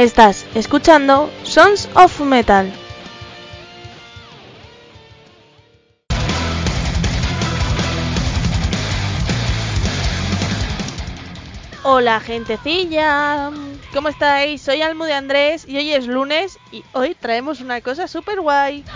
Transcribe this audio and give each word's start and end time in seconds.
Estás 0.00 0.46
escuchando 0.54 1.30
Sons 1.42 1.86
of 1.92 2.20
Metal. 2.20 2.72
Hola 11.82 12.18
gentecilla, 12.20 13.50
¿cómo 13.92 14.08
estáis? 14.08 14.62
Soy 14.62 14.80
Almu 14.80 15.04
de 15.04 15.12
Andrés 15.12 15.68
y 15.68 15.76
hoy 15.76 15.92
es 15.92 16.06
lunes 16.06 16.56
y 16.72 16.82
hoy 16.94 17.14
traemos 17.14 17.60
una 17.60 17.82
cosa 17.82 18.08
super 18.08 18.40
guay. 18.40 18.86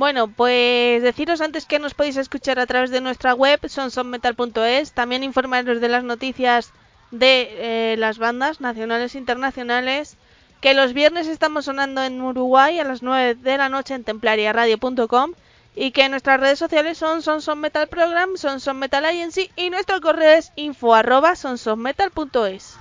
Bueno, 0.00 0.28
pues 0.28 1.02
deciros 1.02 1.42
antes 1.42 1.66
que 1.66 1.78
nos 1.78 1.92
podéis 1.92 2.16
escuchar 2.16 2.58
a 2.58 2.64
través 2.64 2.88
de 2.90 3.02
nuestra 3.02 3.34
web 3.34 3.60
sonsonmetal.es, 3.68 4.92
también 4.92 5.22
informaros 5.22 5.78
de 5.78 5.88
las 5.90 6.04
noticias 6.04 6.72
de 7.10 7.48
eh, 7.92 7.96
las 7.98 8.16
bandas 8.16 8.62
nacionales 8.62 9.14
e 9.14 9.18
internacionales, 9.18 10.16
que 10.62 10.72
los 10.72 10.94
viernes 10.94 11.26
estamos 11.26 11.66
sonando 11.66 12.02
en 12.02 12.18
Uruguay 12.18 12.78
a 12.78 12.84
las 12.84 13.02
9 13.02 13.34
de 13.34 13.58
la 13.58 13.68
noche 13.68 13.92
en 13.92 14.04
templariaradio.com 14.04 15.34
y 15.76 15.90
que 15.90 16.08
nuestras 16.08 16.40
redes 16.40 16.58
sociales 16.58 16.96
son 16.96 17.20
Sonson 17.20 17.60
Metal 17.60 17.86
Program, 17.86 18.38
Sonson 18.38 18.78
Metal 18.78 19.04
Agency 19.04 19.50
y 19.54 19.68
nuestro 19.68 20.00
correo 20.00 20.30
es 20.30 20.50
info 20.56 20.94
arroba 20.94 21.36
sonsonmetal.es. 21.36 22.78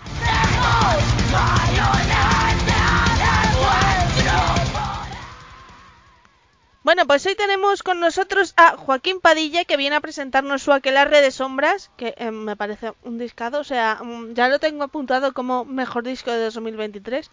Bueno, 6.89 7.05
pues 7.05 7.23
hoy 7.27 7.35
tenemos 7.35 7.83
con 7.83 7.99
nosotros 7.99 8.55
a 8.57 8.75
Joaquín 8.75 9.19
Padilla 9.21 9.63
que 9.63 9.77
viene 9.77 9.95
a 9.95 10.01
presentarnos 10.01 10.63
su 10.63 10.71
Aquelarre 10.71 11.21
de 11.21 11.29
Sombras, 11.29 11.91
que 11.97 12.15
eh, 12.17 12.31
me 12.31 12.55
parece 12.55 12.93
un 13.03 13.19
discado, 13.19 13.59
o 13.59 13.63
sea, 13.63 13.99
mm, 14.01 14.33
ya 14.33 14.49
lo 14.49 14.57
tengo 14.57 14.85
apuntado 14.85 15.31
como 15.35 15.65
mejor 15.65 16.03
disco 16.03 16.31
de 16.31 16.39
2023, 16.45 17.29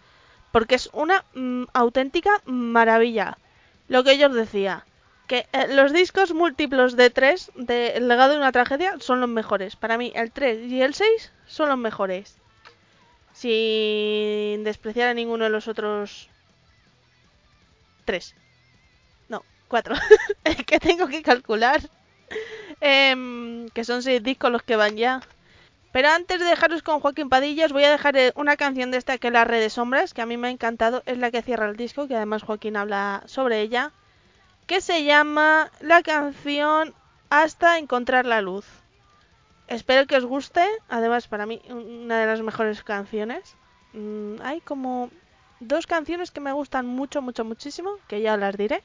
porque 0.51 0.75
es 0.75 0.91
una 0.93 1.25
mm, 1.33 1.63
auténtica 1.73 2.39
maravilla. 2.45 3.39
Lo 3.87 4.03
que 4.03 4.19
yo 4.19 4.27
os 4.27 4.35
decía, 4.35 4.85
que 5.25 5.47
eh, 5.53 5.73
los 5.73 5.91
discos 5.91 6.35
múltiplos 6.35 6.95
de 6.95 7.09
3 7.09 7.53
de 7.55 7.97
El 7.97 8.07
legado 8.07 8.33
de 8.33 8.37
una 8.37 8.51
tragedia 8.51 8.97
son 8.99 9.21
los 9.21 9.29
mejores. 9.29 9.75
Para 9.75 9.97
mí 9.97 10.11
el 10.13 10.31
3 10.31 10.71
y 10.71 10.83
el 10.83 10.93
6 10.93 11.31
son 11.47 11.69
los 11.69 11.79
mejores. 11.79 12.37
Sin 13.33 14.63
despreciar 14.63 15.07
a 15.07 15.15
ninguno 15.15 15.45
de 15.45 15.49
los 15.49 15.67
otros 15.67 16.29
3. 18.05 18.35
4. 19.67 19.95
es 20.43 20.65
que 20.65 20.79
tengo 20.79 21.07
que 21.07 21.21
calcular. 21.21 21.81
Em, 22.81 23.69
que 23.69 23.83
son 23.83 24.03
6 24.03 24.21
discos 24.21 24.51
los 24.51 24.63
que 24.63 24.75
van 24.75 24.97
ya. 24.97 25.21
Pero 25.91 26.09
antes 26.09 26.39
de 26.39 26.45
dejaros 26.45 26.83
con 26.83 26.99
Joaquín 26.99 27.29
Padilla, 27.29 27.65
os 27.65 27.73
voy 27.73 27.83
a 27.85 27.91
dejar 27.91 28.17
eh, 28.17 28.33
una 28.35 28.57
canción 28.57 28.91
de 28.91 28.97
esta 28.97 29.17
que 29.17 29.27
es 29.27 29.33
La 29.33 29.45
Red 29.45 29.61
de 29.61 29.69
Sombras, 29.69 30.13
que 30.13 30.21
a 30.21 30.25
mí 30.25 30.37
me 30.37 30.47
ha 30.47 30.51
encantado. 30.51 31.01
Es 31.05 31.17
la 31.17 31.31
que 31.31 31.41
cierra 31.41 31.67
el 31.67 31.77
disco, 31.77 32.07
que 32.07 32.15
además 32.15 32.43
Joaquín 32.43 32.77
habla 32.77 33.23
sobre 33.25 33.61
ella 33.61 33.91
que 34.67 34.81
se 34.81 35.05
llama 35.05 35.71
la 35.79 36.03
canción 36.03 36.93
Hasta 37.29 37.77
encontrar 37.77 38.25
la 38.25 38.41
luz. 38.41 38.65
Espero 39.67 40.05
que 40.07 40.17
os 40.17 40.25
guste, 40.25 40.65
además 40.87 41.27
para 41.27 41.45
mí 41.45 41.61
una 41.69 42.19
de 42.19 42.25
las 42.25 42.41
mejores 42.41 42.83
canciones. 42.83 43.55
Mm, 43.93 44.35
hay 44.41 44.61
como 44.61 45.09
dos 45.59 45.87
canciones 45.87 46.31
que 46.31 46.41
me 46.41 46.51
gustan 46.51 46.85
mucho, 46.85 47.21
mucho, 47.21 47.43
muchísimo, 47.43 47.91
que 48.07 48.21
ya 48.21 48.37
las 48.37 48.55
diré. 48.55 48.83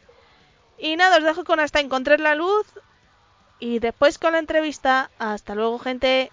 Y 0.83 0.97
nada, 0.97 1.17
os 1.19 1.25
dejo 1.25 1.45
con 1.45 1.61
Hasta 1.61 1.79
encontrar 1.79 2.19
la 2.19 2.35
luz 2.35 2.67
y 3.61 3.79
después 3.79 4.19
con 4.19 4.33
la 4.33 4.41
entrevista. 4.41 5.13
Hasta 5.21 5.55
luego, 5.55 5.79
gente. 5.79 6.33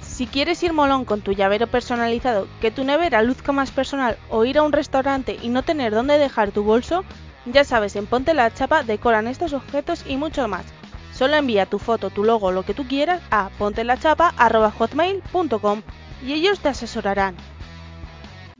Si 0.00 0.26
quieres 0.26 0.62
ir 0.62 0.72
molón 0.72 1.04
con 1.04 1.20
tu 1.20 1.32
llavero 1.32 1.66
personalizado, 1.66 2.48
que 2.62 2.70
tu 2.70 2.82
nevera 2.82 3.20
luzca 3.22 3.52
más 3.52 3.70
personal 3.70 4.16
o 4.30 4.46
ir 4.46 4.56
a 4.56 4.62
un 4.62 4.72
restaurante 4.72 5.36
y 5.42 5.50
no 5.50 5.62
tener 5.62 5.92
dónde 5.92 6.16
dejar 6.16 6.50
tu 6.50 6.62
bolso, 6.62 7.04
ya 7.44 7.64
sabes, 7.64 7.94
en 7.94 8.06
Ponte 8.06 8.32
la 8.32 8.54
Chapa 8.54 8.82
decoran 8.82 9.28
estos 9.28 9.52
objetos 9.52 10.06
y 10.06 10.16
mucho 10.16 10.48
más. 10.48 10.64
Solo 11.12 11.36
envía 11.36 11.66
tu 11.66 11.78
foto, 11.78 12.08
tu 12.08 12.24
logo, 12.24 12.52
lo 12.52 12.64
que 12.64 12.72
tú 12.72 12.88
quieras 12.88 13.20
a 13.30 13.50
pontelachapa.hotmail.com 13.58 15.82
y 16.24 16.32
ellos 16.32 16.60
te 16.60 16.70
asesorarán. 16.70 17.36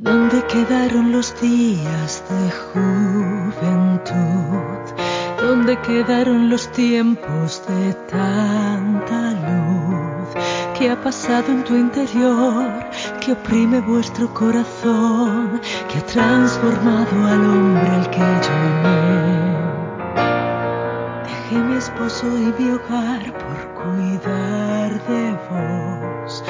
¿Dónde 0.03 0.43
quedaron 0.47 1.13
los 1.13 1.39
días 1.43 2.25
de 2.31 2.51
juventud? 2.73 4.15
¿Dónde 5.39 5.79
quedaron 5.83 6.49
los 6.49 6.73
tiempos 6.73 7.63
de 7.69 7.93
tanta 8.09 9.33
luz? 9.33 10.29
¿Qué 10.79 10.89
ha 10.89 10.99
pasado 11.03 11.53
en 11.53 11.65
tu 11.65 11.77
interior? 11.77 12.83
Que 13.21 13.33
oprime 13.33 13.83
vuestro 13.83 14.33
corazón, 14.33 15.61
que 15.93 15.99
ha 15.99 16.07
transformado 16.07 17.27
al 17.27 17.45
hombre 17.45 17.91
al 17.91 18.09
que 18.09 18.21
yo 18.21 18.55
amé. 18.73 19.53
Dejé 21.25 21.57
mi 21.59 21.77
esposo 21.77 22.27
y 22.27 22.55
mi 22.59 22.71
hogar 22.71 23.35
por 23.35 23.59
cuidar 23.75 25.07
de 25.09 25.37
vos. 25.51 26.43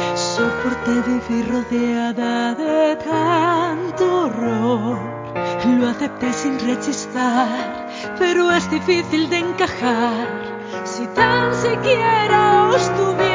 Soporté 0.61 1.01
vivir 1.09 1.51
rodeada 1.51 2.55
de 2.55 2.95
tanto 2.97 4.25
horror. 4.25 4.99
Lo 5.79 5.89
acepté 5.89 6.31
sin 6.35 6.59
rechistar, 6.61 7.89
pero 8.19 8.51
es 8.51 8.71
difícil 8.71 9.31
de 9.31 9.39
encajar. 9.39 10.29
Si 10.85 11.07
tan 11.15 11.55
siquiera 11.55 12.69
os 12.75 12.95
tuviéramos, 12.95 13.30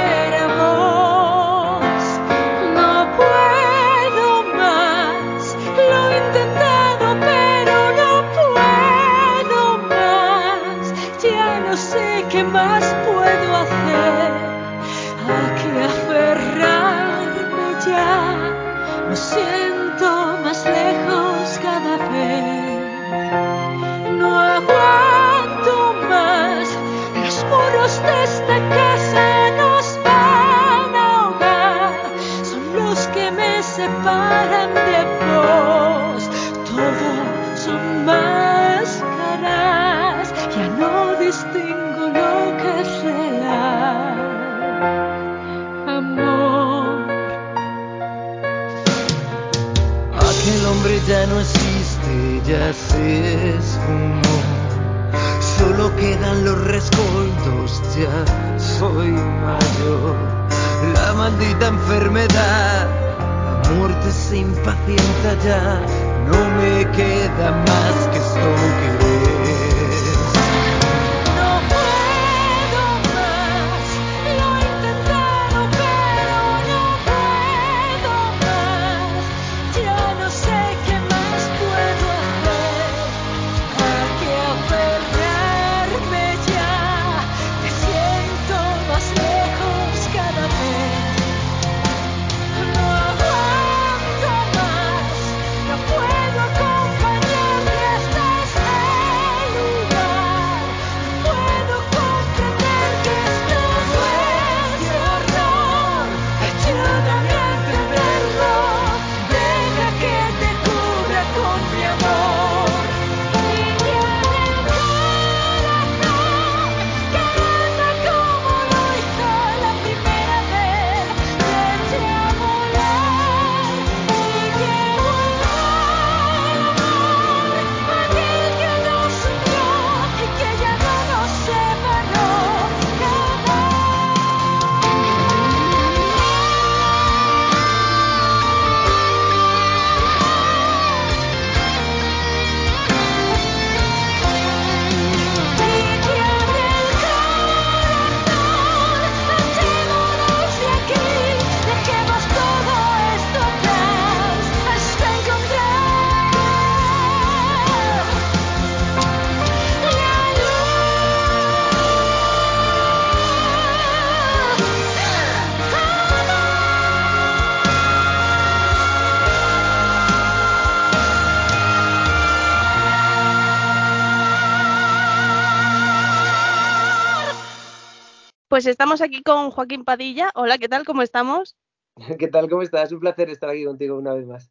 Pues 178.56 178.68
estamos 178.68 179.02
aquí 179.02 179.22
con 179.22 179.52
Joaquín 179.52 179.84
Padilla. 179.84 180.31
Hola, 180.34 180.57
¿qué 180.57 180.69
tal? 180.69 180.86
¿Cómo 180.86 181.02
estamos? 181.02 181.57
¿Qué 182.18 182.30
tal? 182.30 182.50
¿Cómo 182.50 182.62
estás? 182.62 182.90
Un 182.94 183.02
placer 183.02 183.30
estar 183.30 183.50
aquí 183.50 183.66
contigo 183.66 183.98
una 183.98 184.13
vez 184.13 184.25
más. 184.25 184.50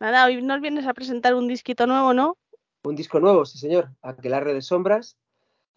Nada, 0.00 0.26
hoy 0.26 0.42
nos 0.42 0.60
vienes 0.60 0.86
a 0.86 0.92
presentar 0.92 1.34
un 1.34 1.48
disquito 1.48 1.86
nuevo, 1.86 2.12
¿no? 2.12 2.36
Un 2.82 2.94
disco 2.94 3.20
nuevo, 3.20 3.46
sí 3.46 3.56
señor. 3.56 3.88
Aquelarre 4.02 4.52
de 4.52 4.60
sombras, 4.60 5.16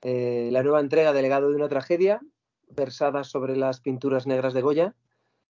eh, 0.02 0.50
la 0.52 0.64
nueva 0.64 0.82
entrega 0.82 1.14
de 1.14 1.22
Legado 1.22 1.50
de 1.50 1.56
una 1.56 1.70
tragedia, 1.70 2.20
versada 2.68 3.24
sobre 3.24 3.56
las 3.56 3.80
pinturas 3.80 4.28
negras 4.28 4.54
de 4.54 4.64
Goya. 4.64 4.94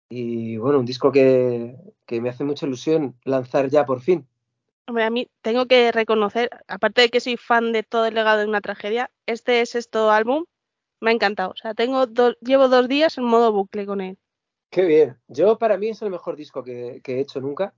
Y 0.08 0.58
bueno, 0.58 0.78
un 0.78 0.86
disco 0.86 1.12
que, 1.12 1.76
que 2.06 2.22
me 2.22 2.30
hace 2.30 2.44
mucha 2.44 2.68
ilusión 2.68 3.16
lanzar 3.24 3.72
ya 3.72 3.88
por 3.88 4.02
fin. 4.02 4.28
Hombre, 4.86 5.06
a 5.06 5.10
mí 5.10 5.32
tengo 5.42 5.66
que 5.66 5.92
reconocer, 5.92 6.52
aparte 6.68 7.02
de 7.02 7.10
que 7.10 7.22
soy 7.22 7.38
fan 7.38 7.72
de 7.72 7.82
todo 7.82 8.06
el 8.06 8.14
legado 8.14 8.42
de 8.42 8.46
una 8.46 8.62
tragedia, 8.62 9.10
este 9.26 9.66
sexto 9.66 10.12
álbum 10.12 10.46
me 11.04 11.12
ha 11.12 11.14
encantado. 11.14 11.52
O 11.52 11.56
sea, 11.56 11.74
tengo 11.76 12.08
do- 12.08 12.36
llevo 12.42 12.68
dos 12.70 12.88
días 12.88 13.18
en 13.18 13.26
modo 13.26 13.52
bucle 13.54 13.86
con 13.86 14.02
él. 14.02 14.18
Qué 14.70 14.84
bien. 14.86 15.18
Yo, 15.28 15.58
para 15.60 15.78
mí, 15.78 15.90
es 15.90 16.02
el 16.02 16.10
mejor 16.10 16.36
disco 16.36 16.64
que, 16.64 17.02
que 17.04 17.16
he 17.18 17.20
hecho 17.22 17.40
nunca. 17.42 17.74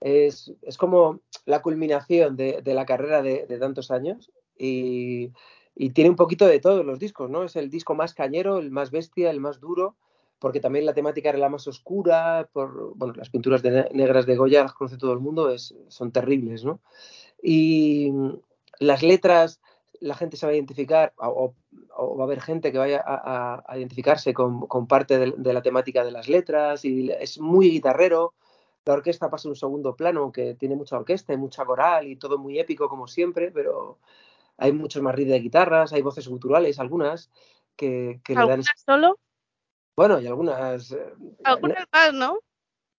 Es, 0.00 0.52
es 0.62 0.78
como 0.78 1.20
la 1.46 1.62
culminación 1.62 2.36
de, 2.36 2.62
de 2.62 2.74
la 2.74 2.86
carrera 2.86 3.22
de, 3.22 3.46
de 3.46 3.58
tantos 3.58 3.90
años 3.90 4.30
y, 4.58 5.32
y 5.74 5.90
tiene 5.90 6.10
un 6.10 6.16
poquito 6.16 6.46
de 6.46 6.60
todos 6.60 6.84
los 6.84 6.98
discos, 6.98 7.30
¿no? 7.30 7.44
Es 7.44 7.56
el 7.56 7.70
disco 7.70 7.94
más 7.94 8.14
cañero, 8.14 8.58
el 8.58 8.70
más 8.70 8.90
bestia, 8.90 9.30
el 9.30 9.40
más 9.40 9.60
duro, 9.60 9.96
porque 10.38 10.60
también 10.60 10.86
la 10.86 10.94
temática 10.94 11.30
era 11.30 11.38
la 11.38 11.48
más 11.50 11.66
oscura, 11.68 12.48
por, 12.52 12.94
bueno, 12.96 13.14
las 13.16 13.30
pinturas 13.30 13.62
de 13.62 13.70
ne- 13.72 13.88
negras 13.94 14.26
de 14.26 14.36
Goya 14.36 14.62
las 14.62 14.74
conoce 14.74 14.98
todo 14.98 15.12
el 15.14 15.20
mundo, 15.20 15.50
es, 15.50 15.74
son 15.88 16.12
terribles, 16.12 16.64
¿no? 16.64 16.80
Y 17.42 18.12
las 18.80 19.02
letras, 19.02 19.60
la 20.00 20.14
gente 20.14 20.36
se 20.36 20.46
va 20.46 20.52
a 20.52 20.54
identificar, 20.54 21.12
o, 21.16 21.54
o 21.96 22.16
va 22.16 22.24
a 22.24 22.26
haber 22.26 22.40
gente 22.40 22.72
que 22.72 22.78
vaya 22.78 23.02
a, 23.04 23.76
identificarse 23.76 24.32
con, 24.34 24.66
con 24.66 24.86
parte 24.86 25.18
de, 25.18 25.34
de, 25.36 25.52
la 25.52 25.62
temática 25.62 26.04
de 26.04 26.10
las 26.10 26.28
letras, 26.28 26.84
y 26.84 27.10
es 27.10 27.38
muy 27.38 27.70
guitarrero. 27.70 28.34
La 28.84 28.94
orquesta 28.94 29.30
pasa 29.30 29.48
a 29.48 29.50
un 29.50 29.56
segundo 29.56 29.96
plano, 29.96 30.22
aunque 30.22 30.54
tiene 30.54 30.76
mucha 30.76 30.96
orquesta 30.96 31.32
y 31.32 31.36
mucha 31.36 31.64
coral 31.64 32.06
y 32.06 32.16
todo 32.16 32.38
muy 32.38 32.58
épico 32.58 32.88
como 32.88 33.08
siempre, 33.08 33.50
pero 33.50 33.98
hay 34.58 34.72
muchos 34.72 35.02
más 35.02 35.14
riffs 35.14 35.30
de 35.30 35.40
guitarras, 35.40 35.92
hay 35.92 36.02
voces 36.02 36.28
guturales, 36.28 36.78
algunas 36.78 37.30
que, 37.74 38.20
que 38.24 38.34
le 38.34 38.40
dan. 38.40 38.50
¿Algunas 38.50 38.82
solo? 38.84 39.18
Bueno, 39.96 40.20
y 40.20 40.26
algunas. 40.26 40.92
eh, 40.92 41.14
Algunas 41.44 41.84
más, 41.92 42.12
¿no? 42.12 42.38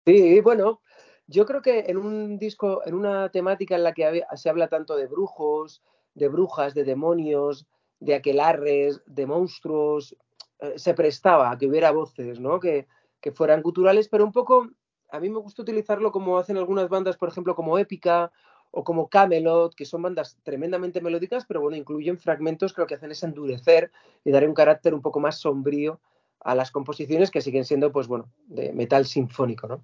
Sí, 0.05 0.39
bueno, 0.41 0.81
yo 1.27 1.45
creo 1.45 1.61
que 1.61 1.79
en 1.87 1.97
un 1.97 2.39
disco, 2.39 2.81
en 2.85 2.95
una 2.95 3.29
temática 3.29 3.75
en 3.75 3.83
la 3.83 3.93
que 3.93 4.23
se 4.35 4.49
habla 4.49 4.67
tanto 4.67 4.95
de 4.95 5.07
brujos, 5.07 5.83
de 6.17 6.27
brujas, 6.27 6.73
de 6.73 6.83
demonios, 6.83 7.67
de 7.99 8.15
aquelarres, 8.15 9.01
de 9.05 9.25
monstruos, 9.25 10.15
eh, 10.59 10.73
se 10.77 10.93
prestaba 10.93 11.51
a 11.51 11.57
que 11.57 11.67
hubiera 11.67 11.91
voces, 11.91 12.39
¿no? 12.39 12.59
Que, 12.59 12.87
que 13.21 13.31
fueran 13.31 13.61
guturales, 13.61 14.09
pero 14.09 14.25
un 14.25 14.31
poco, 14.31 14.67
a 15.09 15.19
mí 15.19 15.29
me 15.29 15.39
gusta 15.39 15.61
utilizarlo 15.61 16.11
como 16.11 16.37
hacen 16.37 16.57
algunas 16.57 16.89
bandas, 16.89 17.17
por 17.17 17.29
ejemplo, 17.29 17.55
como 17.55 17.77
Épica 17.77 18.31
o 18.71 18.83
como 18.83 19.07
Camelot, 19.07 19.75
que 19.75 19.85
son 19.85 20.01
bandas 20.01 20.37
tremendamente 20.43 21.01
melódicas, 21.01 21.45
pero 21.45 21.61
bueno, 21.61 21.77
incluyen 21.77 22.17
fragmentos 22.17 22.73
que 22.73 22.81
lo 22.81 22.87
que 22.87 22.95
hacen 22.95 23.11
es 23.11 23.23
endurecer 23.23 23.91
y 24.25 24.31
dar 24.31 24.47
un 24.47 24.53
carácter 24.53 24.93
un 24.93 25.01
poco 25.01 25.19
más 25.19 25.39
sombrío 25.39 25.99
a 26.41 26.55
las 26.55 26.71
composiciones 26.71 27.31
que 27.31 27.41
siguen 27.41 27.65
siendo, 27.65 27.91
pues 27.91 28.07
bueno, 28.07 28.29
de 28.47 28.73
metal 28.73 29.05
sinfónico, 29.05 29.67
¿no? 29.67 29.83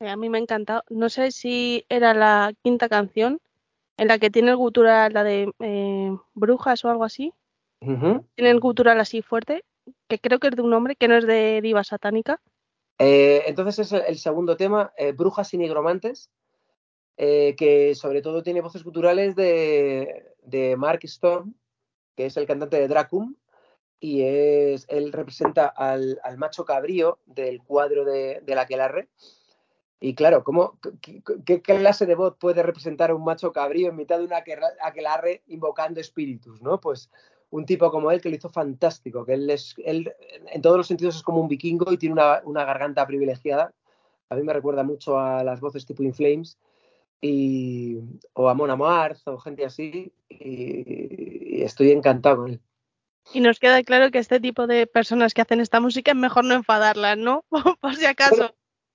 A 0.00 0.16
mí 0.16 0.28
me 0.28 0.38
ha 0.38 0.40
encantado. 0.40 0.82
No 0.90 1.08
sé 1.08 1.30
si 1.30 1.84
era 1.88 2.14
la 2.14 2.52
quinta 2.62 2.88
canción 2.88 3.40
en 3.96 4.08
la 4.08 4.18
que 4.18 4.30
tiene 4.30 4.50
el 4.50 4.56
gutural, 4.56 5.12
la 5.12 5.24
de 5.24 5.52
eh, 5.60 6.16
brujas 6.34 6.84
o 6.84 6.90
algo 6.90 7.04
así. 7.04 7.32
Uh 7.80 7.92
-huh. 7.92 8.26
Tiene 8.34 8.50
el 8.50 8.60
gutural 8.60 9.00
así 9.00 9.22
fuerte, 9.22 9.64
que 10.08 10.18
creo 10.18 10.38
que 10.38 10.48
es 10.48 10.56
de 10.56 10.62
un 10.62 10.72
hombre, 10.72 10.96
que 10.96 11.08
no 11.08 11.16
es 11.16 11.26
de 11.26 11.60
diva 11.60 11.84
satánica. 11.84 12.40
Eh, 12.98 13.42
entonces 13.46 13.92
es 13.92 13.92
el, 13.92 14.18
segundo 14.18 14.56
tema, 14.56 14.92
eh, 14.96 15.12
Brujas 15.12 15.52
y 15.54 15.58
Nigromantes, 15.58 16.30
que 17.16 17.94
sobre 17.94 18.22
todo 18.22 18.42
tiene 18.42 18.60
voces 18.60 18.82
guturales 18.82 19.36
de, 19.36 20.24
de, 20.42 20.76
Mark 20.76 21.00
Storm, 21.04 21.54
que 22.16 22.26
es 22.26 22.36
el 22.36 22.46
cantante 22.46 22.78
de 22.78 22.88
Dracum, 22.88 23.36
y 24.00 24.22
es, 24.22 24.86
él 24.88 25.12
representa 25.12 25.66
al, 25.66 26.18
al 26.24 26.38
macho 26.38 26.64
cabrío 26.64 27.20
del 27.26 27.62
cuadro 27.62 28.04
de, 28.04 28.40
de 28.40 28.54
la 28.54 28.62
Aquelarre. 28.62 29.08
Y 30.04 30.14
claro, 30.14 30.44
¿cómo, 30.44 30.78
qué, 31.00 31.22
qué, 31.46 31.62
clase 31.62 32.04
de 32.04 32.14
voz 32.14 32.36
puede 32.38 32.62
representar 32.62 33.10
a 33.10 33.14
un 33.14 33.24
macho 33.24 33.54
cabrío 33.54 33.88
en 33.88 33.96
mitad 33.96 34.18
de 34.18 34.26
una 34.26 34.44
aquelarre 34.82 35.42
invocando 35.46 35.98
espíritus? 35.98 36.60
¿no? 36.60 36.78
Pues 36.78 37.10
un 37.48 37.64
tipo 37.64 37.90
como 37.90 38.10
él 38.10 38.20
que 38.20 38.28
lo 38.28 38.36
hizo 38.36 38.50
fantástico, 38.50 39.24
que 39.24 39.32
él, 39.32 39.48
es, 39.48 39.74
él 39.78 40.12
en 40.52 40.60
todos 40.60 40.76
los 40.76 40.88
sentidos 40.88 41.16
es 41.16 41.22
como 41.22 41.40
un 41.40 41.48
vikingo 41.48 41.90
y 41.90 41.96
tiene 41.96 42.12
una, 42.12 42.42
una 42.44 42.66
garganta 42.66 43.06
privilegiada. 43.06 43.72
A 44.28 44.34
mí 44.36 44.42
me 44.42 44.52
recuerda 44.52 44.82
mucho 44.82 45.18
a 45.18 45.42
las 45.42 45.60
voces 45.60 45.86
tipo 45.86 46.02
In 46.02 46.12
Flames 46.12 46.58
y, 47.22 47.96
o 48.34 48.50
a 48.50 48.52
Mona 48.52 48.76
Mars 48.76 49.26
o 49.26 49.38
gente 49.38 49.64
así 49.64 50.12
y, 50.28 51.56
y 51.56 51.62
estoy 51.62 51.92
encantado 51.92 52.42
con 52.42 52.50
él. 52.50 52.60
Y 53.32 53.40
nos 53.40 53.58
queda 53.58 53.82
claro 53.82 54.10
que 54.10 54.18
este 54.18 54.38
tipo 54.38 54.66
de 54.66 54.86
personas 54.86 55.32
que 55.32 55.40
hacen 55.40 55.60
esta 55.60 55.80
música 55.80 56.10
es 56.10 56.16
mejor 56.18 56.44
no 56.44 56.52
enfadarlas, 56.52 57.16
¿no? 57.16 57.42
Por 57.80 57.94
si 57.94 58.04
acaso. 58.04 58.54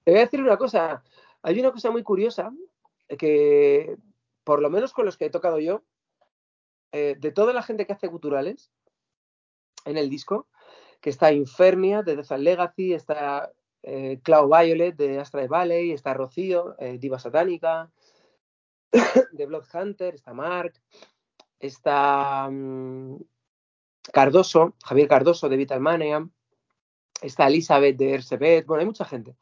Te 0.10 0.14
voy 0.14 0.22
a 0.22 0.26
decir 0.26 0.42
una 0.42 0.58
cosa. 0.58 1.04
Hay 1.44 1.60
una 1.60 1.72
cosa 1.72 1.92
muy 1.92 2.02
curiosa 2.02 2.52
que, 3.20 3.96
por 4.44 4.60
lo 4.60 4.72
menos 4.72 4.92
con 4.92 5.06
los 5.06 5.18
que 5.18 5.26
he 5.26 5.30
tocado 5.30 5.60
yo, 5.60 5.84
eh, 6.92 7.16
de 7.20 7.32
toda 7.32 7.54
la 7.54 7.62
gente 7.62 7.86
que 7.86 7.94
hace 7.94 8.08
guturales 8.08 8.72
en 9.86 9.98
el 9.98 10.10
disco, 10.10 10.48
que 11.00 11.12
está 11.12 11.32
Infernia 11.32 12.02
de 12.02 12.16
Death 12.16 12.32
and 12.32 12.44
Legacy, 12.44 12.94
está 12.96 13.52
eh, 13.84 14.20
Violet 14.26 14.96
de 14.96 15.20
Astra 15.20 15.46
Valley, 15.46 15.92
está 15.92 16.16
Rocío, 16.16 16.76
eh, 16.80 16.98
Diva 16.98 17.20
Satánica, 17.20 17.92
de 19.32 19.46
Blood 19.46 19.66
Hunter, 19.72 20.16
está 20.16 20.34
Mark, 20.34 20.74
está 21.60 22.48
um, 22.50 23.20
Cardoso, 24.12 24.74
Javier 24.84 25.08
Cardoso 25.08 25.48
de 25.50 25.58
Vital 25.58 25.82
Mania, 25.82 26.28
está 27.22 27.46
Elizabeth 27.46 27.96
de 27.96 28.16
Ersebet, 28.16 28.66
bueno, 28.66 28.80
hay 28.80 28.88
mucha 28.88 29.06
gente. 29.06 29.38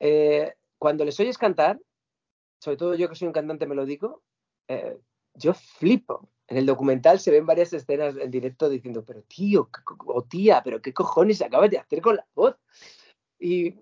Eh, 0.00 0.54
cuando 0.78 1.04
les 1.04 1.18
oyes 1.20 1.38
cantar, 1.38 1.80
sobre 2.60 2.76
todo 2.76 2.94
yo 2.94 3.08
que 3.08 3.14
soy 3.14 3.26
un 3.26 3.32
cantante 3.32 3.66
melódico, 3.66 4.22
eh, 4.68 4.98
yo 5.34 5.54
flipo. 5.54 6.28
En 6.46 6.56
el 6.56 6.66
documental 6.66 7.20
se 7.20 7.30
ven 7.30 7.46
varias 7.46 7.72
escenas 7.72 8.16
en 8.16 8.30
directo 8.30 8.68
diciendo, 8.68 9.04
pero 9.04 9.22
tío, 9.22 9.68
o 10.06 10.24
tía, 10.24 10.62
pero 10.64 10.80
qué 10.80 10.92
cojones 10.92 11.42
acabas 11.42 11.70
de 11.70 11.78
hacer 11.78 12.00
con 12.00 12.16
la 12.16 12.26
voz. 12.34 12.56
Y 13.38 13.74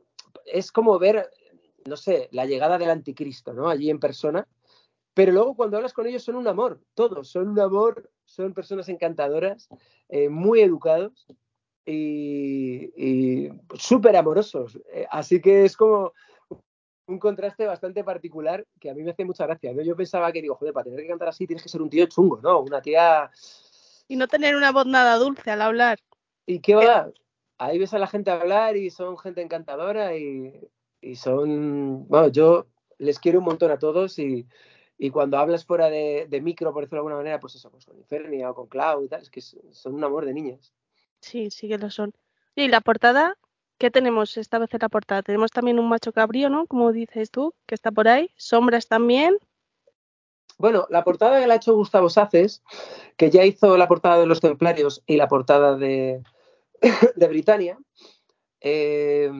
es 0.45 0.73
como 0.73 0.99
ver, 0.99 1.31
no 1.87 1.97
sé, 1.97 2.29
la 2.33 2.45
llegada 2.45 2.77
del 2.77 2.91
anticristo, 2.91 3.53
¿no? 3.53 3.69
Allí 3.69 3.89
en 3.89 4.01
persona. 4.01 4.49
Pero 5.15 5.33
luego 5.33 5.55
cuando 5.55 5.77
hablas 5.77 5.95
con 5.95 6.07
ellos 6.07 6.25
son 6.25 6.35
un 6.35 6.49
amor, 6.49 6.83
todos 6.95 7.29
son 7.29 7.49
un 7.49 7.61
amor, 7.61 8.11
son 8.27 8.53
personas 8.53 8.89
encantadoras, 8.89 9.69
eh, 10.09 10.29
muy 10.29 10.61
educados 10.61 11.27
y, 11.87 12.93
y 12.97 13.53
súper 13.79 14.17
amorosos. 14.17 14.79
Eh, 14.93 15.07
así 15.11 15.41
que 15.41 15.65
es 15.65 15.77
como 15.77 16.13
un 17.07 17.19
contraste 17.21 17.67
bastante 17.67 18.03
particular 18.03 18.67
que 18.81 18.91
a 18.91 18.95
mí 18.95 19.03
me 19.03 19.13
hace 19.13 19.25
mucha 19.25 19.47
gracia. 19.47 19.73
¿no? 19.73 19.83
Yo 19.83 19.97
pensaba 19.97 20.33
que 20.33 20.43
digo, 20.43 20.57
joder, 20.57 20.75
para 20.75 20.85
tener 20.85 21.01
que 21.01 21.09
cantar 21.09 21.29
así 21.29 21.47
tienes 21.47 21.63
que 21.63 21.69
ser 21.69 21.81
un 21.81 21.89
tío 21.89 22.07
chungo, 22.07 22.41
¿no? 22.43 22.61
Una 22.61 22.83
tía... 22.83 23.31
Y 24.09 24.17
no 24.17 24.27
tener 24.29 24.57
una 24.57 24.73
voz 24.73 24.87
nada 24.87 25.17
dulce 25.17 25.51
al 25.51 25.63
hablar. 25.63 25.99
¿Y 26.45 26.61
qué 26.61 26.75
va? 26.75 27.11
Ahí 27.59 27.79
ves 27.79 27.95
a 27.95 27.99
la 27.99 28.07
gente 28.07 28.31
hablar 28.31 28.77
y 28.77 28.91
son 28.91 29.17
gente 29.19 29.41
encantadora 29.41 30.17
y, 30.17 30.69
y 31.01 31.17
son... 31.17 32.07
Bueno, 32.09 32.29
yo 32.29 32.67
les 32.99 33.19
quiero 33.19 33.39
un 33.39 33.45
montón 33.45 33.71
a 33.71 33.79
todos 33.79 34.19
y, 34.19 34.47
y 34.99 35.11
cuando 35.11 35.39
hablas 35.39 35.65
fuera 35.65 35.89
de, 35.89 36.27
de, 36.29 36.41
micro, 36.41 36.73
por 36.73 36.83
decirlo 36.83 36.97
de 36.97 37.01
alguna 37.01 37.17
manera, 37.17 37.41
pues 37.41 37.55
eso, 37.55 37.71
pues 37.71 37.85
con 37.87 37.97
Infernia 37.97 38.51
o 38.51 38.55
con 38.55 38.67
Cloud 38.67 39.05
y 39.05 39.09
tal, 39.09 39.23
es 39.23 39.31
que 39.31 39.41
son 39.41 39.95
un 39.95 40.05
amor 40.05 40.25
de 40.25 40.35
niñas. 40.35 40.73
Sí, 41.21 41.51
sí 41.51 41.69
que 41.69 41.79
lo 41.79 41.91
son. 41.91 42.13
Y 42.55 42.69
la 42.69 42.81
portada, 42.81 43.37
¿qué 43.79 43.91
tenemos 43.91 44.37
esta 44.37 44.59
vez 44.59 44.73
en 44.73 44.81
la 44.83 44.89
portada? 44.89 45.23
Tenemos 45.23 45.51
también 45.51 45.79
un 45.79 45.89
macho 45.89 46.13
cabrío, 46.13 46.49
¿no? 46.49 46.67
Como 46.67 46.93
dices 46.93 47.31
tú, 47.31 47.55
que 47.67 47.75
está 47.75 47.91
por 47.91 48.09
ahí. 48.09 48.31
Sombras 48.37 48.89
también. 48.89 49.37
Bueno, 50.59 50.87
la 50.89 51.05
portada 51.05 51.41
que 51.41 51.47
la 51.47 51.55
ha 51.55 51.57
hecho 51.59 51.75
Gustavo 51.75 52.09
Saces, 52.09 52.63
que 53.17 53.31
ya 53.31 53.45
hizo 53.45 53.77
la 53.77 53.89
portada 53.89 54.19
de 54.19 54.27
los 54.27 54.41
Templarios 54.41 55.03
y 55.07 55.17
la 55.17 55.29
portada 55.29 55.77
de, 55.77 56.23
de 57.17 57.29
Britannia, 57.29 57.79
eh, 58.61 59.31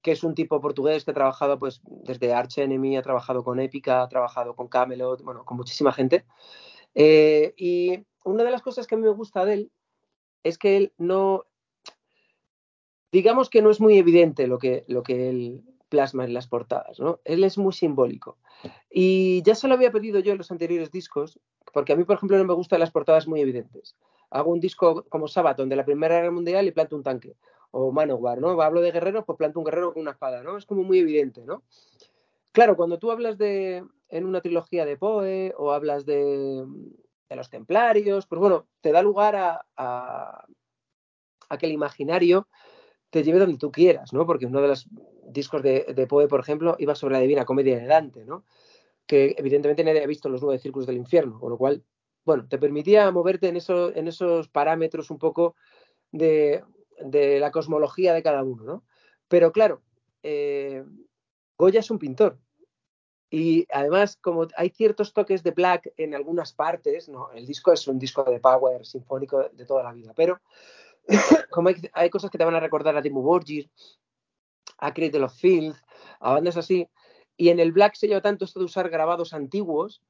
que 0.00 0.12
es 0.12 0.22
un 0.22 0.34
tipo 0.34 0.60
portugués 0.60 1.04
que 1.04 1.10
ha 1.10 1.14
trabajado 1.14 1.58
pues 1.58 1.80
desde 1.84 2.32
Arch 2.32 2.58
Enemy, 2.58 2.96
ha 2.96 3.02
trabajado 3.02 3.42
con 3.42 3.58
Epica, 3.58 4.02
ha 4.02 4.08
trabajado 4.08 4.54
con 4.54 4.68
Camelot, 4.68 5.22
bueno, 5.22 5.44
con 5.44 5.56
muchísima 5.56 5.92
gente. 5.92 6.24
Eh, 6.94 7.54
y 7.56 8.04
una 8.24 8.44
de 8.44 8.50
las 8.50 8.62
cosas 8.62 8.86
que 8.86 8.94
a 8.94 8.98
mí 8.98 9.04
me 9.04 9.10
gusta 9.10 9.44
de 9.44 9.54
él 9.54 9.72
es 10.44 10.58
que 10.58 10.76
él 10.76 10.92
no, 10.98 11.46
digamos 13.10 13.50
que 13.50 13.62
no 13.62 13.70
es 13.70 13.80
muy 13.80 13.98
evidente 13.98 14.46
lo 14.46 14.58
que, 14.58 14.84
lo 14.86 15.02
que 15.02 15.30
él 15.30 15.64
plasma 15.88 16.24
en 16.24 16.34
las 16.34 16.46
portadas, 16.46 17.00
¿no? 17.00 17.20
Él 17.24 17.44
es 17.44 17.58
muy 17.58 17.72
simbólico. 17.72 18.38
Y 18.90 19.42
ya 19.42 19.54
se 19.54 19.68
lo 19.68 19.74
había 19.74 19.92
pedido 19.92 20.20
yo 20.20 20.32
en 20.32 20.38
los 20.38 20.50
anteriores 20.50 20.90
discos, 20.90 21.40
porque 21.72 21.92
a 21.92 21.96
mí, 21.96 22.04
por 22.04 22.16
ejemplo, 22.16 22.36
no 22.38 22.44
me 22.44 22.54
gustan 22.54 22.80
las 22.80 22.90
portadas 22.90 23.26
muy 23.26 23.40
evidentes. 23.40 23.96
hago 24.30 24.50
un 24.50 24.60
disco 24.60 25.04
como 25.08 25.28
Sabaton 25.28 25.68
de 25.68 25.76
la 25.76 25.84
Primera 25.84 26.16
Guerra 26.16 26.30
Mundial 26.30 26.66
y 26.66 26.72
planto 26.72 26.96
un 26.96 27.02
tanque. 27.02 27.36
O 27.70 27.92
Manowar, 27.92 28.40
¿no? 28.40 28.60
Hablo 28.60 28.80
de 28.80 28.92
guerreros, 28.92 29.24
pues 29.24 29.36
planto 29.36 29.58
un 29.58 29.64
guerrero 29.64 29.92
con 29.92 30.02
una 30.02 30.12
espada, 30.12 30.42
¿no? 30.42 30.56
Es 30.56 30.66
como 30.66 30.82
muy 30.82 30.98
evidente, 30.98 31.44
¿no? 31.44 31.62
Claro, 32.52 32.76
cuando 32.76 32.98
tú 32.98 33.10
hablas 33.10 33.38
de, 33.38 33.84
en 34.08 34.24
una 34.24 34.40
trilogía 34.40 34.84
de 34.84 34.96
Poe 34.96 35.54
o 35.56 35.72
hablas 35.72 36.06
de, 36.06 36.64
de 37.28 37.36
los 37.36 37.50
templarios, 37.50 38.26
pues 38.26 38.40
bueno, 38.40 38.66
te 38.80 38.92
da 38.92 39.02
lugar 39.02 39.36
a, 39.36 39.66
a, 39.76 40.46
que 41.58 41.66
el 41.66 41.72
imaginario 41.72 42.48
te 43.10 43.22
lleve 43.22 43.38
donde 43.38 43.58
tú 43.58 43.70
quieras, 43.70 44.12
¿no? 44.12 44.26
Porque 44.26 44.46
uno 44.46 44.60
de 44.60 44.68
los 44.68 44.88
discos 45.28 45.62
de, 45.62 45.86
de 45.94 46.06
Poe, 46.06 46.26
por 46.26 46.40
ejemplo, 46.40 46.74
iba 46.78 46.94
sobre 46.94 47.14
la 47.14 47.20
Divina 47.20 47.44
Comedia 47.44 47.78
de 47.78 47.86
Dante, 47.86 48.24
¿no? 48.24 48.44
Que 49.06 49.34
evidentemente 49.38 49.84
nadie 49.84 49.98
había 49.98 50.08
visto 50.08 50.28
los 50.28 50.42
nueve 50.42 50.58
círculos 50.58 50.86
del 50.86 50.96
infierno, 50.96 51.38
con 51.38 51.50
lo 51.50 51.58
cual, 51.58 51.84
bueno, 52.24 52.48
te 52.48 52.58
permitía 52.58 53.10
moverte 53.12 53.48
en, 53.48 53.56
eso, 53.56 53.94
en 53.94 54.08
esos 54.08 54.48
parámetros 54.48 55.10
un 55.10 55.18
poco 55.18 55.54
de, 56.10 56.64
de, 57.00 57.38
la 57.38 57.52
cosmología 57.52 58.14
de 58.14 58.22
cada 58.22 58.42
uno, 58.42 58.64
¿no? 58.64 58.84
Pero 59.28 59.52
claro, 59.52 59.82
eh, 60.22 60.84
Goya 61.56 61.80
es 61.80 61.90
un 61.90 61.98
pintor, 61.98 62.38
y 63.30 63.66
además, 63.72 64.16
como 64.20 64.46
hay 64.56 64.70
ciertos 64.70 65.12
toques 65.12 65.42
de 65.42 65.50
black 65.50 65.92
en 65.96 66.14
algunas 66.14 66.52
partes, 66.52 67.08
¿no? 67.08 67.32
el 67.32 67.46
disco 67.46 67.72
es 67.72 67.86
un 67.88 67.98
disco 67.98 68.22
de 68.24 68.40
power 68.40 68.84
sinfónico 68.86 69.48
de 69.52 69.66
toda 69.66 69.82
la 69.82 69.92
vida, 69.92 70.12
pero 70.14 70.40
como 71.50 71.70
hay, 71.92 72.10
cosas 72.10 72.30
que 72.30 72.38
te 72.38 72.44
van 72.44 72.54
a 72.54 72.60
recordar 72.60 72.96
a 72.96 73.02
Timo 73.02 73.22
Borgir, 73.22 73.68
a 74.78 74.92
Creed 74.92 75.12
de 75.12 75.18
los 75.18 75.34
Fields, 75.34 75.82
a 76.20 76.34
bandas 76.34 76.56
así, 76.56 76.88
y 77.36 77.48
en 77.48 77.58
el 77.58 77.72
black 77.72 77.94
se 77.94 78.06
lleva 78.06 78.20
tanto 78.20 78.44
esto 78.44 78.60
de 78.60 78.66
usar 78.66 78.88
grabados 78.88 79.32
antiguos, 79.32 80.02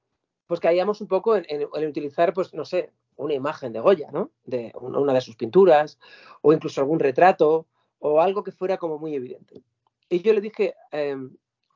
pues 0.47 0.61
caíamos 0.61 1.01
un 1.01 1.09
poco 1.09 1.37
en, 1.37 1.65
utilizar, 1.89 2.35
pues 2.35 2.53
no 2.53 2.65
sé, 2.65 2.93
una 3.17 3.35
imagen 3.35 3.73
de 3.73 3.81
Goya, 3.81 4.11
¿no? 4.13 4.31
De 4.45 4.73
una 4.79 5.15
de 5.15 5.21
sus 5.21 5.37
pinturas, 5.37 5.99
o 6.43 6.53
incluso 6.53 6.81
algún 6.81 7.01
retrato, 7.01 7.67
o 7.99 8.21
algo 8.21 8.45
que 8.45 8.53
fuera 8.53 8.77
como 8.77 8.99
muy 8.99 9.15
evidente. 9.15 9.63
Y 10.11 10.21
yo 10.21 10.35
le 10.35 10.43
dije, 10.43 10.75
eh, 10.93 11.17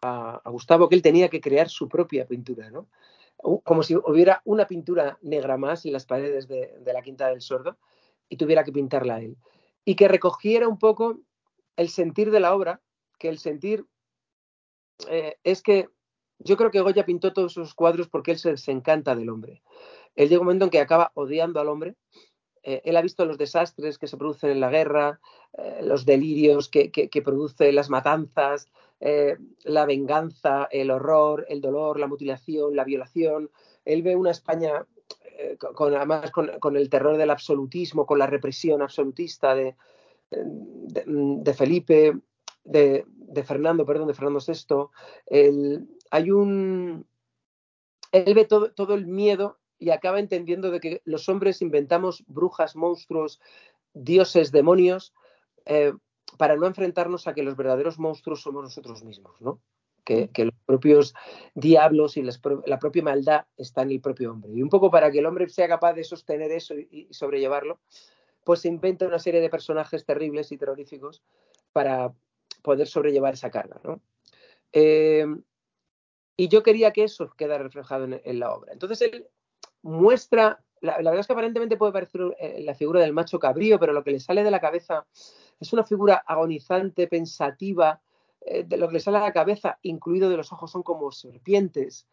a, 0.03 0.41
Gustavo 0.47 0.89
que 0.89 0.95
él 0.95 1.03
tenía 1.03 1.29
que 1.29 1.41
crear 1.41 1.69
su 1.69 1.89
propia 1.89 2.27
pintura, 2.27 2.71
¿no? 2.71 2.89
Como 3.37 3.83
si 3.83 3.95
hubiera 3.95 4.43
una 4.45 4.67
pintura 4.67 5.19
negra 5.23 5.57
más 5.57 5.85
en 5.87 5.93
las 5.93 6.07
paredes 6.07 6.49
de, 6.49 6.75
de 6.81 6.93
la 6.93 7.03
Quinta 7.03 7.29
del 7.29 7.41
Sordo 7.41 7.77
y 8.29 8.37
tuviera 8.37 8.65
que 8.65 8.73
pintarla 8.73 9.21
él. 9.21 9.37
Y 9.85 9.95
que 9.95 10.09
recogiera 10.09 10.67
un 10.67 10.79
poco 10.79 11.21
el 11.77 11.89
sentir 11.89 12.31
de 12.33 12.41
la 12.41 12.55
obra, 12.55 12.83
que 13.19 13.29
el 13.29 13.39
sentir 13.39 13.87
eh, 15.09 15.37
es 15.45 15.63
que 15.63 15.89
yo 16.41 16.57
creo 16.57 16.71
que 16.71 16.81
Goya 16.81 17.05
pintó 17.05 17.33
todos 17.33 17.53
sus 17.53 17.75
cuadros 17.75 18.09
porque 18.09 18.33
él 18.33 18.39
se 18.39 18.51
desencanta 18.51 19.15
del 19.15 19.29
hombre. 19.29 19.63
Él 20.15 20.29
llega 20.29 20.41
un 20.41 20.47
momento 20.47 20.65
en 20.65 20.71
que 20.71 20.81
acaba 20.81 21.13
odiando 21.15 21.61
al 21.61 21.69
hombre. 21.69 21.95
Eh, 22.63 22.83
él 22.85 22.97
ha 22.97 23.03
visto 23.03 23.25
los 23.25 23.39
desastres 23.39 23.99
que 23.99 24.07
se 24.07 24.17
producen 24.17 24.51
en 24.51 24.61
la 24.61 24.71
guerra, 24.71 25.21
eh, 25.57 25.81
los 25.83 26.05
delirios 26.05 26.69
que, 26.69 26.91
que, 26.91 27.09
que 27.09 27.23
produce 27.23 27.73
las 27.73 27.91
matanzas, 27.91 28.69
eh, 29.01 29.37
la 29.65 29.87
venganza, 29.87 30.69
el 30.71 30.91
horror, 30.91 31.47
el 31.49 31.61
dolor, 31.61 31.99
la 31.99 32.07
mutilación, 32.07 32.75
la 32.75 32.85
violación. 32.85 33.51
Él 33.85 34.03
ve 34.03 34.17
una 34.17 34.31
España 34.31 34.87
eh, 35.39 35.57
con, 35.57 35.95
además 35.95 36.31
con, 36.31 36.77
el 36.77 36.91
terror 36.91 37.17
del 37.17 37.31
absolutismo, 37.31 38.07
con 38.07 38.19
la 38.19 38.27
represión 38.27 38.83
absolutista 38.83 39.55
de, 39.55 39.75
Felipe, 41.55 42.19
de, 42.65 43.05
de, 43.07 43.43
Fernando, 43.45 43.87
perdón, 43.87 44.09
de 44.09 44.15
Fernando 44.15 44.41
VI. 44.47 44.91
El, 45.27 45.89
hay 46.11 46.31
un... 46.31 47.07
Él 48.11 48.35
ve 48.35 48.47
todo, 48.47 48.73
todo 48.73 48.95
el 48.95 49.07
miedo 49.07 49.59
y 49.79 49.91
acaba 49.91 50.19
entendiendo 50.19 50.71
de 50.71 50.81
que 50.81 51.03
los 51.05 51.29
hombres 51.29 51.63
inventamos 51.63 52.25
brujas, 52.27 52.75
monstruos, 52.75 53.41
dioses, 53.95 54.51
demonios, 54.51 55.15
eh, 55.67 55.93
para 56.37 56.57
no 56.57 56.67
enfrentarnos 56.67 57.27
a 57.27 57.35
que 57.35 57.43
los 57.43 57.57
verdaderos 57.57 57.99
monstruos 57.99 58.43
somos 58.43 58.63
nosotros 58.63 59.03
mismos, 59.03 59.41
¿no? 59.41 59.61
Que, 60.05 60.29
que 60.29 60.47
los 60.47 60.55
propios 60.65 61.15
diablos 61.55 62.17
y 62.17 62.23
la 62.23 62.79
propia 62.79 63.03
maldad 63.03 63.47
está 63.57 63.83
en 63.83 63.91
el 63.91 64.01
propio 64.01 64.33
hombre. 64.33 64.53
Y 64.55 64.63
un 64.63 64.69
poco 64.69 64.91
para 64.91 65.11
que 65.11 65.19
el 65.19 65.27
hombre 65.27 65.49
sea 65.49 65.69
capaz 65.69 65.93
de 65.95 66.05
sostener 66.05 66.51
eso 66.51 66.75
y, 66.75 67.09
y 67.11 67.15
sobrellevarlo, 67.15 67.81
pues 68.45 68.61
se 68.61 68.69
inventa 68.69 69.07
una 69.07 69.19
serie 69.19 69.41
de 69.41 69.51
personajes 69.51 70.07
terribles 70.07 70.51
y 70.53 70.57
terroríficos 70.57 71.23
para 71.73 72.15
poder 72.63 72.87
sobrellevar 72.87 73.35
esa 73.35 73.51
carga, 73.51 73.81
¿no? 73.85 74.01
Eh, 74.73 75.27
y 76.37 76.49
yo 76.49 76.63
quería 76.63 76.93
que 76.93 77.05
eso 77.05 77.31
quedara 77.37 77.63
reflejado 77.63 78.05
en, 78.05 78.21
en 78.25 78.39
la 78.39 78.55
obra. 78.55 78.73
Entonces 78.73 79.03
él 79.03 79.29
muestra, 79.83 80.63
la, 80.81 80.97
verdad 80.97 81.19
es 81.19 81.27
que 81.27 81.33
aparentemente 81.33 81.77
puede 81.77 81.93
parecer 81.93 82.21
eh, 82.39 82.63
la 82.65 82.75
figura 82.75 83.01
del 83.01 83.13
macho 83.13 83.39
cabrío, 83.39 83.79
pero 83.79 83.93
lo 83.93 84.05
que 84.05 84.13
le 84.13 84.21
sale 84.21 84.43
de 84.43 84.51
la 84.51 84.61
cabeza 84.61 85.07
es 85.61 85.73
una 85.73 85.85
figura 85.85 86.23
agonizante, 86.27 87.07
pensativa, 87.07 88.01
eh, 88.41 88.65
de 88.65 88.77
lo 88.77 88.89
que 88.89 88.95
le 88.95 89.01
sale 89.01 89.19
a 89.19 89.23
la 89.23 89.33
cabeza, 89.33 89.79
incluido 89.83 90.31
de 90.31 90.37
los 90.37 90.53
ojos, 90.53 90.71
son 90.71 90.83
como 90.83 91.11
serpientes, 91.11 92.07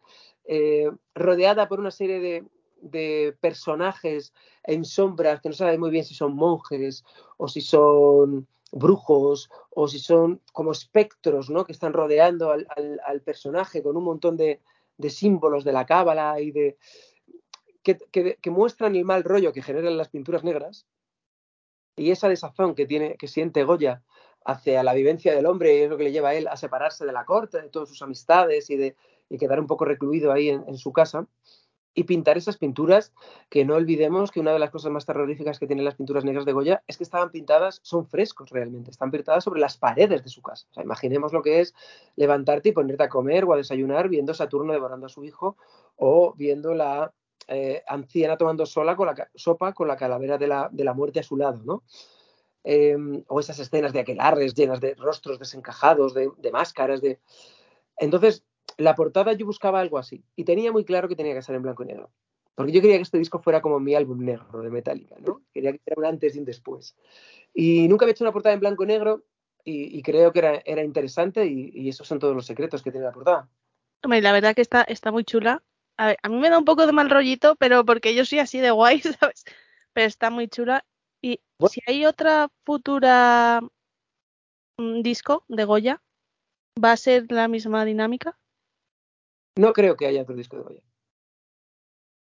eh, 0.44 0.90
rodeada 1.14 1.68
por 1.68 1.80
una 1.80 1.90
serie 1.90 2.20
de, 2.20 2.44
de, 2.80 3.36
personajes 3.40 4.32
en 4.64 4.84
sombras 4.84 5.40
que 5.40 5.48
no 5.48 5.54
sabe 5.54 5.78
muy 5.78 5.90
bien 5.90 6.04
si 6.04 6.14
son 6.14 6.34
monjes 6.34 7.04
o 7.36 7.48
si 7.48 7.60
son 7.60 8.46
brujos 8.72 9.48
o 9.70 9.88
si 9.88 9.98
son 9.98 10.40
como 10.52 10.72
espectros 10.72 11.50
¿no? 11.50 11.64
que 11.64 11.72
están 11.72 11.92
rodeando 11.92 12.50
al, 12.50 12.66
al, 12.76 13.00
al 13.04 13.20
personaje 13.22 13.82
con 13.82 13.96
un 13.96 14.04
montón 14.04 14.36
de, 14.36 14.60
de 14.98 15.10
símbolos 15.10 15.64
de 15.64 15.72
la 15.72 15.86
cábala 15.86 16.40
y 16.40 16.50
de, 16.50 16.76
que, 17.94 18.50
muestran 18.50 18.96
el 18.96 19.04
mal 19.04 19.22
rollo 19.22 19.52
que 19.52 19.62
generan 19.62 19.96
las 19.96 20.08
pinturas 20.08 20.42
negras 20.42 20.86
y 21.94 22.10
esa 22.10 22.28
desazón 22.28 22.74
que 22.74 22.86
tiene, 22.86 23.16
que 23.16 23.28
siente 23.28 23.64
Goya 23.64 24.02
hacia 24.44 24.82
la 24.82 24.94
vivencia 24.94 25.34
del 25.34 25.46
hombre 25.46 25.84
es 25.84 25.90
lo 25.90 25.96
que 25.96 26.04
le 26.04 26.12
lleva 26.12 26.30
a 26.30 26.34
él 26.34 26.48
a 26.48 26.56
separarse 26.56 27.06
de 27.06 27.12
la 27.12 27.24
corte, 27.24 27.60
de 27.60 27.68
todas 27.68 27.88
sus 27.88 28.02
amistades 28.02 28.70
y 28.70 28.76
de 28.76 28.96
quedar 29.38 29.60
un 29.60 29.66
poco 29.66 29.84
recluido 29.84 30.32
ahí 30.32 30.50
en, 30.50 30.76
su 30.76 30.92
casa 30.92 31.26
y 31.94 32.04
pintar 32.04 32.36
esas 32.36 32.58
pinturas 32.58 33.12
que 33.48 33.64
no 33.64 33.74
olvidemos 33.74 34.30
que 34.30 34.40
una 34.40 34.52
de 34.52 34.58
las 34.58 34.70
cosas 34.70 34.92
más 34.92 35.06
terroríficas 35.06 35.58
que 35.58 35.66
tienen 35.66 35.84
las 35.84 35.94
pinturas 35.94 36.24
negras 36.24 36.44
de 36.44 36.52
Goya 36.52 36.82
es 36.86 36.98
que 36.98 37.04
estaban 37.04 37.30
pintadas, 37.30 37.80
son 37.82 38.06
frescos 38.06 38.50
realmente, 38.50 38.90
están 38.90 39.10
pintadas 39.10 39.42
sobre 39.42 39.60
las 39.60 39.78
paredes 39.78 40.22
de 40.22 40.28
su 40.28 40.42
casa. 40.42 40.66
O 40.76 40.82
imaginemos 40.82 41.32
lo 41.32 41.42
que 41.42 41.60
es 41.60 41.74
levantarte 42.14 42.68
y 42.68 42.72
ponerte 42.72 43.04
a 43.04 43.08
comer 43.08 43.44
o 43.44 43.54
a 43.54 43.56
desayunar 43.56 44.08
viendo 44.08 44.34
Saturno 44.34 44.74
devorando 44.74 45.06
a 45.06 45.08
su 45.08 45.24
hijo 45.24 45.56
o 45.96 46.34
viendo 46.36 46.74
la 46.74 47.12
eh, 47.48 47.82
anciana 47.86 48.36
tomando 48.36 48.66
sola 48.66 48.96
con 48.96 49.06
la, 49.06 49.30
sopa 49.34 49.72
con 49.72 49.86
la 49.86 49.96
calavera 49.96 50.36
de 50.36 50.48
la, 50.48 50.94
muerte 50.94 51.20
a 51.20 51.22
su 51.22 51.36
lado, 51.36 51.62
¿no? 51.64 51.84
Eh, 52.64 52.96
o 53.28 53.38
esas 53.38 53.60
escenas 53.60 53.92
de 53.92 54.00
aquelarres 54.00 54.54
llenas 54.54 54.80
de 54.80 54.94
rostros 54.94 55.38
desencajados, 55.38 56.12
de, 56.14 56.50
máscaras, 56.52 57.00
de... 57.00 57.20
Entonces, 57.98 58.44
la 58.78 58.96
portada 58.96 59.32
yo 59.34 59.46
buscaba 59.46 59.78
algo 59.78 59.98
así, 59.98 60.24
y 60.34 60.44
tenía 60.44 60.72
muy 60.72 60.84
claro 60.84 61.08
que 61.08 61.14
tenía 61.14 61.34
que 61.34 61.42
ser 61.42 61.54
en 61.54 61.62
blanco 61.62 61.84
y 61.84 61.86
negro, 61.86 62.10
porque 62.56 62.72
yo 62.72 62.80
quería 62.80 62.96
que 62.96 63.02
este 63.02 63.18
disco 63.18 63.38
fuera 63.38 63.60
como 63.60 63.78
mi 63.78 63.94
álbum 63.94 64.24
negro 64.24 64.60
de 64.60 64.70
Metallica, 64.70 65.14
¿no? 65.24 65.42
Quería 65.54 65.70
que 65.70 65.78
fuera 65.78 66.00
un 66.00 66.06
antes 66.06 66.34
y 66.34 66.40
un 66.40 66.44
después. 66.44 66.96
Y 67.54 67.86
nunca 67.86 68.04
había 68.04 68.12
hecho 68.12 68.24
una 68.24 68.32
portada 68.32 68.54
en 68.54 68.60
blanco 68.60 68.82
y 68.82 68.86
negro, 68.88 69.22
y, 69.68 70.00
creo 70.02 70.32
que 70.32 70.62
era, 70.64 70.84
interesante, 70.84 71.44
y, 71.44 71.88
esos 71.88 72.06
son 72.06 72.20
todos 72.20 72.34
los 72.34 72.46
secretos 72.46 72.82
que 72.82 72.92
tiene 72.92 73.06
la 73.06 73.12
portada. 73.12 73.48
Hombre, 74.02 74.22
la 74.22 74.32
verdad 74.32 74.54
que 74.54 74.62
está 74.62 75.10
muy 75.10 75.24
chula, 75.24 75.62
a, 75.96 76.06
ver, 76.08 76.18
a 76.22 76.28
mí 76.28 76.36
me 76.36 76.50
da 76.50 76.58
un 76.58 76.64
poco 76.64 76.86
de 76.86 76.92
mal 76.92 77.10
rollito, 77.10 77.56
pero 77.56 77.84
porque 77.84 78.14
yo 78.14 78.24
soy 78.24 78.38
así 78.38 78.58
de 78.60 78.70
guay, 78.70 79.00
¿sabes? 79.20 79.44
Pero 79.92 80.06
está 80.06 80.30
muy 80.30 80.48
chula. 80.48 80.84
Y 81.22 81.40
bueno. 81.58 81.70
si 81.70 81.80
hay 81.86 82.04
otra 82.06 82.48
futura 82.64 83.60
um, 84.78 85.02
disco 85.02 85.44
de 85.48 85.64
Goya, 85.64 86.02
¿va 86.82 86.92
a 86.92 86.96
ser 86.96 87.30
la 87.30 87.48
misma 87.48 87.84
dinámica? 87.84 88.38
No 89.56 89.72
creo 89.72 89.96
que 89.96 90.06
haya 90.06 90.22
otro 90.22 90.36
disco 90.36 90.56
de 90.56 90.62
Goya. 90.62 90.82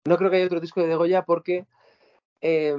No 0.07 0.17
creo 0.17 0.31
que 0.31 0.37
haya 0.37 0.47
otro 0.47 0.61
disco 0.61 0.83
de 0.83 0.95
Goya 0.95 1.25
porque 1.25 1.67
eh, 2.41 2.77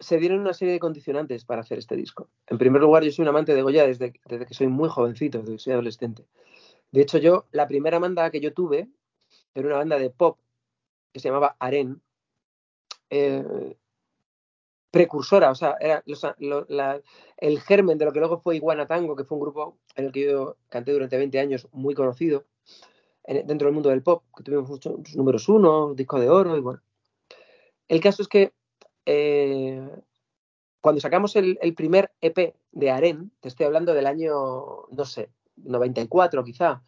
se 0.00 0.18
dieron 0.18 0.40
una 0.40 0.54
serie 0.54 0.74
de 0.74 0.80
condicionantes 0.80 1.44
para 1.44 1.60
hacer 1.60 1.78
este 1.78 1.96
disco. 1.96 2.28
En 2.48 2.58
primer 2.58 2.82
lugar, 2.82 3.04
yo 3.04 3.12
soy 3.12 3.22
un 3.22 3.28
amante 3.28 3.54
de 3.54 3.62
Goya 3.62 3.86
desde, 3.86 4.12
desde 4.26 4.46
que 4.46 4.54
soy 4.54 4.66
muy 4.66 4.88
jovencito, 4.88 5.38
desde 5.38 5.52
que 5.52 5.58
soy 5.58 5.72
adolescente. 5.74 6.26
De 6.90 7.02
hecho, 7.02 7.18
yo, 7.18 7.46
la 7.52 7.68
primera 7.68 8.00
banda 8.00 8.30
que 8.30 8.40
yo 8.40 8.52
tuve 8.52 8.88
era 9.54 9.68
una 9.68 9.78
banda 9.78 9.98
de 9.98 10.10
pop 10.10 10.38
que 11.12 11.20
se 11.20 11.28
llamaba 11.28 11.56
Aren, 11.58 12.00
eh, 13.10 13.76
precursora, 14.90 15.50
o 15.50 15.54
sea, 15.54 15.76
era 15.80 16.02
el 17.38 17.60
germen 17.60 17.98
de 17.98 18.04
lo 18.04 18.12
que 18.12 18.20
luego 18.20 18.40
fue 18.40 18.56
Iguana 18.56 18.86
Tango, 18.86 19.16
que 19.16 19.24
fue 19.24 19.36
un 19.36 19.42
grupo 19.42 19.78
en 19.94 20.06
el 20.06 20.12
que 20.12 20.24
yo 20.24 20.56
canté 20.68 20.92
durante 20.92 21.16
20 21.16 21.38
años, 21.40 21.68
muy 21.72 21.94
conocido 21.94 22.44
en, 23.24 23.46
dentro 23.46 23.66
del 23.66 23.74
mundo 23.74 23.88
del 23.88 24.02
pop, 24.02 24.24
que 24.36 24.42
tuvimos 24.42 24.68
muchos 24.68 25.14
números 25.14 25.48
uno, 25.48 25.94
disco 25.94 26.20
de 26.20 26.28
oro 26.28 26.56
y 26.56 26.60
bueno. 26.60 26.82
El 27.88 28.00
caso 28.00 28.22
es 28.22 28.28
que 28.28 28.52
eh, 29.06 29.88
cuando 30.80 31.00
sacamos 31.00 31.36
el, 31.36 31.58
el, 31.62 31.74
primer 31.74 32.12
EP 32.20 32.54
de 32.72 32.90
Aren, 32.90 33.32
te 33.40 33.48
estoy 33.48 33.66
hablando 33.66 33.94
del 33.94 34.06
año, 34.06 34.86
no 34.90 35.04
sé, 35.04 35.30
94 35.56 36.44
quizá, 36.44 36.82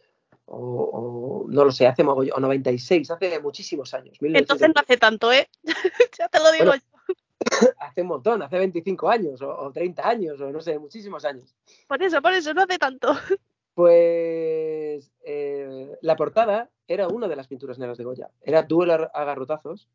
o, 0.46 0.56
o, 0.56 1.46
no 1.48 1.64
lo 1.64 1.72
sé, 1.72 1.86
hace 1.86 2.02
o 2.02 2.40
96, 2.40 3.10
hace 3.10 3.40
muchísimos 3.40 3.94
años. 3.94 4.18
Entonces 4.20 4.68
no 4.68 4.80
hace 4.80 4.96
tanto, 4.96 5.32
¿eh? 5.32 5.48
ya 6.18 6.28
te 6.28 6.38
lo 6.38 6.52
digo 6.52 6.66
bueno, 6.66 6.82
yo. 7.08 7.14
hace 7.78 8.02
un 8.02 8.08
montón, 8.08 8.42
hace 8.42 8.58
25 8.58 9.08
años 9.08 9.42
o, 9.42 9.48
o 9.48 9.72
30 9.72 10.08
años 10.08 10.40
o 10.40 10.50
no 10.50 10.60
sé, 10.60 10.78
muchísimos 10.78 11.24
años. 11.24 11.54
Por 11.86 12.02
eso, 12.02 12.20
por 12.22 12.32
eso, 12.32 12.54
no 12.54 12.62
hace 12.62 12.78
tanto. 12.78 13.12
Pues 13.74 15.10
eh, 15.24 15.98
la 16.00 16.14
portada 16.14 16.70
era 16.86 17.08
una 17.08 17.26
de 17.26 17.34
las 17.34 17.48
pinturas 17.48 17.76
negras 17.76 17.98
de 17.98 18.04
Goya. 18.04 18.30
Era 18.40 18.62
Duelo 18.62 19.10
a 19.12 19.24
garrotazos, 19.24 19.88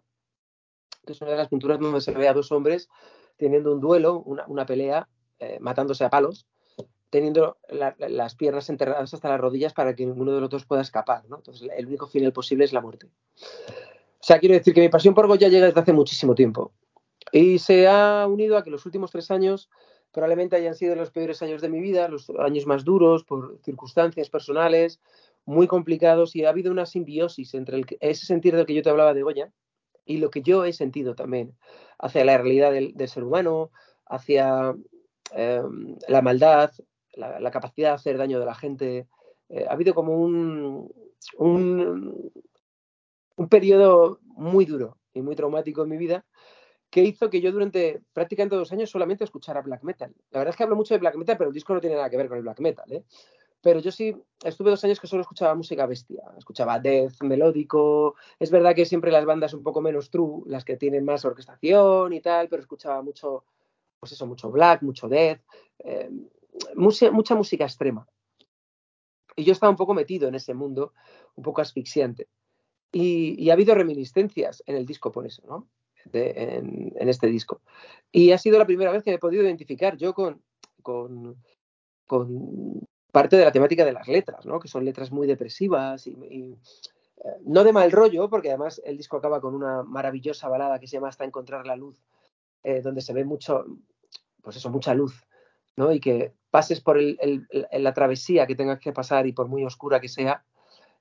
que 1.05 1.13
es 1.13 1.21
una 1.21 1.31
de 1.31 1.37
las 1.37 1.47
pinturas 1.47 1.79
donde 1.79 2.01
se 2.01 2.11
ve 2.11 2.27
a 2.27 2.33
dos 2.33 2.51
hombres 2.51 2.89
teniendo 3.37 3.73
un 3.73 3.79
duelo, 3.79 4.19
una, 4.19 4.45
una 4.47 4.65
pelea, 4.65 5.07
eh, 5.39 5.57
matándose 5.61 6.03
a 6.03 6.09
palos, 6.09 6.45
teniendo 7.09 7.57
la- 7.69 7.95
la- 7.97 8.09
las 8.09 8.35
piernas 8.35 8.69
enterradas 8.69 9.13
hasta 9.13 9.29
las 9.29 9.39
rodillas 9.39 9.73
para 9.73 9.95
que 9.95 10.05
ninguno 10.05 10.33
de 10.33 10.41
los 10.41 10.49
dos 10.49 10.65
pueda 10.65 10.81
escapar. 10.81 11.27
¿no? 11.29 11.37
Entonces, 11.37 11.69
el 11.75 11.87
único 11.87 12.07
final 12.07 12.33
posible 12.33 12.65
es 12.65 12.73
la 12.73 12.81
muerte. 12.81 13.07
O 13.37 14.21
sea, 14.21 14.39
quiero 14.39 14.55
decir 14.55 14.73
que 14.73 14.81
mi 14.81 14.89
pasión 14.89 15.13
por 15.13 15.27
Goya 15.27 15.47
llega 15.47 15.67
desde 15.67 15.79
hace 15.79 15.93
muchísimo 15.93 16.35
tiempo. 16.35 16.73
Y 17.31 17.59
se 17.59 17.87
ha 17.87 18.27
unido 18.27 18.57
a 18.57 18.63
que 18.63 18.69
los 18.69 18.85
últimos 18.85 19.11
tres 19.11 19.31
años 19.31 19.69
probablemente 20.11 20.55
hayan 20.55 20.75
sido 20.75 20.95
los 20.95 21.11
peores 21.11 21.41
años 21.41 21.61
de 21.61 21.69
mi 21.69 21.79
vida, 21.79 22.07
los 22.07 22.29
años 22.39 22.65
más 22.65 22.83
duros 22.83 23.23
por 23.23 23.59
circunstancias 23.63 24.29
personales 24.29 24.99
muy 25.45 25.67
complicados 25.67 26.35
y 26.35 26.45
ha 26.45 26.49
habido 26.49 26.71
una 26.71 26.85
simbiosis 26.85 27.53
entre 27.53 27.83
ese 27.99 28.25
sentir 28.25 28.55
del 28.55 28.65
que 28.65 28.73
yo 28.73 28.81
te 28.81 28.89
hablaba 28.89 29.13
de 29.13 29.23
Goya 29.23 29.51
y 30.05 30.17
lo 30.17 30.29
que 30.29 30.41
yo 30.41 30.65
he 30.65 30.73
sentido 30.73 31.15
también 31.15 31.55
hacia 31.99 32.25
la 32.25 32.37
realidad 32.37 32.71
del, 32.71 32.95
ser 33.07 33.23
humano, 33.23 33.71
hacia 34.05 34.75
eh, 35.35 35.61
la 36.07 36.21
maldad, 36.21 36.71
la, 37.19 37.51
capacidad 37.51 37.89
de 37.89 37.95
hacer 37.95 38.17
daño 38.17 38.39
de 38.39 38.45
la 38.45 38.55
gente. 38.55 39.07
Eh, 39.49 39.65
ha 39.69 39.73
habido 39.73 39.93
como 39.93 40.15
un, 40.15 40.91
un, 41.37 42.31
un 43.35 43.49
periodo 43.49 44.19
muy 44.23 44.65
duro 44.65 44.97
y 45.13 45.21
muy 45.21 45.35
traumático 45.35 45.83
en 45.83 45.89
mi 45.89 45.97
vida 45.97 46.25
que 46.89 47.03
hizo 47.03 47.29
que 47.29 47.41
yo 47.41 47.51
durante 47.51 48.01
prácticamente 48.13 48.55
dos 48.55 48.71
años 48.71 48.89
solamente 48.89 49.23
escuchara 49.23 49.61
black 49.61 49.83
metal. 49.83 50.13
La 50.31 50.39
verdad 50.39 50.51
es 50.51 50.57
que 50.57 50.63
hablo 50.63 50.75
mucho 50.75 50.93
de 50.93 50.99
black 50.99 51.15
metal, 51.15 51.37
pero 51.37 51.49
el 51.49 51.53
disco 51.53 51.73
no 51.73 51.81
tiene 51.81 51.95
nada 51.95 52.09
que 52.09 52.17
ver 52.17 52.27
con 52.27 52.37
el 52.37 52.43
black 52.43 52.59
metal. 52.59 52.91
¿eh? 52.91 53.03
Pero 53.61 53.79
yo 53.79 53.91
sí 53.91 54.15
estuve 54.43 54.71
dos 54.71 54.83
años 54.83 54.99
que 54.99 55.07
solo 55.07 55.21
escuchaba 55.21 55.53
música 55.53 55.85
bestia. 55.85 56.23
Escuchaba 56.37 56.79
death 56.79 57.21
melódico. 57.21 58.15
Es 58.39 58.49
verdad 58.49 58.73
que 58.73 58.85
siempre 58.85 59.11
las 59.11 59.25
bandas 59.25 59.53
un 59.53 59.63
poco 59.63 59.81
menos 59.81 60.09
true, 60.09 60.43
las 60.47 60.65
que 60.65 60.77
tienen 60.77 61.05
más 61.05 61.25
orquestación 61.25 62.13
y 62.13 62.21
tal, 62.21 62.49
pero 62.49 62.61
escuchaba 62.61 63.01
mucho, 63.01 63.43
pues 63.99 64.13
eso, 64.13 64.25
mucho 64.25 64.49
black, 64.49 64.81
mucho 64.81 65.07
death, 65.07 65.41
eh, 65.79 66.09
mucha, 66.75 67.11
mucha 67.11 67.35
música 67.35 67.65
extrema. 67.65 68.07
Y 69.35 69.43
yo 69.43 69.53
estaba 69.53 69.69
un 69.69 69.77
poco 69.77 69.93
metido 69.93 70.27
en 70.27 70.35
ese 70.35 70.53
mundo, 70.53 70.93
un 71.35 71.43
poco 71.43 71.61
asfixiante. 71.61 72.27
Y, 72.91 73.49
ha 73.49 73.53
habido 73.53 73.75
reminiscencias 73.75 74.63
en 74.65 74.75
el 74.75 74.85
disco 74.85 75.11
por 75.11 75.25
eso, 75.25 75.43
¿no? 75.47 75.67
En, 76.11 77.07
este 77.07 77.27
disco. 77.27 77.61
Y 78.11 78.31
ha 78.31 78.37
sido 78.37 78.57
la 78.57 78.65
primera 78.65 78.91
vez 78.91 79.03
que 79.03 79.11
me 79.11 79.15
he 79.15 79.19
podido 79.19 79.43
identificar 79.43 79.95
yo 79.95 80.13
con, 80.13 80.41
con, 80.81 81.37
con 82.07 82.87
parte 83.11 83.37
de 83.37 83.45
la 83.45 83.51
temática 83.51 83.85
de 83.85 83.93
las 83.93 84.07
letras, 84.07 84.45
¿no? 84.45 84.59
Que 84.59 84.67
son 84.67 84.85
letras 84.85 85.11
muy 85.11 85.27
depresivas 85.27 86.07
y, 86.07 86.11
y 86.11 86.57
eh, 87.23 87.37
no 87.45 87.63
de 87.63 87.73
mal 87.73 87.91
rollo, 87.91 88.29
porque 88.29 88.49
además 88.49 88.81
el 88.85 88.97
disco 88.97 89.17
acaba 89.17 89.41
con 89.41 89.53
una 89.53 89.83
maravillosa 89.83 90.47
balada 90.47 90.79
que 90.79 90.87
se 90.87 90.93
llama 90.93 91.09
Hasta 91.09 91.25
encontrar 91.25 91.65
la 91.67 91.75
luz, 91.75 92.01
eh, 92.63 92.81
donde 92.81 93.01
se 93.01 93.13
ve 93.13 93.25
mucho, 93.25 93.65
pues 94.41 94.55
eso, 94.55 94.69
mucha 94.69 94.93
luz, 94.93 95.25
¿no? 95.75 95.91
Y 95.91 95.99
que 95.99 96.33
pases 96.51 96.81
por 96.81 96.99
la 96.99 97.93
travesía 97.93 98.47
que 98.47 98.55
tengas 98.55 98.79
que 98.79 98.91
pasar 98.91 99.27
y 99.27 99.33
por 99.33 99.47
muy 99.47 99.63
oscura 99.63 99.99
que 99.99 100.09
sea, 100.09 100.43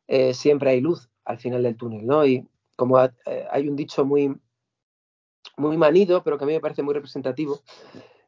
eh, 0.06 0.34
siempre 0.34 0.70
hay 0.70 0.80
luz 0.80 1.08
al 1.24 1.38
final 1.38 1.62
del 1.62 1.76
túnel, 1.76 2.06
¿no? 2.06 2.24
Y 2.26 2.46
como 2.76 3.02
eh, 3.02 3.46
hay 3.50 3.68
un 3.68 3.76
dicho 3.76 4.04
muy, 4.04 4.34
muy 5.56 5.76
manido, 5.76 6.22
pero 6.22 6.38
que 6.38 6.44
a 6.44 6.46
mí 6.46 6.52
me 6.52 6.60
parece 6.60 6.82
muy 6.82 6.94
representativo, 6.94 7.60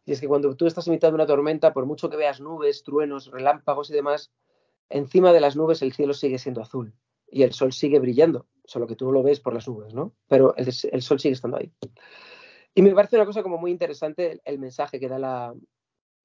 y 0.05 0.13
es 0.13 0.21
que 0.21 0.29
cuando 0.29 0.57
tú 0.57 0.67
estás 0.67 0.87
en 0.87 0.95
mitad 0.95 1.09
de 1.09 1.15
una 1.15 1.27
tormenta, 1.27 1.73
por 1.73 1.87
mucho 1.87 2.11
que 2.11 2.17
veas 2.17 2.41
nubes, 2.41 2.83
truenos, 2.83 3.31
relámpagos 3.31 3.91
y 3.91 3.93
demás, 3.93 4.33
encima 4.89 5.33
de 5.33 5.41
las 5.41 5.57
nubes 5.57 5.83
el 5.83 5.93
cielo 5.93 6.15
sigue 6.15 6.39
siendo 6.39 6.61
azul 6.61 6.95
y 7.29 7.45
el 7.45 7.53
sol 7.53 7.73
sigue 7.73 8.01
brillando, 8.01 8.47
solo 8.65 8.87
que 8.87 8.97
tú 8.97 9.07
no 9.07 9.13
lo 9.13 9.23
ves 9.23 9.41
por 9.41 9.55
las 9.55 9.69
nubes, 9.69 9.95
¿no? 9.95 10.13
Pero 10.27 10.55
el, 10.57 10.73
sol 10.73 11.21
sigue 11.21 11.35
estando 11.35 11.59
ahí. 11.59 11.73
Y 12.75 12.83
me 12.83 12.93
parece 12.93 13.17
una 13.17 13.27
cosa 13.27 13.43
como 13.43 13.59
muy 13.59 13.71
interesante 13.71 14.41
el 14.45 14.59
mensaje 14.59 14.99
que 14.99 15.09
da 15.09 15.19
la, 15.19 15.55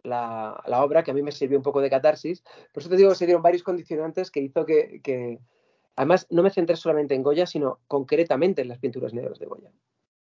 la, 0.06 0.62
la, 0.66 0.84
obra, 0.84 1.04
que 1.04 1.12
a 1.12 1.14
mí 1.14 1.22
me 1.22 1.32
sirvió 1.32 1.58
un 1.58 1.64
poco 1.64 1.82
de 1.82 1.90
catarsis. 1.90 2.44
Por 2.72 2.82
eso 2.82 2.90
te 2.90 2.98
digo 2.98 3.10
que 3.10 3.16
se 3.16 3.26
dieron 3.26 3.44
varios 3.44 3.64
condicionantes 3.64 4.32
que 4.32 4.42
hizo 4.42 4.66
que, 4.66 5.02
que 5.04 5.40
además, 5.96 6.28
no 6.30 6.44
me 6.44 6.52
centré 6.52 6.76
solamente 6.76 7.16
en 7.16 7.24
Goya, 7.24 7.46
sino 7.46 7.80
concretamente 7.88 8.62
en 8.62 8.70
las 8.70 8.80
pinturas 8.80 9.14
negras 9.14 9.40
de 9.40 9.46
Goya 9.46 9.72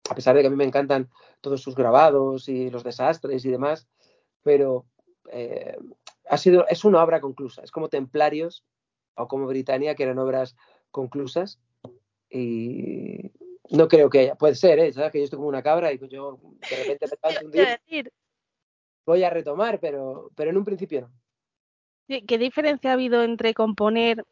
a 0.08 0.14
pesar 0.14 0.34
de 0.34 0.40
que 0.40 0.46
a 0.46 0.50
mí 0.50 0.56
me 0.56 0.64
encantan 0.64 1.10
todos 1.40 1.60
sus 1.60 1.74
grabados 1.74 2.48
y 2.48 2.70
los 2.70 2.84
desastres 2.84 3.44
y 3.44 3.50
demás, 3.50 3.88
pero 4.42 4.86
eh, 5.30 5.76
ha 6.28 6.38
sido, 6.38 6.66
es 6.68 6.84
una 6.84 7.02
obra 7.02 7.20
conclusa, 7.20 7.62
es 7.62 7.70
como 7.70 7.88
Templarios 7.88 8.64
o 9.14 9.28
como 9.28 9.46
Britannia, 9.46 9.94
que 9.94 10.04
eran 10.04 10.18
obras 10.18 10.56
conclusas 10.90 11.58
y 12.30 13.32
no 13.70 13.88
creo 13.88 14.08
que 14.08 14.20
haya, 14.20 14.34
puede 14.34 14.54
ser, 14.54 14.78
¿eh? 14.78 14.92
¿sabes? 14.92 15.12
que 15.12 15.18
yo 15.18 15.24
estoy 15.24 15.36
como 15.36 15.48
una 15.48 15.62
cabra 15.62 15.92
y 15.92 15.98
yo 16.08 16.38
de 16.70 16.76
repente 16.76 17.06
me 17.22 17.46
un 17.46 17.50
día, 17.50 17.80
voy 19.08 19.24
a 19.24 19.30
retomar, 19.30 19.80
pero, 19.80 20.30
pero 20.34 20.50
en 20.50 20.58
un 20.58 20.64
principio 20.64 21.00
no. 21.00 21.10
¿Qué 22.26 22.38
diferencia 22.38 22.90
ha 22.90 22.94
habido 22.94 23.22
entre 23.22 23.54
componer 23.54 24.24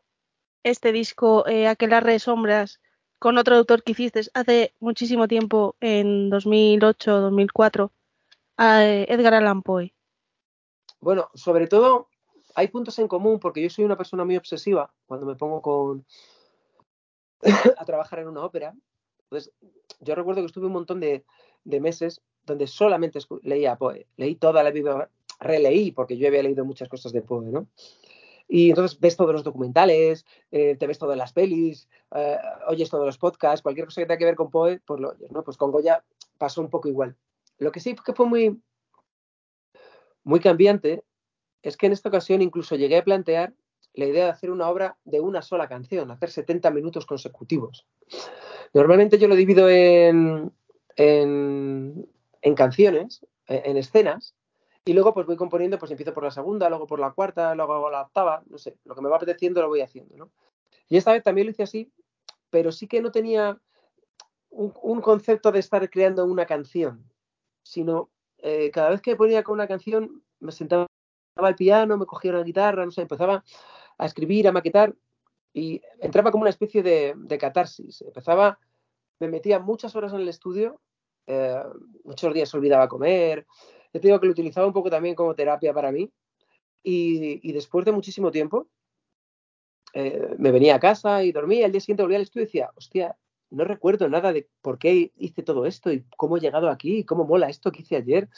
este 0.62 0.92
disco, 0.92 1.46
eh, 1.46 1.66
Aquelarre 1.66 2.12
de 2.12 2.18
Sombras, 2.18 2.80
con 3.18 3.38
otro 3.38 3.56
autor 3.56 3.82
que 3.82 3.92
hiciste 3.92 4.20
hace 4.34 4.74
muchísimo 4.80 5.28
tiempo, 5.28 5.76
en 5.80 6.30
2008, 6.30 7.20
2004, 7.20 7.90
a 8.58 8.84
Edgar 8.84 9.34
Allan 9.34 9.62
Poe? 9.62 9.94
Bueno, 11.00 11.30
sobre 11.34 11.66
todo 11.66 12.08
hay 12.54 12.68
puntos 12.68 12.98
en 12.98 13.08
común 13.08 13.38
porque 13.38 13.62
yo 13.62 13.70
soy 13.70 13.84
una 13.84 13.96
persona 13.96 14.24
muy 14.24 14.36
obsesiva 14.36 14.92
cuando 15.06 15.26
me 15.26 15.36
pongo 15.36 15.60
con 15.60 16.06
a 17.78 17.84
trabajar 17.84 18.20
en 18.20 18.28
una 18.28 18.44
ópera. 18.44 18.74
Entonces, 19.24 19.52
yo 20.00 20.14
recuerdo 20.14 20.40
que 20.40 20.46
estuve 20.46 20.66
un 20.66 20.72
montón 20.72 21.00
de, 21.00 21.24
de 21.64 21.80
meses 21.80 22.22
donde 22.46 22.66
solamente 22.66 23.18
leía 23.42 23.76
Poe. 23.76 24.06
Leí 24.16 24.36
toda 24.36 24.62
la 24.62 24.70
Biblia, 24.70 25.08
releí 25.40 25.92
porque 25.92 26.16
yo 26.16 26.28
había 26.28 26.42
leído 26.42 26.64
muchas 26.64 26.88
cosas 26.88 27.12
de 27.12 27.22
Poe, 27.22 27.46
¿no? 27.46 27.66
Y 28.48 28.70
entonces 28.70 28.98
ves 29.00 29.16
todos 29.16 29.32
los 29.32 29.42
documentales, 29.42 30.24
eh, 30.52 30.76
te 30.76 30.86
ves 30.86 30.98
todas 30.98 31.18
las 31.18 31.32
pelis, 31.32 31.88
eh, 32.14 32.38
oyes 32.68 32.88
todos 32.88 33.04
los 33.04 33.18
podcasts, 33.18 33.62
cualquier 33.62 33.86
cosa 33.86 34.00
que 34.00 34.06
tenga 34.06 34.18
que 34.18 34.24
ver 34.24 34.36
con 34.36 34.50
Poe, 34.50 34.80
pues 34.86 35.00
lo 35.00 35.10
oyes, 35.10 35.32
¿no? 35.32 35.42
Pues 35.42 35.56
con 35.56 35.72
Goya 35.72 36.04
pasó 36.38 36.60
un 36.60 36.70
poco 36.70 36.88
igual. 36.88 37.16
Lo 37.58 37.72
que 37.72 37.80
sí 37.80 37.96
que 37.96 38.12
fue 38.12 38.26
muy, 38.26 38.60
muy 40.22 40.40
cambiante 40.40 41.02
es 41.62 41.76
que 41.76 41.86
en 41.86 41.92
esta 41.92 42.08
ocasión 42.08 42.42
incluso 42.42 42.76
llegué 42.76 42.98
a 42.98 43.04
plantear 43.04 43.52
la 43.94 44.06
idea 44.06 44.24
de 44.26 44.30
hacer 44.30 44.50
una 44.50 44.68
obra 44.68 44.96
de 45.04 45.20
una 45.20 45.42
sola 45.42 45.68
canción, 45.68 46.10
hacer 46.10 46.30
70 46.30 46.70
minutos 46.70 47.06
consecutivos. 47.06 47.86
Normalmente 48.74 49.18
yo 49.18 49.26
lo 49.26 49.34
divido 49.34 49.68
en, 49.68 50.52
en 52.42 52.54
canciones, 52.54 53.24
en, 53.46 53.70
en 53.70 53.76
escenas, 53.76 54.34
y 54.84 54.92
luego 54.92 55.12
pues 55.12 55.26
voy 55.26 55.36
componiendo, 55.36 55.78
pues 55.78 55.90
empiezo 55.90 56.14
por 56.14 56.22
la 56.22 56.30
segunda, 56.30 56.68
luego 56.68 56.86
por 56.86 57.00
la 57.00 57.10
cuarta, 57.10 57.54
luego 57.56 57.74
hago 57.74 57.90
la 57.90 58.02
octava, 58.02 58.44
no 58.48 58.56
sé, 58.56 58.78
lo 58.84 58.94
que 58.94 59.00
me 59.00 59.08
va 59.08 59.16
apeteciendo 59.16 59.60
lo 59.60 59.68
voy 59.68 59.80
haciendo, 59.80 60.16
¿no? 60.16 60.30
Y 60.88 60.96
esta 60.96 61.12
vez 61.12 61.24
también 61.24 61.48
lo 61.48 61.50
hice 61.50 61.64
así, 61.64 61.92
pero 62.50 62.70
sí 62.70 62.86
que 62.86 63.02
no 63.02 63.10
tenía 63.10 63.60
un, 64.50 65.00
concepto 65.00 65.50
de 65.50 65.58
estar 65.58 65.90
creando 65.90 66.24
una 66.24 66.46
canción, 66.46 67.10
sino 67.64 68.10
eh, 68.38 68.70
cada 68.70 68.90
vez 68.90 69.02
que 69.02 69.16
ponía 69.16 69.42
con 69.42 69.54
una 69.54 69.66
canción 69.66 70.22
me 70.38 70.52
sentaba 70.52 70.86
al 71.34 71.56
piano, 71.56 71.98
me 71.98 72.06
cogía 72.06 72.30
una 72.30 72.44
guitarra, 72.44 72.84
no 72.84 72.92
sé, 72.92 73.02
empezaba 73.02 73.44
a 73.98 74.06
escribir, 74.06 74.46
a 74.46 74.52
maquetar 74.52 74.94
y 75.52 75.82
entraba 76.00 76.30
como 76.30 76.42
una 76.42 76.50
especie 76.50 76.82
de, 76.82 77.14
de 77.16 77.38
catarsis. 77.38 78.02
Empezaba, 78.02 78.58
me 79.18 79.28
metía 79.28 79.58
muchas 79.58 79.96
horas 79.96 80.12
en 80.12 80.20
el 80.20 80.28
estudio, 80.28 80.80
eh, 81.26 81.62
muchos 82.04 82.34
días 82.34 82.52
olvidaba 82.54 82.88
comer, 82.88 83.46
yo 83.92 84.00
te 84.00 84.08
digo 84.08 84.20
que 84.20 84.26
lo 84.26 84.32
utilizaba 84.32 84.66
un 84.66 84.72
poco 84.72 84.90
también 84.90 85.14
como 85.14 85.34
terapia 85.34 85.72
para 85.72 85.92
mí. 85.92 86.10
Y, 86.82 87.52
después 87.52 87.84
de 87.84 87.90
muchísimo 87.90 88.30
tiempo, 88.30 88.68
eh, 89.92 90.36
me 90.38 90.52
venía 90.52 90.76
a 90.76 90.80
casa 90.80 91.24
y 91.24 91.32
dormía. 91.32 91.66
El 91.66 91.72
día 91.72 91.80
siguiente 91.80 92.02
volvía 92.02 92.18
al 92.18 92.22
estudio 92.22 92.44
y 92.44 92.46
decía, 92.46 92.70
hostia, 92.76 93.16
no 93.50 93.64
recuerdo 93.64 94.08
nada 94.08 94.32
de 94.32 94.48
por 94.62 94.78
qué 94.78 95.12
hice 95.16 95.42
todo 95.42 95.66
esto 95.66 95.90
y 95.92 96.04
cómo 96.16 96.36
he 96.36 96.40
llegado 96.40 96.68
aquí 96.68 96.98
y 96.98 97.04
cómo 97.04 97.24
mola 97.24 97.48
esto 97.48 97.72
que 97.72 97.82
hice 97.82 97.96
ayer 97.96 98.28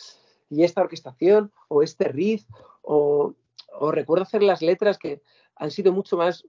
y 0.49 0.65
esta 0.65 0.81
orquestación 0.81 1.53
o 1.69 1.83
este 1.83 2.09
riff 2.09 2.45
o, 2.83 3.35
o 3.73 3.91
recuerdo 3.93 4.23
hacer 4.23 4.43
las 4.43 4.63
letras 4.63 4.97
que 4.97 5.21
han 5.57 5.71
sido 5.71 5.93
mucho 5.93 6.17
más 6.17 6.47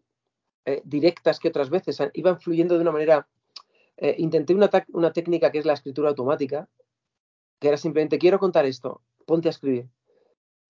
eh, 0.66 0.82
directas 0.86 1.40
que 1.40 1.48
otras 1.48 1.70
veces, 1.70 1.98
iban 2.14 2.40
fluyendo 2.40 2.76
de 2.76 2.82
una 2.82 2.92
manera. 2.92 3.28
Eh, 4.02 4.16
intenté 4.18 4.56
una, 4.56 4.70
una 4.94 5.12
técnica 5.12 5.52
que 5.52 5.60
es 5.60 5.66
la 5.66 5.74
escritura 5.74 6.10
automática, 6.10 6.70
que 7.60 7.68
era 7.68 7.76
simplemente 7.76 8.18
quiero 8.18 8.40
contar 8.40 8.66
esto, 8.66 9.02
ponte 9.26 9.50
a 9.50 9.52
escribir. 9.52 9.90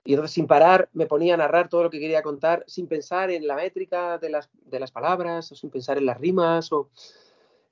Y 0.03 0.13
entonces 0.13 0.33
sin 0.33 0.47
parar 0.47 0.89
me 0.93 1.05
ponía 1.05 1.35
a 1.35 1.37
narrar 1.37 1.69
todo 1.69 1.83
lo 1.83 1.89
que 1.91 1.99
quería 1.99 2.23
contar 2.23 2.63
sin 2.65 2.87
pensar 2.87 3.29
en 3.29 3.45
la 3.45 3.55
métrica 3.55 4.17
de 4.17 4.29
las, 4.29 4.49
de 4.53 4.79
las 4.79 4.91
palabras 4.91 5.51
o 5.51 5.55
sin 5.55 5.69
pensar 5.69 5.99
en 5.99 6.07
las 6.07 6.17
rimas. 6.17 6.71
O... 6.71 6.89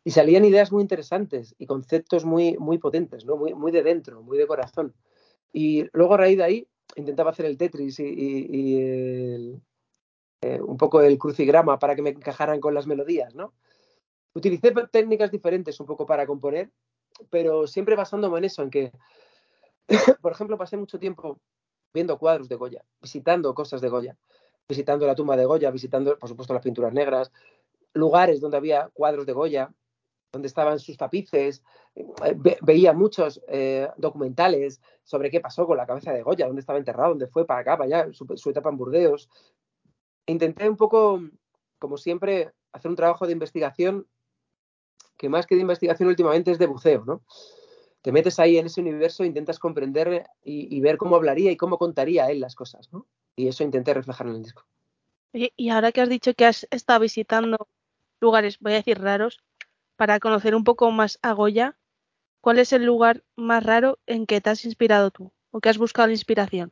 y 0.03 0.11
salían 0.11 0.45
ideas 0.45 0.71
muy 0.71 0.83
interesantes 0.83 1.55
y 1.57 1.65
conceptos 1.65 2.25
muy, 2.25 2.55
muy 2.57 2.77
potentes, 2.77 3.25
¿no? 3.25 3.37
Muy, 3.37 3.55
muy 3.55 3.71
de 3.71 3.81
dentro, 3.81 4.21
muy 4.21 4.37
de 4.37 4.45
corazón. 4.45 4.93
Y 5.51 5.87
luego 5.93 6.13
a 6.13 6.17
raíz 6.17 6.37
de 6.37 6.43
ahí 6.43 6.67
intentaba 6.95 7.31
hacer 7.31 7.47
el 7.47 7.57
Tetris 7.57 7.99
y, 7.99 8.77
eh, 10.41 10.61
un 10.61 10.77
poco 10.77 11.01
el 11.01 11.17
crucigrama 11.17 11.79
para 11.79 11.95
que 11.95 12.03
me 12.03 12.11
encajaran 12.11 12.59
con 12.59 12.75
las 12.75 12.85
melodías, 12.85 13.33
¿no? 13.33 13.53
Utilicé 14.37 14.71
técnicas 14.91 15.31
diferentes 15.31 15.79
un 15.79 15.87
poco 15.87 16.05
para 16.05 16.27
componer, 16.27 16.69
pero 17.31 17.65
siempre 17.65 17.95
basándome 17.95 18.37
en 18.37 18.43
eso, 18.45 18.61
en 18.61 18.69
que, 18.69 18.91
por 20.21 20.31
ejemplo, 20.31 20.59
pasé 20.59 20.77
mucho 20.77 20.99
tiempo 20.99 21.39
viendo 21.91 22.19
cuadros 22.19 22.47
de 22.47 22.55
Goya, 22.55 22.85
visitando 23.01 23.55
cosas 23.55 23.81
de 23.81 23.89
Goya, 23.89 24.15
visitando 24.69 25.07
la 25.07 25.15
tumba 25.15 25.35
de 25.35 25.45
Goya, 25.45 25.71
visitando, 25.71 26.19
por 26.19 26.29
supuesto, 26.29 26.53
las 26.53 26.61
pinturas 26.61 26.93
negras, 26.93 27.31
lugares 27.93 28.39
donde 28.39 28.57
había 28.57 28.91
cuadros 28.93 29.25
de 29.25 29.33
Goya, 29.33 29.73
donde 30.31 30.47
estaban 30.49 30.77
sus 30.77 30.97
tapices, 30.97 31.63
eh, 31.95 32.57
veía 32.61 32.93
muchos 32.93 33.41
eh, 33.47 33.89
documentales 33.97 34.79
sobre 35.03 35.31
qué 35.31 35.39
pasó 35.39 35.65
con 35.65 35.77
la 35.77 35.87
cabeza 35.87 36.13
de 36.13 36.21
Goya, 36.21 36.45
dónde 36.45 36.59
estaba 36.59 36.77
enterrado, 36.77 37.09
dónde 37.09 37.25
fue, 37.25 37.47
para 37.47 37.61
acá, 37.61 37.75
para 37.75 38.03
allá, 38.03 38.13
su, 38.13 38.49
etapa 38.51 38.69
en 38.69 38.77
Burdeos. 38.77 39.29
Intenté 40.27 40.69
un 40.69 40.77
poco, 40.77 41.23
como 41.79 41.97
siempre, 41.97 42.51
hacer 42.71 42.91
un 42.91 42.97
trabajo 42.97 43.25
de 43.25 43.33
investigación 43.33 44.05
que 45.17 45.29
más 45.29 45.45
que 45.45 45.55
de 45.55 45.61
investigación 45.61 46.09
últimamente 46.09 46.51
es 46.51 46.59
de 46.59 46.67
buceo, 46.67 47.03
¿no? 47.05 47.21
Te 48.01 48.11
metes 48.11 48.39
ahí 48.39 48.57
en 48.57 48.67
ese 48.67 48.81
universo, 48.81 49.25
intentas 49.25 49.59
comprender 49.59 50.27
y, 50.43 50.75
y 50.75 50.81
ver 50.81 50.97
cómo 50.97 51.15
hablaría 51.15 51.51
y 51.51 51.57
cómo 51.57 51.77
contaría 51.77 52.29
él 52.29 52.39
las 52.39 52.55
cosas, 52.55 52.91
¿no? 52.93 53.05
Y 53.35 53.47
eso 53.47 53.63
intenté 53.63 53.93
reflejar 53.93 54.27
en 54.27 54.35
el 54.35 54.43
disco. 54.43 54.65
Y 55.33 55.69
ahora 55.69 55.91
que 55.91 56.01
has 56.01 56.09
dicho 56.09 56.33
que 56.33 56.45
has 56.45 56.67
estado 56.71 57.01
visitando 57.01 57.67
lugares, 58.19 58.57
voy 58.59 58.73
a 58.73 58.77
decir 58.77 58.99
raros, 58.99 59.39
para 59.95 60.19
conocer 60.19 60.55
un 60.55 60.63
poco 60.63 60.89
más 60.91 61.19
a 61.21 61.33
Goya, 61.33 61.77
¿cuál 62.41 62.59
es 62.59 62.71
el 62.71 62.85
lugar 62.85 63.23
más 63.35 63.63
raro 63.63 63.99
en 64.05 64.25
que 64.25 64.41
te 64.41 64.49
has 64.49 64.65
inspirado 64.65 65.11
tú 65.11 65.31
o 65.51 65.59
que 65.59 65.69
has 65.69 65.77
buscado 65.77 66.07
la 66.07 66.13
inspiración? 66.13 66.71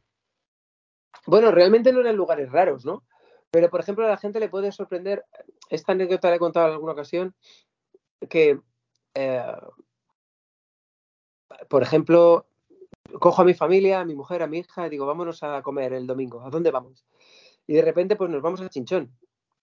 Bueno, 1.26 1.52
realmente 1.52 1.92
no 1.92 2.02
eran 2.02 2.16
lugares 2.16 2.52
raros, 2.52 2.86
¿no? 2.86 3.04
Pero, 3.52 3.70
por 3.70 3.80
ejemplo, 3.80 4.06
a 4.06 4.10
la 4.10 4.18
gente 4.18 4.40
le 4.40 4.50
puede 4.50 4.72
sorprender, 4.72 5.26
esta 5.70 5.94
anécdota 5.94 6.30
la 6.30 6.36
he 6.36 6.40
contado 6.40 6.68
en 6.68 6.74
alguna 6.74 6.94
ocasión, 6.94 7.36
que, 8.30 8.60
eh, 9.14 9.44
por 11.70 11.84
ejemplo, 11.84 12.48
cojo 13.20 13.42
a 13.42 13.46
mi 13.46 13.54
familia, 13.54 14.02
a 14.02 14.06
mi 14.06 14.16
mujer, 14.16 14.44
a 14.44 14.48
mi 14.48 14.60
hija, 14.60 14.88
y 14.88 14.90
digo, 14.90 15.06
vámonos 15.06 15.44
a 15.44 15.62
comer 15.62 15.94
el 15.94 16.08
domingo, 16.08 16.42
¿a 16.42 16.50
dónde 16.50 16.72
vamos? 16.72 17.06
Y 17.68 17.74
de 17.74 17.82
repente, 17.82 18.16
pues 18.16 18.30
nos 18.30 18.42
vamos 18.42 18.62
a 18.62 18.70
Chinchón. 18.70 19.12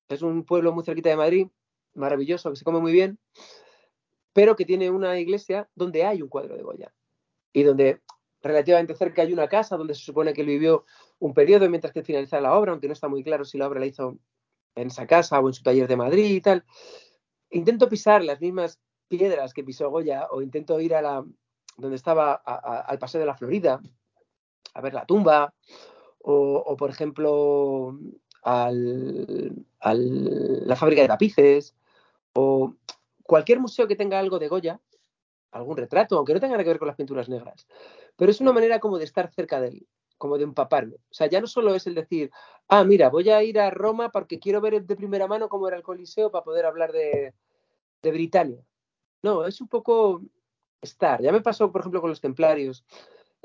Es 0.08 0.22
un 0.22 0.44
pueblo 0.44 0.72
muy 0.72 0.84
cerquita 0.84 1.08
de 1.08 1.16
Madrid, 1.16 1.48
maravilloso, 1.94 2.50
que 2.50 2.56
se 2.56 2.64
come 2.64 2.80
muy 2.80 2.92
bien, 2.92 3.18
pero 4.32 4.56
que 4.56 4.64
tiene 4.64 4.90
una 4.90 5.18
iglesia 5.18 5.68
donde 5.74 6.04
hay 6.04 6.22
un 6.22 6.28
cuadro 6.28 6.56
de 6.56 6.62
Goya 6.62 6.92
y 7.52 7.62
donde 7.62 8.00
relativamente 8.42 8.94
cerca 8.94 9.22
hay 9.22 9.32
una 9.32 9.48
casa 9.48 9.76
donde 9.76 9.94
se 9.94 10.02
supone 10.02 10.32
que 10.32 10.42
vivió 10.42 10.84
un 11.18 11.34
periodo 11.34 11.68
mientras 11.68 11.92
que 11.92 12.02
finaliza 12.02 12.40
la 12.40 12.56
obra, 12.56 12.72
aunque 12.72 12.88
no 12.88 12.92
está 12.92 13.08
muy 13.08 13.22
claro 13.22 13.44
si 13.44 13.58
la 13.58 13.68
obra 13.68 13.80
la 13.80 13.86
hizo 13.86 14.18
en 14.74 14.88
esa 14.88 15.06
casa 15.06 15.38
o 15.38 15.48
en 15.48 15.54
su 15.54 15.62
taller 15.62 15.86
de 15.86 15.96
Madrid 15.96 16.30
y 16.30 16.40
tal. 16.40 16.64
Intento 17.52 17.88
pisar 17.88 18.24
las 18.24 18.40
mismas 18.40 18.80
piedras 19.08 19.52
que 19.52 19.64
pisó 19.64 19.90
Goya 19.90 20.26
o 20.30 20.42
intento 20.42 20.80
ir 20.80 20.94
a 20.94 21.02
la 21.02 21.24
donde 21.76 21.96
estaba 21.96 22.34
al 22.34 22.98
paseo 22.98 23.20
de 23.20 23.26
la 23.26 23.36
Florida 23.36 23.80
a 24.74 24.80
ver 24.80 24.94
la 24.94 25.06
tumba 25.06 25.54
o, 26.20 26.76
por 26.76 26.90
ejemplo 26.90 27.98
al, 28.42 29.66
la 29.80 30.76
fábrica 30.76 31.02
de 31.02 31.08
tapices 31.08 31.74
o 32.34 32.74
cualquier 33.22 33.60
museo 33.60 33.86
que 33.86 33.96
tenga 33.96 34.18
algo 34.18 34.38
de 34.38 34.48
Goya, 34.48 34.80
algún 35.50 35.76
retrato, 35.76 36.16
aunque 36.16 36.34
no 36.34 36.40
tenga 36.40 36.54
nada 36.54 36.64
que 36.64 36.70
ver 36.70 36.78
con 36.78 36.88
las 36.88 36.96
pinturas 36.96 37.28
negras. 37.28 37.66
Pero 38.16 38.30
es 38.30 38.40
una 38.40 38.52
manera 38.52 38.78
como 38.80 38.98
de 38.98 39.04
estar 39.04 39.30
cerca 39.32 39.60
de 39.60 39.68
él, 39.68 39.86
como 40.22 40.38
de 40.38 40.44
empaparme. 40.44 40.94
O 40.94 41.14
sea, 41.14 41.26
ya 41.26 41.40
no 41.40 41.48
solo 41.48 41.74
es 41.74 41.84
el 41.88 41.96
decir, 41.96 42.30
ah, 42.68 42.84
mira, 42.84 43.10
voy 43.10 43.28
a 43.28 43.42
ir 43.42 43.58
a 43.58 43.70
Roma 43.70 44.12
porque 44.12 44.38
quiero 44.38 44.60
ver 44.60 44.80
de 44.84 44.94
primera 44.94 45.26
mano 45.26 45.48
cómo 45.48 45.66
era 45.66 45.76
el 45.76 45.82
Coliseo 45.82 46.30
para 46.30 46.44
poder 46.44 46.64
hablar 46.64 46.92
de, 46.92 47.34
de 48.02 48.10
Britania. 48.12 48.64
No, 49.24 49.44
es 49.44 49.60
un 49.60 49.66
poco 49.66 50.22
estar. 50.80 51.20
Ya 51.20 51.32
me 51.32 51.40
pasó, 51.40 51.72
por 51.72 51.80
ejemplo, 51.80 52.00
con 52.00 52.10
los 52.10 52.20
templarios, 52.20 52.84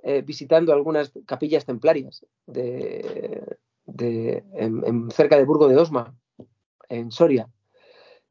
eh, 0.04 0.22
visitando 0.22 0.72
algunas 0.72 1.12
capillas 1.26 1.66
templarias 1.66 2.24
de, 2.46 3.58
en, 3.88 5.10
cerca 5.10 5.36
de 5.36 5.46
Burgo 5.46 5.68
de 5.68 5.78
Osma, 5.78 6.16
en 6.90 7.10
Soria. 7.10 7.50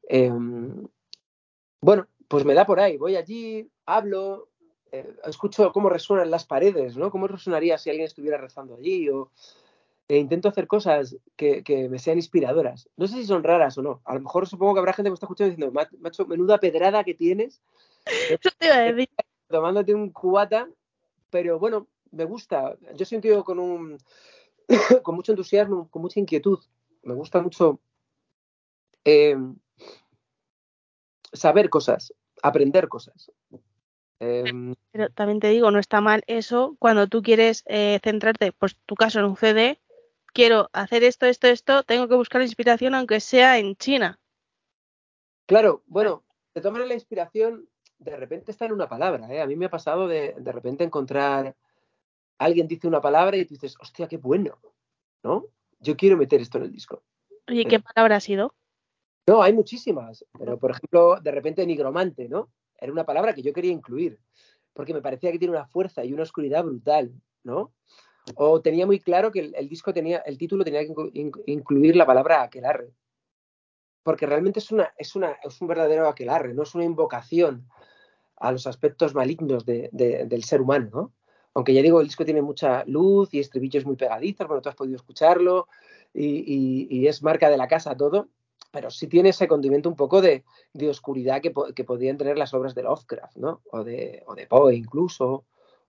Em, 0.03 0.87
bueno, 1.81 2.07
pues 2.29 2.45
me 2.45 2.53
da 2.53 2.65
por 2.65 2.79
ahí, 2.79 2.95
voy 2.95 3.17
allí, 3.17 3.69
hablo, 3.85 4.47
eh, 4.91 5.15
escucho 5.25 5.71
cómo 5.71 5.89
resuenan 5.89 6.31
las 6.31 6.45
paredes, 6.45 6.97
¿no? 6.97 7.11
¿Cómo 7.11 7.27
resonaría 7.27 7.77
si 7.77 7.89
alguien 7.89 8.05
estuviera 8.05 8.37
rezando 8.37 8.75
allí? 8.75 9.09
O, 9.09 9.31
e 10.07 10.17
intento 10.17 10.47
hacer 10.47 10.67
cosas 10.67 11.17
que, 11.35 11.87
me 11.89 11.99
sean 11.99 12.17
inspiradoras. 12.17 12.89
No 12.95 13.07
sé 13.07 13.15
si 13.15 13.25
son 13.25 13.43
raras 13.43 13.77
o 13.77 13.81
no. 13.81 14.01
A 14.05 14.13
lo 14.13 14.21
mejor 14.21 14.47
supongo 14.47 14.73
que 14.73 14.79
habrá 14.79 14.93
gente 14.93 15.07
que 15.07 15.11
me 15.11 15.15
está 15.15 15.25
escuchando 15.25 15.55
diciendo, 15.55 15.87
macho, 15.99 16.25
menuda 16.25 16.59
pedrada 16.59 17.03
que 17.03 17.13
tienes. 17.13 17.61
Eso 18.29 18.49
te 18.57 18.67
iba 18.67 18.75
a 18.75 18.81
decir. 18.93 19.09
Tomándote 19.49 19.93
un 19.93 20.11
cubata, 20.11 20.69
pero 21.29 21.59
bueno, 21.59 21.87
me 22.11 22.23
gusta. 22.23 22.77
Yo 22.95 23.05
soy 23.05 23.17
un 23.17 23.21
tío 23.21 23.43
con 23.43 23.59
un 23.59 23.97
con 25.03 25.15
mucho 25.15 25.33
entusiasmo, 25.33 25.89
con 25.89 26.01
mucha 26.01 26.19
inquietud. 26.19 26.59
Me 27.03 27.13
gusta 27.13 27.41
mucho 27.41 27.79
em, 29.03 29.57
saber 31.33 31.69
cosas, 31.69 32.13
aprender 32.41 32.87
cosas. 32.87 33.31
Em, 34.19 34.75
Pero 34.91 35.09
también 35.09 35.39
te 35.39 35.49
digo, 35.49 35.69
no 35.71 35.79
está 35.79 36.01
mal 36.01 36.23
eso 36.27 36.75
cuando 36.79 37.07
tú 37.07 37.21
quieres 37.21 37.63
eh, 37.67 37.99
centrarte, 38.03 38.51
pues 38.51 38.75
tu 38.85 38.95
caso 38.95 39.19
en 39.19 39.25
un 39.25 39.37
CD, 39.37 39.79
quiero 40.33 40.69
hacer 40.73 41.03
esto, 41.03 41.25
esto, 41.25 41.47
esto, 41.47 41.83
tengo 41.83 42.07
que 42.07 42.15
buscar 42.15 42.41
inspiración 42.41 42.95
aunque 42.95 43.19
sea 43.19 43.59
en 43.59 43.75
China. 43.75 44.19
Claro, 45.45 45.83
bueno, 45.85 46.23
de 46.53 46.61
tomar 46.61 46.85
la 46.85 46.93
inspiración 46.93 47.69
de 47.99 48.15
repente 48.15 48.51
está 48.51 48.65
en 48.65 48.73
una 48.73 48.87
palabra. 48.87 49.33
¿eh? 49.33 49.41
A 49.41 49.47
mí 49.47 49.55
me 49.55 49.65
ha 49.65 49.69
pasado 49.69 50.07
de, 50.07 50.35
de 50.37 50.51
repente 50.51 50.83
encontrar, 50.83 51.55
alguien 52.37 52.67
dice 52.67 52.87
una 52.87 53.01
palabra 53.01 53.37
y 53.37 53.45
tú 53.45 53.53
dices, 53.53 53.75
hostia, 53.79 54.07
qué 54.07 54.17
bueno, 54.17 54.59
¿no? 55.23 55.45
Yo 55.79 55.95
quiero 55.95 56.17
meter 56.17 56.41
esto 56.41 56.57
en 56.57 56.65
el 56.65 56.71
disco. 56.71 57.03
Oye, 57.47 57.65
¿qué 57.65 57.79
palabra 57.79 58.17
ha 58.17 58.19
sido? 58.19 58.53
No, 59.27 59.41
hay 59.41 59.53
muchísimas, 59.53 60.25
pero 60.37 60.57
por 60.57 60.71
ejemplo, 60.71 61.19
de 61.21 61.31
repente 61.31 61.65
nigromante, 61.65 62.29
¿no? 62.29 62.49
Era 62.79 62.91
una 62.91 63.05
palabra 63.05 63.33
que 63.33 63.41
yo 63.41 63.53
quería 63.53 63.71
incluir, 63.71 64.19
porque 64.73 64.93
me 64.93 65.01
parecía 65.01 65.31
que 65.31 65.39
tiene 65.39 65.55
una 65.55 65.65
fuerza 65.65 66.05
y 66.05 66.13
una 66.13 66.23
oscuridad 66.23 66.63
brutal, 66.63 67.11
¿no? 67.43 67.73
O 68.35 68.61
tenía 68.61 68.85
muy 68.85 68.99
claro 68.99 69.31
que 69.31 69.39
el, 69.55 69.69
disco 69.69 69.93
tenía, 69.93 70.17
el 70.19 70.37
título 70.37 70.63
tenía 70.63 70.81
que 70.85 71.31
incluir 71.45 71.95
la 71.95 72.05
palabra 72.05 72.43
aquelarre, 72.43 72.93
porque 74.03 74.25
realmente 74.25 74.59
es, 74.59 74.71
una, 74.71 74.93
es, 74.97 75.15
una, 75.15 75.37
es 75.43 75.61
un 75.61 75.67
verdadero 75.67 76.07
aquelarre, 76.07 76.53
no 76.53 76.63
es 76.63 76.75
una 76.75 76.83
invocación 76.83 77.67
a 78.35 78.51
los 78.51 78.67
aspectos 78.67 79.15
malignos 79.15 79.65
del 79.65 80.43
ser 80.43 80.61
humano, 80.61 80.89
¿no? 80.93 81.13
Aunque 81.53 81.73
ya 81.73 81.81
digo, 81.81 82.01
el 82.01 82.07
disco 82.07 82.23
tiene 82.23 82.43
mucha 82.43 82.83
luz 82.85 83.33
y 83.33 83.39
estribillos 83.39 83.85
muy 83.85 83.95
pegadizos, 83.95 84.47
bueno, 84.47 84.61
tú 84.61 84.69
has 84.69 84.75
podido 84.75 84.95
escucharlo 84.95 85.67
y 86.13 87.07
es 87.07 87.23
marca 87.23 87.49
de 87.49 87.57
la 87.57 87.67
casa 87.67 87.97
todo, 87.97 88.29
pero 88.77 88.91
sí 88.91 89.07
tiene 89.07 89.29
ese 89.29 89.47
condimento 89.47 89.89
un 89.89 89.95
poco 89.95 90.21
de, 90.21 90.43
oscuridad 90.87 91.41
que, 91.41 91.49
podrían 91.83 92.15
tener 92.15 92.37
las 92.37 92.53
obras 92.53 92.75
de 92.75 92.83
Lovecraft, 92.83 93.35
¿no? 93.37 93.63
O 93.71 93.83
de, 93.83 94.21
o 94.27 94.35
de 94.35 94.45
Poe 94.45 94.75
incluso, 94.75 95.45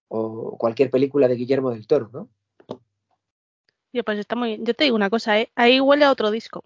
o 0.09 0.57
cualquier 0.57 0.91
película 0.91 1.29
de 1.29 1.35
Guillermo 1.35 1.71
del 1.71 1.87
Toro, 1.87 2.09
¿no? 2.11 2.31
Yo, 3.93 4.05
pues 4.05 4.19
está 4.19 4.37
muy. 4.37 4.59
Yo 4.63 4.73
te 4.73 4.85
digo 4.85 4.97
una 4.97 5.11
cosa, 5.11 5.39
¿eh? 5.39 5.53
Ahí 5.55 5.81
huele 5.81 6.07
a 6.07 6.11
otro 6.11 6.31
disco. 6.31 6.65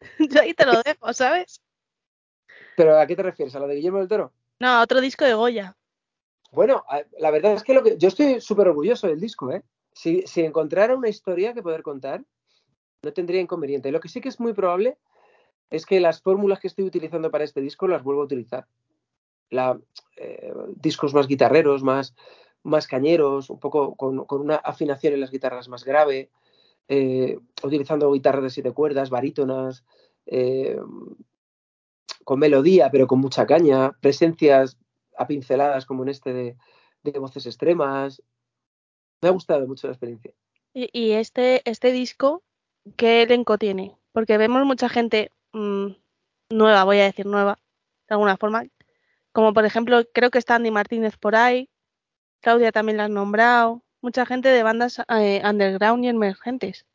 Yo 0.30 0.40
ahí 0.40 0.54
te 0.54 0.64
lo 0.64 0.80
dejo, 0.82 1.12
¿sabes? 1.12 1.60
¿Pero 2.74 2.98
a 2.98 3.06
qué 3.06 3.14
te 3.14 3.22
refieres? 3.22 3.54
¿A 3.54 3.58
lo 3.58 3.68
de 3.68 3.74
Guillermo 3.74 3.98
del 3.98 4.08
Toro? 4.08 4.32
No, 4.60 4.68
a 4.68 4.82
otro 4.82 5.02
disco 5.02 5.26
de 5.26 5.34
Goya. 5.34 5.76
Bueno, 6.52 6.86
la 7.18 7.30
verdad 7.30 7.52
es 7.52 7.64
que, 7.64 7.74
lo 7.74 7.82
que 7.82 7.98
yo 7.98 8.08
estoy 8.08 8.40
súper 8.40 8.68
orgulloso 8.68 9.08
del 9.08 9.20
disco, 9.20 9.52
¿eh? 9.52 9.62
Si, 9.92 10.22
si 10.26 10.40
encontrara 10.40 10.96
una 10.96 11.10
historia 11.10 11.52
que 11.52 11.62
poder 11.62 11.82
contar, 11.82 12.24
no 13.02 13.12
tendría 13.12 13.42
inconveniente. 13.42 13.92
Lo 13.92 14.00
que 14.00 14.08
sí 14.08 14.22
que 14.22 14.30
es 14.30 14.40
muy 14.40 14.54
probable 14.54 14.96
es 15.70 15.86
que 15.86 16.00
las 16.00 16.20
fórmulas 16.20 16.60
que 16.60 16.66
estoy 16.66 16.84
utilizando 16.84 17.30
para 17.30 17.44
este 17.44 17.60
disco 17.60 17.88
las 17.88 18.02
vuelvo 18.02 18.22
a 18.22 18.24
utilizar. 18.24 18.66
La, 19.50 19.80
eh, 20.16 20.52
discos 20.76 21.14
más 21.14 21.26
guitarreros, 21.26 21.82
más, 21.82 22.14
más 22.62 22.86
cañeros, 22.86 23.50
un 23.50 23.58
poco 23.58 23.94
con, 23.94 24.26
una 24.30 24.56
afinación 24.56 25.14
en 25.14 25.20
las 25.20 25.30
guitarras 25.30 25.68
más 25.68 25.84
grave, 25.84 26.30
eh, 26.88 27.38
utilizando 27.62 28.12
guitarras 28.12 28.42
de 28.42 28.50
siete 28.50 28.72
cuerdas, 28.72 29.10
barítonas, 29.10 29.84
eh, 30.26 30.78
con 32.24 32.38
melodía, 32.38 32.90
pero 32.90 33.06
con 33.06 33.20
mucha 33.20 33.46
caña, 33.46 33.92
presencias 34.00 34.76
apinceladas 35.16 35.86
como 35.86 36.02
en 36.02 36.10
este 36.10 36.56
de, 37.02 37.18
voces 37.18 37.46
extremas. 37.46 38.22
Me 39.22 39.28
ha 39.28 39.32
gustado 39.32 39.66
mucho 39.66 39.86
la 39.86 39.92
experiencia. 39.92 40.32
¿Y, 40.72 41.12
este, 41.12 41.62
este 41.68 41.92
disco 41.92 42.42
qué 42.96 43.22
elenco 43.22 43.58
tiene? 43.58 43.96
Porque 44.12 44.38
vemos 44.38 44.64
mucha 44.64 44.88
gente 44.88 45.30
Mm, 45.52 45.88
nueva, 46.50 46.84
voy 46.84 46.98
a 47.00 47.04
decir 47.04 47.26
nueva, 47.26 47.58
de 48.08 48.14
alguna 48.14 48.36
forma. 48.36 48.64
Como 49.32 49.52
por 49.52 49.64
ejemplo, 49.64 50.02
creo 50.12 50.30
que 50.30 50.38
está 50.38 50.56
Andy 50.56 50.70
Martínez 50.70 51.16
por 51.16 51.36
ahí, 51.36 51.68
Claudia 52.40 52.72
también 52.72 52.96
la 52.96 53.04
has 53.04 53.10
nombrado, 53.10 53.82
mucha 54.00 54.26
gente 54.26 54.48
de 54.48 54.62
bandas 54.62 55.00
eh, 55.08 55.42
underground 55.44 56.04
y 56.04 56.08
emergentes. 56.08 56.86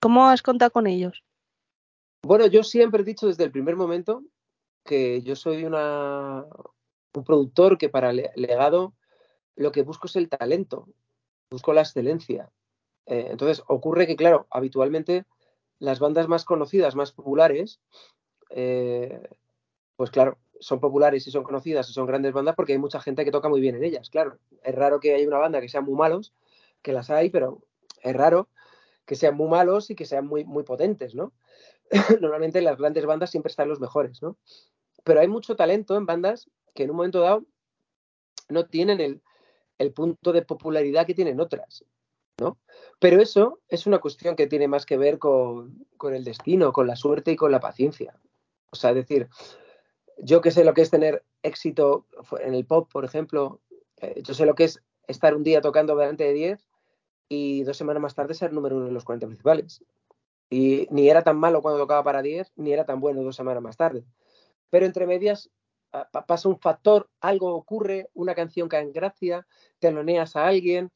¿Cómo 0.00 0.26
has 0.26 0.42
contado 0.42 0.70
con 0.70 0.86
ellos? 0.86 1.24
Bueno, 2.22 2.46
yo 2.46 2.62
siempre 2.62 3.02
he 3.02 3.04
dicho 3.04 3.26
desde 3.26 3.44
el 3.44 3.52
primer 3.52 3.76
momento 3.76 4.22
que 4.84 5.22
yo 5.22 5.36
soy 5.36 5.64
una, 5.64 6.44
un 7.14 7.24
productor 7.24 7.78
que 7.78 7.88
para 7.88 8.12
legado 8.12 8.94
lo 9.56 9.72
que 9.72 9.82
busco 9.82 10.06
es 10.06 10.16
el 10.16 10.28
talento, 10.28 10.88
busco 11.50 11.72
la 11.72 11.82
excelencia. 11.82 12.50
Eh, 13.06 13.28
entonces, 13.30 13.62
ocurre 13.66 14.06
que, 14.06 14.16
claro, 14.16 14.46
habitualmente 14.50 15.24
las 15.78 16.00
bandas 16.00 16.28
más 16.28 16.44
conocidas, 16.44 16.94
más 16.94 17.12
populares, 17.12 17.80
eh, 18.50 19.28
pues 19.96 20.10
claro, 20.10 20.38
son 20.60 20.80
populares 20.80 21.26
y 21.26 21.30
son 21.30 21.44
conocidas 21.44 21.88
y 21.88 21.92
son 21.92 22.06
grandes 22.06 22.32
bandas 22.32 22.54
porque 22.56 22.72
hay 22.72 22.78
mucha 22.78 23.00
gente 23.00 23.24
que 23.24 23.30
toca 23.30 23.48
muy 23.48 23.60
bien 23.60 23.76
en 23.76 23.84
ellas, 23.84 24.10
claro. 24.10 24.38
Es 24.62 24.74
raro 24.74 25.00
que 25.00 25.14
haya 25.14 25.26
una 25.26 25.38
banda 25.38 25.60
que 25.60 25.68
sean 25.68 25.84
muy 25.84 25.94
malos, 25.94 26.34
que 26.82 26.92
las 26.92 27.10
hay, 27.10 27.30
pero 27.30 27.62
es 28.02 28.14
raro 28.14 28.48
que 29.06 29.16
sean 29.16 29.36
muy 29.36 29.48
malos 29.48 29.90
y 29.90 29.94
que 29.94 30.04
sean 30.04 30.26
muy, 30.26 30.44
muy 30.44 30.64
potentes, 30.64 31.14
¿no? 31.14 31.32
Normalmente 32.20 32.58
en 32.58 32.64
las 32.64 32.76
grandes 32.76 33.06
bandas 33.06 33.30
siempre 33.30 33.50
están 33.50 33.68
los 33.68 33.80
mejores, 33.80 34.22
¿no? 34.22 34.36
Pero 35.04 35.20
hay 35.20 35.28
mucho 35.28 35.56
talento 35.56 35.96
en 35.96 36.06
bandas 36.06 36.50
que 36.74 36.84
en 36.84 36.90
un 36.90 36.96
momento 36.96 37.20
dado 37.20 37.44
no 38.48 38.66
tienen 38.66 39.00
el, 39.00 39.22
el 39.78 39.92
punto 39.92 40.32
de 40.32 40.42
popularidad 40.42 41.06
que 41.06 41.14
tienen 41.14 41.40
otras. 41.40 41.84
¿No? 42.38 42.58
Pero 43.00 43.20
eso 43.20 43.60
es 43.68 43.86
una 43.86 43.98
cuestión 43.98 44.36
que 44.36 44.46
tiene 44.46 44.68
más 44.68 44.86
que 44.86 44.96
ver 44.96 45.18
con, 45.18 45.86
el 46.02 46.24
destino, 46.24 46.72
con 46.72 46.86
la 46.86 46.96
suerte 46.96 47.32
y 47.32 47.36
con 47.36 47.52
la 47.52 47.60
paciencia. 47.60 48.18
O 48.70 48.76
sea, 48.76 48.90
es 48.90 48.96
decir, 48.96 49.28
yo 50.18 50.40
que 50.40 50.50
sé 50.50 50.64
lo 50.64 50.74
que 50.74 50.82
es 50.82 50.90
tener 50.90 51.24
éxito 51.42 52.06
en 52.40 52.54
el 52.54 52.64
pop, 52.66 52.90
por 52.92 53.04
ejemplo, 53.04 53.60
eh, 53.98 54.22
yo 54.22 54.34
sé 54.34 54.46
lo 54.46 54.54
que 54.54 54.64
es 54.64 54.82
estar 55.06 55.34
un 55.34 55.42
día 55.42 55.60
tocando 55.60 55.96
delante 55.96 56.24
de 56.24 56.32
10 56.32 56.66
y 57.28 57.62
dos 57.62 57.76
semanas 57.76 58.02
más 58.02 58.14
tarde 58.14 58.34
ser 58.34 58.52
número 58.52 58.76
uno 58.76 58.88
en 58.88 58.94
los 58.94 59.04
40 59.04 59.26
principales. 59.26 59.84
Y 60.50 60.86
ni 60.90 61.08
era 61.08 61.22
tan 61.22 61.38
malo 61.38 61.60
cuando 61.62 61.80
tocaba 61.80 62.02
para 62.02 62.22
10, 62.22 62.52
ni 62.56 62.72
era 62.72 62.86
tan 62.86 63.00
bueno 63.00 63.22
dos 63.22 63.36
semanas 63.36 63.62
más 63.62 63.76
tarde. 63.76 64.04
Pero 64.70 64.86
entre 64.86 65.06
medias 65.06 65.50
ah, 65.92 66.08
pasa 66.26 66.48
un 66.48 66.58
factor, 66.58 67.10
algo 67.20 67.54
ocurre, 67.54 68.08
una 68.14 68.34
canción 68.34 68.68
cae 68.68 68.82
en 68.82 68.92
gracia, 68.92 69.46
te 69.78 69.90
loneas 69.90 70.36
a 70.36 70.46
alguien, 70.46 70.90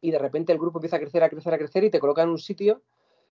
y 0.00 0.10
de 0.10 0.18
repente 0.18 0.52
el 0.52 0.58
grupo 0.58 0.78
empieza 0.78 0.96
a 0.96 1.00
crecer, 1.00 1.22
a 1.22 1.28
crecer, 1.28 1.54
a 1.54 1.58
crecer 1.58 1.84
y 1.84 1.90
te 1.90 2.00
coloca 2.00 2.22
en 2.22 2.30
un 2.30 2.38
sitio 2.38 2.82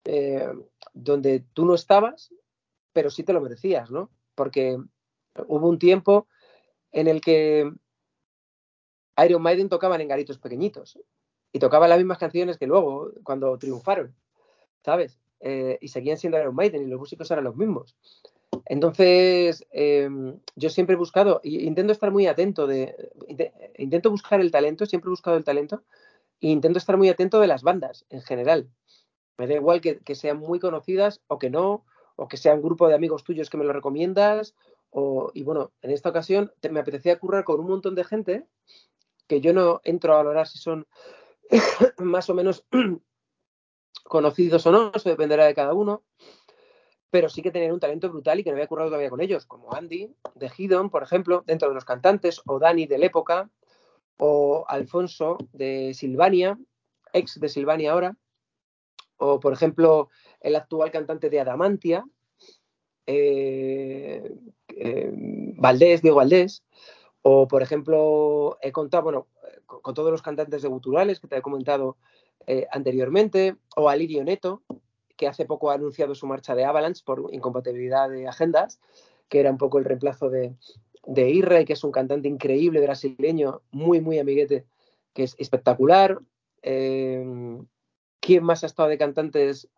eh, 0.05 0.47
donde 0.93 1.43
tú 1.53 1.65
no 1.65 1.75
estabas, 1.75 2.33
pero 2.93 3.09
sí 3.09 3.23
te 3.23 3.33
lo 3.33 3.41
merecías, 3.41 3.91
¿no? 3.91 4.09
Porque 4.35 4.77
hubo 5.47 5.67
un 5.67 5.79
tiempo 5.79 6.27
en 6.91 7.07
el 7.07 7.21
que 7.21 7.71
Iron 9.25 9.41
Maiden 9.41 9.69
tocaban 9.69 10.01
en 10.01 10.07
garitos 10.07 10.37
pequeñitos 10.37 10.99
y 11.51 11.59
tocaban 11.59 11.89
las 11.89 11.97
mismas 11.97 12.17
canciones 12.17 12.57
que 12.57 12.67
luego, 12.67 13.11
cuando 13.23 13.57
triunfaron, 13.57 14.15
¿sabes? 14.83 15.19
Eh, 15.41 15.77
y 15.81 15.87
seguían 15.89 16.17
siendo 16.17 16.39
Iron 16.39 16.55
Maiden 16.55 16.83
y 16.83 16.87
los 16.87 16.99
músicos 16.99 17.29
eran 17.31 17.43
los 17.43 17.55
mismos. 17.55 17.95
Entonces, 18.65 19.65
em, 19.71 20.39
yo 20.55 20.69
siempre 20.69 20.93
he 20.93 20.97
buscado, 20.97 21.41
intento 21.43 21.91
estar 21.91 22.11
muy 22.11 22.27
atento, 22.27 22.67
de, 22.67 22.95
intento 23.77 24.11
buscar 24.11 24.41
el 24.41 24.51
talento, 24.51 24.85
siempre 24.85 25.07
he 25.07 25.11
buscado 25.11 25.37
el 25.37 25.43
talento, 25.43 25.83
intento 26.39 26.79
estar 26.79 26.97
muy 26.97 27.09
atento 27.09 27.39
de 27.39 27.47
las 27.47 27.63
bandas 27.63 28.05
en 28.09 28.21
general. 28.21 28.69
Me 29.37 29.47
da 29.47 29.55
igual 29.55 29.81
que, 29.81 30.15
sean 30.15 30.37
muy 30.37 30.59
conocidas 30.59 31.21
o 31.27 31.39
que 31.39 31.49
no, 31.49 31.85
o 32.15 32.27
que 32.27 32.37
sean 32.37 32.57
un 32.57 32.63
grupo 32.63 32.87
de 32.87 32.95
amigos 32.95 33.23
tuyos 33.23 33.49
que 33.49 33.57
me 33.57 33.65
lo 33.65 33.73
recomiendas. 33.73 34.55
O, 34.89 35.31
y 35.33 35.43
bueno, 35.43 35.71
en 35.81 35.91
esta 35.91 36.09
ocasión 36.09 36.51
me 36.69 36.79
apetecía 36.79 37.19
currar 37.19 37.43
con 37.43 37.59
un 37.59 37.67
montón 37.67 37.95
de 37.95 38.03
gente 38.03 38.47
que 39.27 39.41
yo 39.41 39.53
no 39.53 39.79
entro 39.83 40.13
a 40.13 40.17
valorar 40.17 40.47
si 40.47 40.57
son 40.57 40.87
más 41.99 42.29
o 42.29 42.33
menos 42.33 42.65
conocidos 44.03 44.65
o 44.65 44.71
no, 44.71 44.91
eso 44.93 45.09
dependerá 45.09 45.45
de 45.45 45.53
cada 45.53 45.73
uno, 45.73 46.03
pero 47.11 47.29
sí 47.29 47.41
que 47.41 47.51
tener 47.51 47.71
un 47.71 47.79
talento 47.79 48.09
brutal 48.09 48.39
y 48.39 48.43
que 48.43 48.49
no 48.49 48.55
había 48.55 48.67
currado 48.67 48.89
todavía 48.89 49.09
con 49.09 49.21
ellos, 49.21 49.45
como 49.45 49.73
Andy 49.73 50.13
de 50.35 50.51
Hidon, 50.55 50.89
por 50.89 51.03
ejemplo, 51.03 51.43
dentro 51.45 51.69
de 51.69 51.75
los 51.75 51.85
cantantes, 51.85 52.41
o 52.45 52.59
Dani 52.59 52.87
de 52.87 52.97
la 52.97 53.05
época, 53.05 53.49
o 54.19 54.65
Alfonso 54.67 55.37
de 55.53 55.93
Silvania, 55.93 56.59
ex 57.13 57.39
de 57.39 57.49
Silvania 57.49 57.93
ahora, 57.93 58.17
o 59.17 59.39
por 59.39 59.53
ejemplo 59.53 60.09
el 60.41 60.55
actual 60.55 60.91
cantante 60.91 61.29
de 61.29 61.39
Adamantia, 61.39 62.05
eh, 63.07 64.35
eh, 64.67 65.11
Valdés, 65.57 66.01
Diego 66.01 66.17
Valdés, 66.17 66.63
o 67.21 67.47
por 67.47 67.61
ejemplo 67.61 68.57
he 68.61 68.71
contado, 68.71 69.03
bueno, 69.03 69.27
con, 69.65 69.93
todos 69.93 70.11
los 70.11 70.21
cantantes 70.21 70.61
de 70.61 70.67
guturales 70.67 71.19
que 71.19 71.27
te 71.27 71.37
he 71.37 71.41
comentado 71.41 71.97
eh, 72.45 72.67
anteriormente, 72.71 73.55
o 73.77 73.87
Alirio 73.87 74.23
Neto, 74.25 74.63
que 75.15 75.27
hace 75.27 75.45
poco 75.45 75.71
ha 75.71 75.75
anunciado 75.75 76.13
su 76.13 76.27
marcha 76.27 76.55
de 76.55 76.65
Avalanche 76.65 77.03
por 77.05 77.33
incompatibilidad 77.33 78.09
de 78.09 78.27
agendas, 78.27 78.79
que 79.29 79.39
era 79.39 79.51
un 79.51 79.57
poco 79.57 79.79
el 79.79 79.85
reemplazo 79.85 80.29
de, 80.29 80.55
de 81.05 81.29
Irre, 81.29 81.65
que 81.65 81.73
es 81.73 81.83
un 81.83 81.91
cantante 81.91 82.27
increíble 82.27 82.81
brasileño, 82.81 83.61
muy, 83.71 84.01
muy 84.01 84.19
amiguete, 84.19 84.65
que 85.13 85.23
es 85.23 85.35
espectacular. 85.39 86.19
Em, 86.61 87.65
¿Quién 88.19 88.43
más 88.43 88.63
ha 88.63 88.67
estado 88.67 88.89
de 88.89 88.97
cantantes 88.97 89.69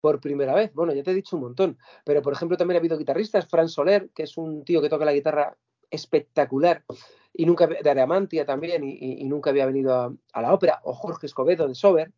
por 0.00 0.20
primera 0.20 0.54
vez? 0.54 0.72
Bueno, 0.74 0.92
ya 0.92 1.02
te 1.02 1.12
he 1.12 1.14
dicho 1.14 1.36
un 1.36 1.42
montón, 1.42 1.78
pero 2.04 2.22
por 2.22 2.32
ejemplo 2.32 2.56
también 2.56 2.76
ha 2.76 2.80
habido 2.80 2.98
guitarristas, 2.98 3.48
Fran 3.48 3.68
Soler, 3.68 4.10
que 4.14 4.24
es 4.24 4.36
un 4.36 4.64
tío 4.64 4.82
que 4.82 4.88
toca 4.88 5.04
la 5.04 5.12
guitarra 5.12 5.56
espectacular 5.90 6.84
y 7.32 7.46
nunca 7.46 7.66
de 7.66 7.90
Aramantia 7.90 8.44
también 8.44 8.82
y, 8.84 9.24
nunca 9.24 9.50
había 9.50 9.66
venido 9.66 9.94
a, 10.32 10.42
la 10.42 10.52
ópera, 10.52 10.80
o 10.84 10.94
Jorge 10.94 11.26
Escobedo 11.26 11.68
de 11.68 11.74
Sober, 11.74 12.12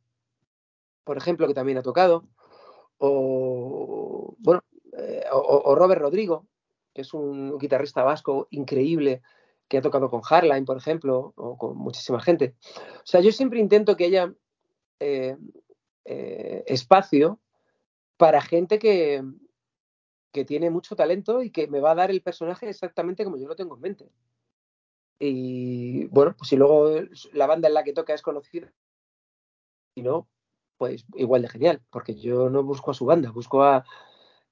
por 1.04 1.16
ejemplo, 1.16 1.46
que 1.46 1.54
también 1.54 1.78
ha 1.78 1.82
tocado, 1.82 2.24
o 2.98 4.34
bueno, 4.38 4.62
eh, 4.96 5.24
o 5.30 5.74
Robert 5.74 6.00
Rodrigo, 6.00 6.46
que 6.94 7.02
es 7.02 7.14
un 7.14 7.58
guitarrista 7.58 8.02
vasco 8.02 8.48
increíble 8.50 9.22
que 9.68 9.78
ha 9.78 9.82
tocado 9.82 10.10
con 10.10 10.22
Harline, 10.28 10.64
por 10.64 10.78
ejemplo, 10.78 11.32
o 11.36 11.56
con 11.58 11.76
muchísima 11.76 12.20
gente. 12.20 12.54
O 12.96 13.06
sea, 13.06 13.20
yo 13.20 13.32
siempre 13.32 13.60
intento 13.60 13.96
que 13.96 14.06
haya 14.06 14.34
eh, 14.98 15.36
eh, 16.04 16.64
espacio 16.66 17.38
para 18.16 18.40
gente 18.40 18.78
que, 18.78 19.22
que 20.32 20.44
tiene 20.44 20.70
mucho 20.70 20.96
talento 20.96 21.42
y 21.42 21.50
que 21.50 21.68
me 21.68 21.80
va 21.80 21.92
a 21.92 21.96
dar 21.96 22.10
el 22.10 22.22
personaje 22.22 22.68
exactamente 22.68 23.24
como 23.24 23.36
yo 23.36 23.46
lo 23.46 23.56
tengo 23.56 23.74
en 23.74 23.80
mente. 23.80 24.10
Y 25.18 26.06
bueno, 26.06 26.34
pues 26.36 26.48
si 26.48 26.56
luego 26.56 26.90
la 27.32 27.46
banda 27.46 27.68
en 27.68 27.74
la 27.74 27.84
que 27.84 27.92
toca 27.92 28.14
es 28.14 28.22
conocida, 28.22 28.72
y 29.94 30.02
no, 30.02 30.28
pues 30.76 31.04
igual 31.14 31.42
de 31.42 31.48
genial, 31.48 31.82
porque 31.90 32.14
yo 32.14 32.48
no 32.50 32.62
busco 32.62 32.92
a 32.92 32.94
su 32.94 33.04
banda, 33.04 33.32
busco 33.32 33.62
a, 33.64 33.84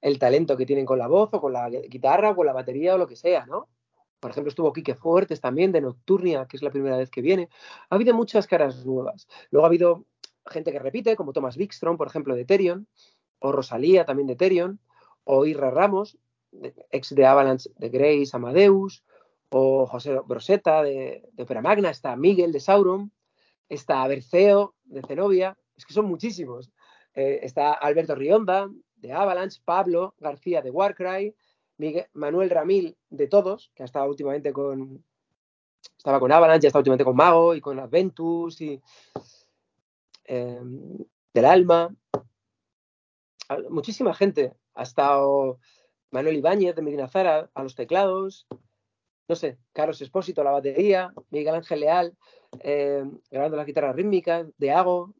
el 0.00 0.18
talento 0.18 0.56
que 0.56 0.66
tienen 0.66 0.87
con 0.87 0.98
la 0.98 1.06
voz 1.06 1.30
o 1.32 1.40
con 1.40 1.52
la 1.52 1.68
guitarra 1.68 2.30
o 2.30 2.37
con 2.37 2.46
la 2.46 2.52
batería 2.52 2.94
o 2.94 2.98
lo 2.98 3.06
que 3.06 3.16
sea, 3.16 3.46
¿no? 3.46 3.68
Por 4.20 4.30
ejemplo, 4.30 4.48
estuvo 4.48 4.72
Quique 4.72 4.94
Fuertes 4.94 5.40
también 5.40 5.72
de 5.72 5.80
Nocturnia, 5.80 6.46
que 6.46 6.56
es 6.56 6.62
la 6.62 6.70
primera 6.70 6.96
vez 6.96 7.11
que 7.11 7.20
viene. 7.20 7.48
Ha 7.90 7.94
habido 7.94 8.14
muchas 8.14 8.46
caras 8.46 8.85
nuevas. 8.85 9.28
Luego 9.50 9.66
ha 9.66 9.68
habido 9.68 10.04
gente 10.46 10.72
que 10.72 10.78
repite, 10.78 11.16
como 11.16 11.32
Thomas 11.32 11.56
Wikström, 11.56 11.96
por 11.96 12.06
ejemplo, 12.06 12.35
de 12.35 12.44
Terion, 12.44 12.88
o 13.38 13.52
Rosalía 13.52 14.04
también 14.04 14.26
de 14.26 14.37
Terion, 14.37 14.80
o 15.24 15.44
Irra 15.44 15.70
Ramos, 15.70 16.18
ex 16.90 17.14
de 17.14 17.26
Avalanche 17.26 17.70
de 17.76 17.88
Grace 17.88 18.30
Amadeus, 18.32 19.04
o 19.50 19.87
José 19.87 20.18
Broseta 20.24 20.82
de, 20.82 21.28
de 21.32 21.42
Opera 21.42 21.62
Magna, 21.62 21.90
está 21.90 22.16
Miguel 22.16 22.52
de 22.52 22.61
Sauron, 22.61 23.12
está 23.68 24.06
Berceo 24.06 24.74
de 24.85 25.02
Zenobia, 25.02 25.56
es 25.76 25.85
que 25.85 25.94
son 25.94 26.06
muchísimos. 26.06 26.70
Eh, 27.14 27.40
está 27.42 27.72
Alberto 27.72 28.14
Rionda 28.14 28.68
de 29.07 29.12
Avalanche, 29.12 29.61
Pablo 29.64 30.14
García 30.19 30.62
de 30.62 30.71
Warcry, 30.71 31.35
Manuel 32.14 32.51
Ramil 32.51 32.97
de 33.11 33.29
Todos, 33.29 33.71
que 33.75 33.83
ha 33.83 33.87
estado 33.87 34.09
últimamente 34.09 34.53
con. 34.53 35.05
Estaba 35.97 36.19
con 36.19 36.33
Avalanche, 36.33 36.66
ha 36.66 36.69
estado 36.69 36.81
últimamente 36.81 37.05
con 37.05 37.16
Mago 37.16 37.55
y 37.55 37.61
con 37.61 37.79
Adventus 37.79 38.61
y. 38.61 38.81
Em, 40.25 40.99
del 41.33 41.45
Alma. 41.45 41.95
Muchísima 43.71 44.12
gente. 44.12 44.55
Ha 44.75 44.83
estado 44.83 45.61
Manuel 46.11 46.37
Ibáñez 46.37 46.75
de 46.75 46.83
Medina 46.83 47.09
Zara 47.09 47.51
a 47.55 47.62
los 47.62 47.75
teclados. 47.75 48.47
No 49.29 49.37
sé, 49.37 49.59
Carlos 49.73 50.01
Espósito 50.01 50.40
a 50.40 50.45
la 50.45 50.53
batería, 50.53 51.12
Miguel 51.31 51.57
Ángel 51.57 51.81
Leal 51.81 52.16
em, 52.61 53.19
grabando 53.31 53.57
las 53.57 53.66
guitarras 53.66 53.97
rítmicas, 53.97 54.47
de 54.57 54.71
Ago, 54.71 55.14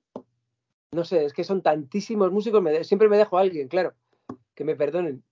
no 0.97 1.05
sé, 1.05 1.27
es 1.27 1.33
que 1.33 1.45
son 1.45 1.63
tantísimos 1.63 2.33
músicos, 2.33 2.65
siempre 2.87 3.09
me 3.09 3.19
dejo 3.19 3.39
a 3.39 3.43
alguien, 3.43 3.69
claro, 3.69 3.95
que 4.55 4.65
me 4.65 4.75
perdonen. 4.75 5.23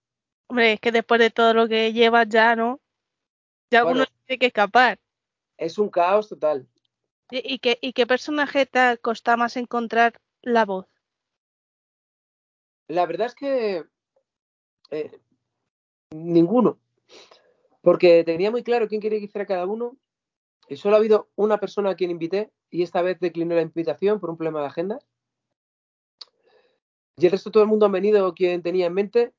Hombre, 0.47 0.75
es 0.75 0.81
que 0.81 0.93
después 0.93 1.19
de 1.19 1.31
todo 1.31 1.55
lo 1.55 1.67
que 1.67 1.93
llevas 1.93 2.29
ya, 2.29 2.55
¿no? 2.55 2.81
Ya 3.71 3.85
uno 3.85 4.05
tiene 4.27 4.39
que 4.39 4.47
escapar. 4.47 5.01
Es 5.57 5.79
un 5.79 5.89
caos 5.89 6.29
total. 6.29 6.69
¿Y, 7.31 7.59
qué, 7.59 7.79
¿Y 7.81 7.95
qué 7.95 8.07
personaje 8.07 8.67
te 8.67 8.99
cuesta 8.99 9.37
más 9.37 9.57
encontrar 9.57 10.21
la 10.43 10.67
voz? 10.67 10.87
La 12.87 13.07
verdad 13.07 13.29
es 13.29 13.35
que 13.35 13.85
eh, 14.91 15.19
ninguno. 16.11 16.79
porque 17.81 18.23
tenía 18.25 18.51
muy 18.51 18.63
claro 18.63 18.87
quién 18.87 19.01
quería 19.01 19.19
que 19.19 19.25
hiciera 19.25 19.47
cada 19.47 19.67
uno 19.67 19.97
y 20.69 20.77
solo 20.77 20.97
ha 20.97 20.99
habido 20.99 21.31
una 21.37 21.59
persona 21.59 21.91
a 21.91 21.95
quien 21.95 22.11
invité 22.11 22.53
y 22.71 22.83
esta 22.83 23.03
vez 23.03 23.19
declinó 23.19 23.55
la 23.55 23.63
invitación 23.63 24.21
por 24.21 24.31
un 24.31 24.37
problema 24.37 24.61
de 24.61 24.67
agenda. 24.67 24.99
Y 27.17 27.27
el 27.27 27.33
resto 27.33 27.51
todo 27.51 27.63
el 27.63 27.69
mundo 27.69 27.87
han 27.87 27.93
venido 27.93 28.35
quien 28.35 28.63
tenía 28.63 28.87
en 28.87 28.95
mente 28.95 29.33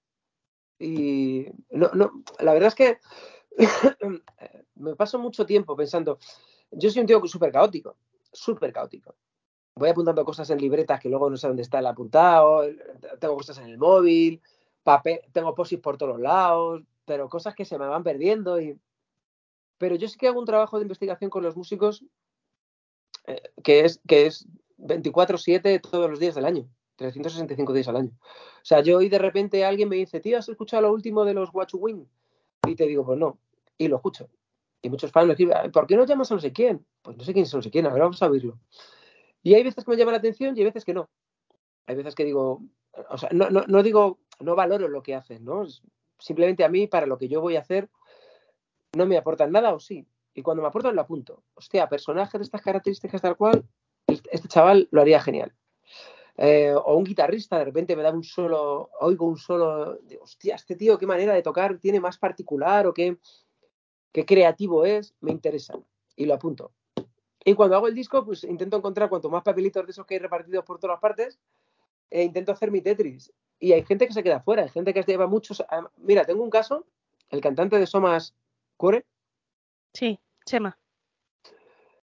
y 0.79 1.45
no, 1.69 1.91
no, 1.93 2.23
la 2.39 2.53
verdad 2.53 2.67
es 2.67 2.75
que 2.75 2.99
me 4.75 4.95
paso 4.95 5.19
mucho 5.19 5.45
tiempo 5.45 5.75
pensando, 5.75 6.19
yo 6.71 6.89
soy 6.89 7.01
un 7.01 7.07
tío 7.07 7.25
súper 7.27 7.51
caótico, 7.51 7.97
súper 8.31 8.73
caótico. 8.73 9.15
Voy 9.77 9.89
apuntando 9.89 10.23
cosas 10.23 10.49
en 10.49 10.59
libretas 10.59 11.01
que 11.01 11.09
luego 11.09 11.29
no 11.29 11.35
sé 11.35 11.47
dónde 11.47 11.63
está 11.63 11.79
el 11.79 11.87
apuntado, 11.87 12.65
tengo 13.19 13.35
cosas 13.35 13.57
en 13.57 13.65
el 13.65 13.77
móvil, 13.77 14.41
papel, 14.83 15.19
tengo 15.33 15.53
posis 15.53 15.79
por 15.79 15.97
todos 15.97 16.19
lados, 16.19 16.83
pero 17.05 17.27
cosas 17.27 17.55
que 17.55 17.65
se 17.65 17.77
me 17.77 17.87
van 17.87 18.03
perdiendo 18.03 18.59
y 18.59 18.79
pero 19.77 19.95
yo 19.95 20.07
sí 20.07 20.17
que 20.17 20.29
hago 20.29 20.39
un 20.39 20.45
trabajo 20.45 20.77
de 20.77 20.83
investigación 20.83 21.29
con 21.29 21.43
los 21.43 21.57
músicos 21.57 22.05
eh, 23.27 23.51
que 23.63 23.81
es 23.81 23.99
que 24.07 24.27
es 24.27 24.47
24/7 24.77 25.81
todos 25.81 26.09
los 26.09 26.19
días 26.19 26.35
del 26.35 26.45
año, 26.45 26.69
365 26.95 27.73
días 27.73 27.87
al 27.87 27.97
año. 27.97 28.11
O 28.21 28.65
sea, 28.65 28.81
yo 28.81 28.97
hoy 28.97 29.09
de 29.09 29.19
repente 29.19 29.65
alguien 29.65 29.89
me 29.89 29.97
dice, 29.97 30.19
tío, 30.19 30.37
¿has 30.37 30.49
escuchado 30.49 30.83
lo 30.83 30.93
último 30.93 31.25
de 31.25 31.33
los 31.33 31.53
Watch 31.53 31.73
Wing? 31.75 32.05
Y 32.67 32.75
te 32.75 32.85
digo, 32.85 33.05
pues 33.05 33.19
no, 33.19 33.39
y 33.77 33.87
lo 33.87 33.97
escucho. 33.97 34.29
Y 34.81 34.89
muchos 34.89 35.11
fans 35.11 35.27
me 35.27 35.33
escriben, 35.33 35.71
¿por 35.71 35.87
qué 35.87 35.95
no 35.95 36.05
llamas 36.05 36.31
a 36.31 36.35
no 36.35 36.41
sé 36.41 36.53
quién? 36.53 36.85
Pues 37.01 37.17
no 37.17 37.23
sé 37.23 37.33
quién 37.33 37.43
es 37.43 37.53
no 37.53 37.61
sé 37.61 37.71
quién, 37.71 37.85
a 37.85 37.89
ver, 37.89 38.01
vamos 38.01 38.21
a 38.21 38.29
oírlo. 38.29 38.59
Y 39.43 39.53
hay 39.53 39.63
veces 39.63 39.83
que 39.83 39.91
me 39.91 39.97
llama 39.97 40.11
la 40.11 40.19
atención 40.19 40.55
y 40.55 40.59
hay 40.59 40.65
veces 40.65 40.85
que 40.85 40.93
no. 40.93 41.09
Hay 41.87 41.95
veces 41.95 42.15
que 42.15 42.23
digo, 42.23 42.61
o 43.09 43.17
sea, 43.17 43.29
no, 43.31 43.49
no, 43.49 43.63
no 43.67 43.83
digo, 43.83 44.19
no 44.39 44.55
valoro 44.55 44.87
lo 44.87 45.03
que 45.03 45.15
hacen, 45.15 45.43
¿no? 45.43 45.65
Simplemente 46.17 46.63
a 46.63 46.69
mí, 46.69 46.87
para 46.87 47.05
lo 47.05 47.17
que 47.17 47.27
yo 47.27 47.41
voy 47.41 47.55
a 47.55 47.59
hacer, 47.59 47.89
no 48.95 49.05
me 49.05 49.17
aportan 49.17 49.51
nada 49.51 49.73
o 49.73 49.79
sí. 49.79 50.07
Y 50.33 50.41
cuando 50.41 50.61
me 50.61 50.67
aportan 50.67 50.95
lo 50.95 51.01
apunto. 51.01 51.43
Hostia, 51.53 51.87
personaje 51.87 52.37
de 52.37 52.43
estas 52.43 52.61
características 52.61 53.21
tal 53.21 53.37
cual, 53.37 53.65
este 54.07 54.47
chaval 54.47 54.87
lo 54.91 55.01
haría 55.01 55.21
genial. 55.21 55.53
Eh, 56.37 56.73
o 56.73 56.95
un 56.95 57.03
guitarrista, 57.05 57.57
de 57.57 57.65
repente 57.65 57.95
me 57.95 58.03
da 58.03 58.11
un 58.11 58.23
solo, 58.23 58.89
oigo 58.99 59.25
un 59.25 59.37
solo, 59.37 59.95
digo, 60.03 60.23
hostia, 60.23 60.55
este 60.55 60.75
tío, 60.75 60.97
qué 60.97 61.07
manera 61.07 61.33
de 61.33 61.41
tocar 61.41 61.77
tiene 61.79 62.01
más 62.01 62.17
particular 62.17 62.87
o 62.87 62.93
qué, 62.93 63.17
qué 64.11 64.25
creativo 64.25 64.85
es, 64.85 65.15
me 65.21 65.31
interesa. 65.31 65.79
Y 66.15 66.25
lo 66.25 66.33
apunto. 66.33 66.71
Y 67.43 67.53
cuando 67.53 67.75
hago 67.75 67.87
el 67.87 67.95
disco, 67.95 68.25
pues 68.25 68.43
intento 68.43 68.77
encontrar 68.77 69.07
cuanto 69.07 69.29
más 69.29 69.43
papelitos 69.43 69.85
de 69.85 69.91
esos 69.91 70.05
que 70.05 70.15
hay 70.15 70.19
repartidos 70.19 70.65
por 70.65 70.79
todas 70.79 70.99
partes, 70.99 71.39
e 72.09 72.23
intento 72.23 72.51
hacer 72.51 72.71
mi 72.71 72.81
Tetris. 72.81 73.31
Y 73.59 73.71
hay 73.71 73.85
gente 73.85 74.07
que 74.07 74.13
se 74.13 74.23
queda 74.23 74.41
fuera, 74.41 74.63
hay 74.63 74.69
gente 74.69 74.93
que 74.93 75.03
lleva 75.03 75.27
muchos. 75.27 75.63
Mira, 75.97 76.25
tengo 76.25 76.43
un 76.43 76.49
caso, 76.49 76.85
el 77.29 77.41
cantante 77.41 77.79
de 77.79 77.85
Somas 77.85 78.35
Core. 78.77 79.05
Sí, 79.93 80.19
Chema. 80.45 80.77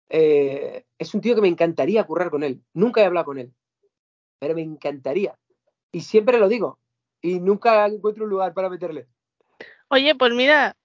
Eh, 0.09 0.85
es 0.97 1.13
un 1.13 1.21
tío 1.21 1.35
que 1.35 1.41
me 1.41 1.47
encantaría 1.47 2.03
currar 2.05 2.29
con 2.29 2.43
él. 2.43 2.61
Nunca 2.73 3.01
he 3.01 3.05
hablado 3.05 3.25
con 3.25 3.37
él, 3.37 3.53
pero 4.39 4.55
me 4.55 4.61
encantaría. 4.61 5.37
Y 5.91 6.01
siempre 6.01 6.39
lo 6.39 6.47
digo. 6.47 6.79
Y 7.21 7.39
nunca 7.39 7.85
encuentro 7.85 8.23
un 8.23 8.29
lugar 8.29 8.53
para 8.53 8.69
meterle. 8.69 9.07
Oye, 9.89 10.15
pues 10.15 10.33
mira, 10.33 10.77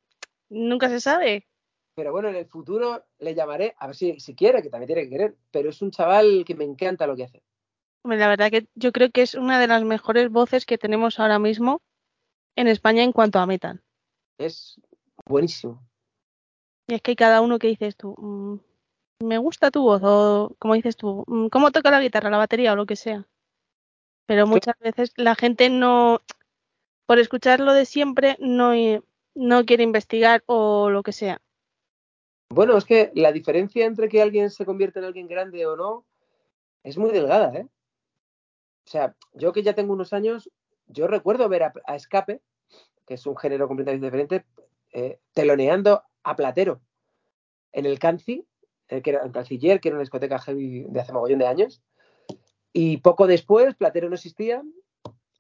nunca 0.49 0.89
se 0.89 1.01
sabe. 1.01 1.47
Pero 1.95 2.11
bueno, 2.11 2.29
en 2.29 2.37
el 2.37 2.47
futuro 2.47 3.05
le 3.19 3.35
llamaré, 3.35 3.77
a 3.79 3.87
ver 3.87 3.95
si, 3.95 4.19
si 4.19 4.35
quiere, 4.35 4.63
que 4.63 4.69
también 4.69 4.89
tiene 4.89 5.03
que 5.05 5.11
querer. 5.11 5.37
Pero 5.53 5.71
es 5.71 5.81
un 5.81 5.93
chaval 5.93 6.45
que 6.45 6.57
me 6.57 6.65
encanta 6.65 7.07
lo 7.07 7.15
que 7.15 7.25
hace. 7.25 7.43
La 8.03 8.29
verdad 8.29 8.51
que 8.51 8.67
yo 8.75 8.93
creo 8.93 9.11
que 9.11 9.23
es 9.23 9.35
una 9.35 9.61
de 9.61 9.67
las 9.67 9.85
mejores 9.85 10.29
voces 10.31 10.67
que 10.67 10.77
tenemos 10.77 11.21
ahora 11.21 11.39
mismo 11.39 11.81
en 12.57 12.69
España 12.69 13.03
en 13.03 13.13
cuanto 13.13 13.39
a 13.39 13.47
metal. 13.47 13.83
Es 14.39 14.81
buenísimo. 15.25 15.83
Y 16.89 16.95
es 16.95 17.03
que 17.03 17.13
hay 17.13 17.17
cada 17.17 17.41
uno 17.41 17.59
que 17.59 17.69
dices 17.69 17.97
tú, 17.97 18.15
mmm, 18.19 18.59
me 19.25 19.39
gusta 19.39 19.71
tu 19.71 19.83
voz, 19.83 20.03
o 20.05 20.55
como 20.59 20.75
dices 20.75 20.97
tú, 20.97 21.25
mmm, 21.27 21.47
cómo 21.49 21.71
toca 21.71 21.91
la 21.91 22.01
guitarra, 22.01 22.29
la 22.31 22.37
batería 22.37 22.73
o 22.73 22.77
lo 22.77 22.85
que 22.85 22.97
sea. 22.97 23.27
Pero 24.27 24.47
muchas 24.47 24.79
veces 24.79 25.13
la 25.17 25.35
gente 25.35 25.69
no, 25.71 26.21
por 27.07 27.19
escuchar 27.19 27.61
lo 27.61 27.73
de 27.73 27.85
siempre, 27.85 28.37
no, 28.41 28.73
no 29.35 29.65
quiere 29.65 29.83
investigar 29.83 30.43
o 30.47 30.91
lo 30.91 31.03
que 31.03 31.13
sea. 31.13 31.41
Bueno, 32.49 32.77
es 32.77 32.85
que 32.85 33.11
la 33.15 33.33
diferencia 33.33 33.85
entre 33.87 34.09
que 34.09 34.23
alguien 34.23 34.51
se 34.51 34.65
convierte 34.65 34.99
en 34.99 35.07
alguien 35.07 35.29
grande 35.29 35.67
o 35.67 35.77
no 35.77 36.05
es 36.83 36.97
muy 36.99 37.11
delgada, 37.11 37.53
¿eh? 37.55 37.67
O 38.87 38.91
sea, 38.91 39.17
yo 39.33 39.53
que 39.53 39.63
ya 39.63 39.75
tengo 39.75 39.95
unos 39.95 40.13
años, 40.13 40.51
yo 40.87 41.07
recuerdo 41.07 41.49
ver 41.49 41.63
a, 41.65 41.73
a 41.87 41.97
Escape, 41.97 42.43
que 43.07 43.15
es 43.15 43.27
un 43.27 43.37
género 43.37 43.67
completamente 43.67 44.07
diferente, 44.07 44.45
eh, 44.93 45.19
teloneando 45.33 46.03
a 46.23 46.37
Platero 46.37 46.81
en 47.73 47.87
el 47.87 47.99
Canci, 47.99 48.47
eh, 48.89 49.03
que 49.03 49.11
era 49.11 49.25
el 49.25 49.33
Canciller, 49.33 49.81
que 49.81 49.89
era 49.89 49.97
una 49.97 50.03
discoteca 50.03 50.39
heavy 50.39 50.85
de 50.89 51.01
hace 51.01 51.13
mogollón 51.13 51.39
de 51.39 51.47
años. 51.47 51.83
Y 52.77 52.97
poco 52.97 53.29
después, 53.29 53.77
Platero 53.77 54.09
no 54.09 54.17
existía 54.17 54.61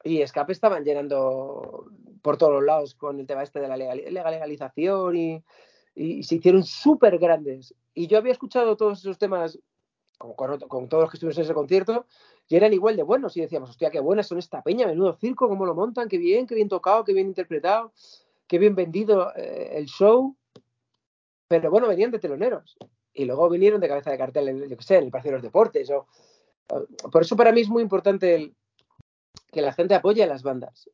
y 0.04 0.22
Escape 0.22 0.52
estaban 0.52 0.84
llenando 0.84 1.90
por 2.22 2.36
todos 2.36 2.52
los 2.52 2.64
lados 2.64 2.94
con 2.94 3.18
el 3.18 3.26
tema 3.26 3.42
este 3.42 3.58
de 3.58 3.66
la 3.66 3.76
legalización 3.76 5.16
y, 5.16 5.44
se 6.22 6.36
hicieron 6.36 6.62
súper 6.62 7.18
grandes. 7.18 7.74
Y 7.92 8.06
yo 8.06 8.18
había 8.18 8.32
escuchado 8.32 8.76
todos 8.76 9.00
esos 9.00 9.18
temas 9.18 9.58
con, 10.16 10.88
todos 10.88 11.02
los 11.02 11.10
que 11.10 11.16
estuvimos 11.16 11.36
en 11.38 11.44
ese 11.44 11.54
concierto 11.54 12.06
y 12.48 12.54
eran 12.54 12.72
igual 12.72 12.96
de 12.96 13.02
buenos 13.02 13.36
y 13.36 13.40
decíamos, 13.40 13.70
hostia, 13.70 13.90
qué 13.90 13.98
buenas 13.98 14.28
son 14.28 14.38
esta 14.38 14.62
peña, 14.62 14.86
menudo 14.86 15.16
circo, 15.16 15.48
cómo 15.48 15.66
lo 15.66 15.74
montan, 15.74 16.08
qué 16.08 16.18
bien, 16.18 16.46
qué 16.46 16.54
bien 16.54 16.68
tocado, 16.68 17.02
qué 17.02 17.12
bien 17.12 17.26
interpretado, 17.26 17.92
qué 18.46 18.58
bien 18.58 18.76
vendido 18.76 19.34
eh, 19.34 19.70
el 19.72 19.86
show. 19.86 20.36
Pero 21.48 21.68
bueno, 21.70 21.88
venían 21.88 22.12
de 22.12 22.20
teloneros 22.20 22.76
y 23.12 23.24
luego 23.24 23.48
vinieron 23.48 23.80
de 23.80 23.88
cabeza 23.88 24.12
de 24.12 24.18
cartel, 24.18 24.68
yo 24.68 24.76
qué 24.76 24.84
sé, 24.84 24.96
en 24.98 25.04
el 25.04 25.10
Parque 25.10 25.28
de 25.28 25.34
los 25.34 25.42
Deportes. 25.42 25.90
Por 26.66 27.22
eso 27.22 27.36
para 27.36 27.52
mí 27.52 27.60
es 27.60 27.68
muy 27.68 27.82
importante 27.82 28.52
que 29.52 29.62
la 29.62 29.72
gente 29.72 29.94
apoye 29.94 30.22
a 30.22 30.26
las 30.26 30.42
bandas. 30.42 30.90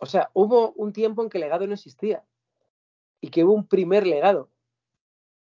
O 0.00 0.06
sea, 0.06 0.30
hubo 0.34 0.72
un 0.72 0.92
tiempo 0.92 1.22
en 1.22 1.30
que 1.30 1.38
el 1.38 1.42
legado 1.42 1.66
no 1.66 1.74
existía 1.74 2.24
y 3.20 3.28
que 3.28 3.44
hubo 3.44 3.54
un 3.54 3.66
primer 3.66 4.06
legado. 4.06 4.50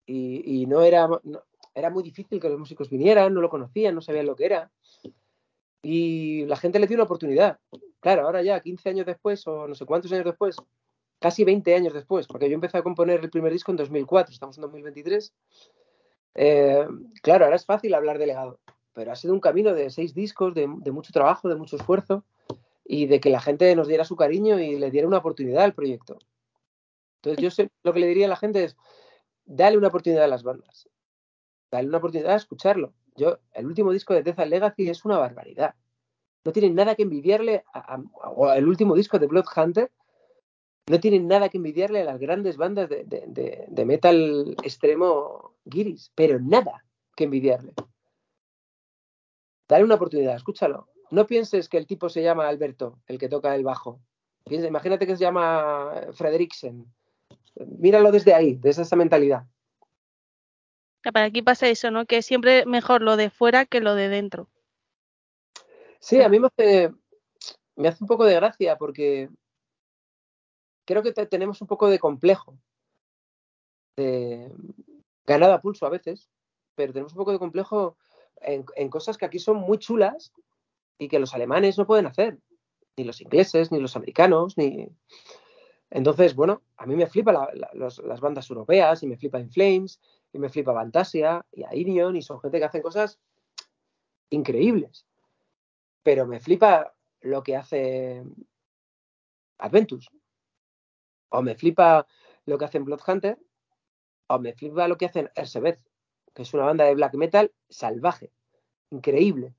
Y, 0.05 0.66
no 0.66 0.82
era, 0.82 1.07
era 1.76 1.91
muy 1.91 2.01
difícil 2.01 2.39
que 2.39 2.49
los 2.49 2.57
músicos 2.57 2.89
vinieran, 2.89 3.32
no 3.32 3.41
lo 3.41 3.49
conocían, 3.49 3.93
no 3.93 4.01
sabían 4.01 4.26
lo 4.26 4.36
que 4.36 4.45
era. 4.45 4.72
Y 5.84 6.45
la 6.45 6.55
gente 6.55 6.80
le 6.80 6.88
dio 6.88 6.95
una 6.95 7.03
oportunidad. 7.03 7.60
Claro, 7.99 8.24
ahora 8.24 8.41
ya, 8.41 8.60
15 8.60 8.89
años 8.89 9.05
después, 9.05 9.45
o 9.45 9.68
no 9.68 9.76
sé 9.76 9.86
cuántos 9.86 10.12
años 10.12 10.26
después, 10.26 10.55
casi 11.20 11.43
20 11.43 11.76
años 11.76 11.93
después, 11.93 12.26
porque 12.26 12.49
yo 12.49 12.55
empecé 12.55 12.80
a 12.80 12.84
componer 12.84 13.20
el 13.20 13.30
primer 13.30 13.51
disco 13.51 13.72
en 13.72 13.78
2004, 13.78 14.34
estamos 14.34 14.57
en 14.57 14.62
2023. 14.62 15.34
Eh, 16.36 16.88
claro, 17.22 17.45
ahora 17.45 17.57
es 17.57 17.66
fácil 17.66 17.93
hablar 17.93 18.18
de 18.18 18.28
legado, 18.28 18.60
pero 18.94 19.12
ha 19.12 19.16
sido 19.16 19.34
un 19.34 19.40
camino 19.40 19.74
de 19.74 19.90
seis 19.90 20.14
discos, 20.14 20.54
de, 20.54 20.68
mucho 20.68 21.14
trabajo, 21.14 21.48
de 21.48 21.56
mucho 21.56 21.76
esfuerzo 21.76 22.24
y 22.84 23.06
de 23.06 23.20
que 23.20 23.30
la 23.30 23.42
gente 23.42 23.76
nos 23.76 23.88
diera 23.88 24.04
su 24.04 24.16
cariño 24.16 24.60
y 24.60 24.78
le 24.78 24.92
diera 24.92 25.08
una 25.08 25.18
oportunidad 25.18 25.64
al 25.64 25.74
proyecto. 25.74 26.18
Entonces, 27.18 27.44
yo 27.44 27.52
sé, 27.52 27.70
lo 27.84 27.94
que 27.94 28.00
le 28.00 28.08
diría 28.08 28.26
a 28.26 28.30
la 28.30 28.36
gente 28.36 28.64
es, 28.64 28.78
dale 29.46 29.78
una 29.78 29.90
oportunidad 29.90 30.24
a 30.24 30.28
las 30.28 30.44
bandas, 30.44 30.90
dale 31.72 31.88
una 31.88 31.98
oportunidad 31.98 32.34
a 32.34 32.38
escucharlo. 32.38 32.94
Yo, 33.16 33.40
el 33.54 33.66
último 33.66 33.92
disco 33.92 34.14
de 34.14 34.24
Death 34.24 34.40
Legacy 34.40 34.90
es 34.90 35.04
una 35.06 35.18
barbaridad. 35.18 35.76
No 36.46 36.54
tienen 36.54 36.74
nada 36.74 36.96
que 36.96 37.04
envidiarle 37.04 37.64
a, 37.74 38.02
o 38.24 38.52
el 38.52 38.68
último 38.68 38.96
disco 38.96 39.20
de 39.20 39.28
Blood 39.28 39.46
Hunter 39.56 39.92
no 40.88 41.00
tienen 41.00 41.28
nada 41.28 41.50
que 41.50 41.58
envidiarle 41.58 42.02
a 42.02 42.06
las 42.06 42.20
grandes 42.20 42.58
bandas 42.58 42.90
de 42.90 43.86
metal 43.86 44.56
extremo 44.64 45.56
guiris, 45.66 46.12
pero 46.16 46.40
nada 46.40 46.84
que 47.16 47.26
envidiarle. 47.26 47.74
Dale 49.70 49.84
una 49.84 49.95
oportunidad, 49.95 50.36
escúchalo. 50.36 50.89
No 51.11 51.28
pienses 51.28 51.70
que 51.70 51.78
el 51.78 51.86
tipo 51.86 52.09
se 52.09 52.24
llama 52.24 52.47
Alberto, 52.49 52.99
el 53.05 53.20
que 53.20 53.30
toca 53.30 53.53
el 53.53 53.63
bajo. 53.63 54.01
Piensa, 54.45 54.67
imagínate 54.67 55.05
que 55.05 55.15
se 55.15 55.22
llama 55.22 56.07
Frederiksen. 56.13 56.91
Míralo 57.78 58.11
desde 58.11 58.34
ahí, 58.34 58.55
desde 58.55 58.82
esa 58.82 58.95
mentalidad. 58.95 59.45
Para 61.13 61.26
aquí 61.26 61.43
pasa 61.43 61.67
eso, 61.67 61.91
¿no? 61.91 62.07
Que 62.07 62.24
siempre 62.24 62.65
mejor 62.65 63.03
lo 63.03 63.15
de 63.15 63.30
fuera 63.30 63.65
que 63.65 63.80
lo 63.80 63.93
de 63.93 64.09
dentro. 64.09 64.49
Sí, 65.99 66.20
a 66.20 66.30
mí 66.30 66.39
me 66.39 66.47
hace, 66.47 66.91
me 67.76 67.89
hace 67.89 68.03
un 68.03 68.07
poco 68.07 68.26
de 68.26 68.36
gracia 68.36 68.76
porque 68.76 69.30
creo 70.86 71.03
que 71.03 71.13
te, 71.13 71.28
tenemos 71.28 71.61
un 71.61 71.67
poco 71.67 71.89
de 71.89 71.99
complejo. 71.99 72.57
De, 73.95 74.51
ganado 75.28 75.53
a 75.53 75.61
pulso 75.61 75.86
a 75.86 75.89
veces, 75.89 76.28
pero 76.74 76.91
tenemos 76.91 77.13
un 77.13 77.17
poco 77.17 77.32
de 77.32 77.39
complejo 77.39 77.97
en, 78.42 78.90
cosas 78.90 79.18
que 79.18 79.26
aquí 79.26 79.40
son 79.40 79.58
muy 79.58 79.78
chulas 79.78 80.34
y 80.98 81.08
que 81.08 81.20
los 81.20 81.34
alemanes 81.34 81.78
no 81.78 81.88
pueden 81.88 82.08
hacer, 82.08 82.38
ni 82.98 83.04
los 83.04 83.22
ingleses, 83.22 83.72
ni 83.72 83.80
los 83.80 83.96
americanos, 83.96 84.58
ni... 84.58 84.90
Entonces, 85.92 86.36
bueno, 86.36 86.62
a 86.78 86.86
mí 86.86 86.96
me 86.96 87.08
flipa 87.08 87.50
los, 87.74 87.98
las 88.00 88.22
bandas 88.22 88.50
europeas 88.50 89.02
y 89.02 89.08
me 89.08 89.18
flipa 89.18 89.40
In 89.40 89.50
Flames 89.50 90.00
y 90.32 90.38
me 90.38 90.50
flipa 90.50 90.74
Fantasia 90.74 91.44
y 91.52 91.64
Airion 91.64 92.16
y 92.16 92.22
son 92.22 92.40
gente 92.40 92.60
que 92.60 92.66
hacen 92.66 92.84
cosas 92.84 93.20
increíbles. 94.30 95.08
Pero 96.04 96.28
me 96.28 96.40
flipa 96.40 96.94
lo 97.22 97.42
que 97.42 97.56
hace 97.56 98.24
Adventus. 99.58 100.10
O 101.30 101.42
me 101.42 101.56
flipa 101.56 102.06
lo 102.46 102.58
que 102.58 102.66
hacen 102.66 102.86
Bloodhunter, 102.86 103.38
o 104.28 104.40
me 104.40 104.54
flipa 104.54 104.88
lo 104.88 104.98
que 104.98 105.06
hacen 105.06 105.30
Ersebeth, 105.36 105.80
que 106.34 106.44
es 106.44 106.54
una 106.54 106.66
banda 106.66 106.86
de 106.86 106.96
black 106.96 107.16
metal 107.16 107.52
salvaje, 107.70 108.32
increíble. 108.90 109.54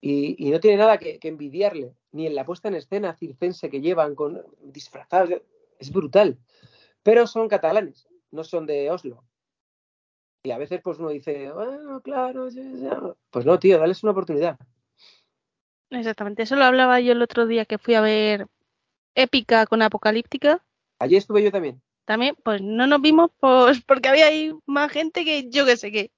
Y, 0.00 0.36
y 0.38 0.50
no 0.50 0.60
tiene 0.60 0.76
nada 0.76 0.98
que, 0.98 1.18
que, 1.18 1.28
envidiarle, 1.28 1.94
ni 2.12 2.26
en 2.26 2.34
la 2.34 2.44
puesta 2.44 2.68
en 2.68 2.74
escena 2.74 3.14
circense 3.14 3.68
que 3.68 3.80
llevan 3.80 4.14
con 4.14 4.44
disfrazados, 4.62 5.42
es 5.78 5.92
brutal. 5.92 6.38
Pero 7.02 7.26
son 7.26 7.48
catalanes, 7.48 8.08
no 8.30 8.44
son 8.44 8.66
de 8.66 8.90
Oslo. 8.90 9.24
Y 10.42 10.50
a 10.50 10.58
veces 10.58 10.80
pues 10.82 10.98
uno 10.98 11.08
dice, 11.10 11.50
bueno, 11.52 12.00
claro, 12.00 12.48
pues 13.30 13.44
no, 13.44 13.58
tío, 13.58 13.78
dales 13.78 14.02
una 14.02 14.12
oportunidad. 14.12 14.58
Exactamente, 15.90 16.42
eso 16.42 16.56
lo 16.56 16.64
hablaba 16.64 17.00
yo 17.00 17.12
el 17.12 17.22
otro 17.22 17.46
día 17.46 17.64
que 17.64 17.78
fui 17.78 17.94
a 17.94 18.00
ver 18.00 18.46
Épica 19.14 19.66
con 19.66 19.82
Apocalíptica. 19.82 20.64
Allí 20.98 21.16
estuve 21.16 21.42
yo 21.42 21.50
también. 21.50 21.80
También, 22.08 22.36
pues 22.42 22.62
no 22.62 22.86
nos 22.86 23.02
vimos 23.02 23.30
pues 23.38 23.82
porque 23.86 24.08
había 24.08 24.28
ahí 24.28 24.54
más 24.64 24.90
gente 24.90 25.26
que 25.26 25.50
yo 25.50 25.66
que 25.66 25.76
sé 25.76 25.92
qué. 25.92 26.10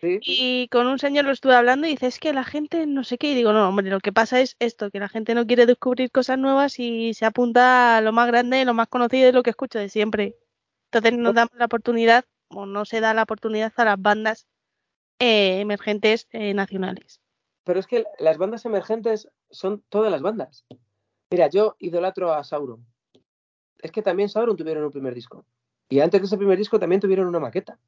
¿Sí? 0.00 0.18
Y 0.20 0.68
con 0.68 0.88
un 0.88 0.98
señor 0.98 1.26
lo 1.26 1.30
estuve 1.30 1.54
hablando 1.54 1.86
y 1.86 1.90
dice, 1.90 2.08
es 2.08 2.18
que 2.18 2.32
la 2.32 2.42
gente 2.42 2.86
no 2.88 3.04
sé 3.04 3.18
qué. 3.18 3.30
Y 3.30 3.34
digo, 3.36 3.52
no, 3.52 3.68
hombre, 3.68 3.88
lo 3.88 4.00
que 4.00 4.12
pasa 4.12 4.40
es 4.40 4.56
esto, 4.58 4.90
que 4.90 4.98
la 4.98 5.08
gente 5.08 5.36
no 5.36 5.46
quiere 5.46 5.64
descubrir 5.64 6.10
cosas 6.10 6.38
nuevas 6.38 6.80
y 6.80 7.14
se 7.14 7.24
apunta 7.24 7.96
a 7.96 8.00
lo 8.00 8.12
más 8.12 8.26
grande, 8.26 8.64
lo 8.64 8.74
más 8.74 8.88
conocido 8.88 9.28
y 9.28 9.32
lo 9.32 9.44
que 9.44 9.50
escucho 9.50 9.78
de 9.78 9.88
siempre. 9.88 10.36
Entonces 10.90 11.16
nos 11.16 11.34
damos 11.34 11.54
la 11.56 11.66
oportunidad, 11.66 12.24
o 12.48 12.66
no 12.66 12.84
se 12.84 13.00
da 13.00 13.14
la 13.14 13.22
oportunidad 13.22 13.72
a 13.76 13.84
las 13.84 14.02
bandas 14.02 14.48
eh, 15.20 15.60
emergentes 15.60 16.26
eh, 16.32 16.52
nacionales. 16.52 17.20
Pero 17.62 17.78
es 17.78 17.86
que 17.86 18.06
las 18.18 18.38
bandas 18.38 18.64
emergentes 18.64 19.28
son 19.50 19.84
todas 19.88 20.10
las 20.10 20.22
bandas. 20.22 20.64
Mira, 21.30 21.48
yo 21.48 21.76
idolatro 21.78 22.32
a 22.32 22.42
Sauron. 22.42 22.84
Es 23.80 23.92
que 23.92 24.02
también 24.02 24.28
Sauron 24.28 24.56
tuvieron 24.56 24.84
un 24.84 24.90
primer 24.90 25.14
disco. 25.14 25.44
Y 25.88 26.00
antes 26.00 26.20
de 26.20 26.26
ese 26.26 26.36
primer 26.36 26.58
disco 26.58 26.78
también 26.78 27.00
tuvieron 27.00 27.26
una 27.26 27.40
maqueta 27.40 27.78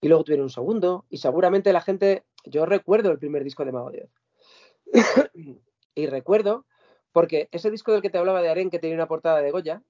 y 0.00 0.08
luego 0.08 0.24
tuvieron 0.24 0.44
un 0.44 0.50
segundo, 0.50 1.04
y 1.10 1.18
seguramente 1.18 1.72
la 1.72 1.80
gente, 1.80 2.24
yo 2.44 2.66
recuerdo 2.66 3.10
el 3.10 3.18
primer 3.18 3.44
disco 3.44 3.64
de 3.64 3.72
Mago 3.72 3.90
de 3.90 4.04
Oz. 4.04 5.32
y 5.94 6.06
recuerdo, 6.06 6.66
porque 7.12 7.48
ese 7.50 7.70
disco 7.70 7.92
del 7.92 8.02
que 8.02 8.10
te 8.10 8.18
hablaba 8.18 8.42
de 8.42 8.48
Aren, 8.48 8.70
que 8.70 8.78
tenía 8.78 8.94
una 8.94 9.08
portada 9.08 9.40
de 9.40 9.50
Goya, 9.50 9.82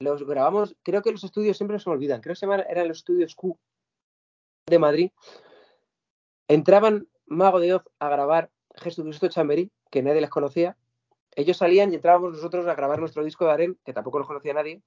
los 0.00 0.24
grabamos, 0.26 0.76
creo 0.82 1.02
que 1.02 1.12
los 1.12 1.24
estudios 1.24 1.56
siempre 1.56 1.78
se 1.78 1.88
me 1.88 1.94
olvidan, 1.94 2.20
creo 2.20 2.34
que 2.34 2.46
eran 2.68 2.88
los 2.88 2.98
estudios 2.98 3.34
Q 3.34 3.58
de 4.66 4.78
Madrid. 4.78 5.10
Entraban 6.48 7.08
Mago 7.26 7.60
de 7.60 7.74
Oz 7.74 7.84
a 7.98 8.08
grabar 8.08 8.50
Jesucristo 8.76 9.28
Chamberí, 9.28 9.70
que 9.90 10.02
nadie 10.02 10.20
les 10.20 10.30
conocía. 10.30 10.76
Ellos 11.38 11.56
salían 11.56 11.92
y 11.92 11.94
entrábamos 11.94 12.32
nosotros 12.32 12.66
a 12.66 12.74
grabar 12.74 12.98
nuestro 12.98 13.22
disco 13.22 13.44
de 13.44 13.52
Aren, 13.52 13.78
que 13.84 13.92
tampoco 13.92 14.18
los 14.18 14.26
conocía 14.26 14.52
nadie, 14.54 14.82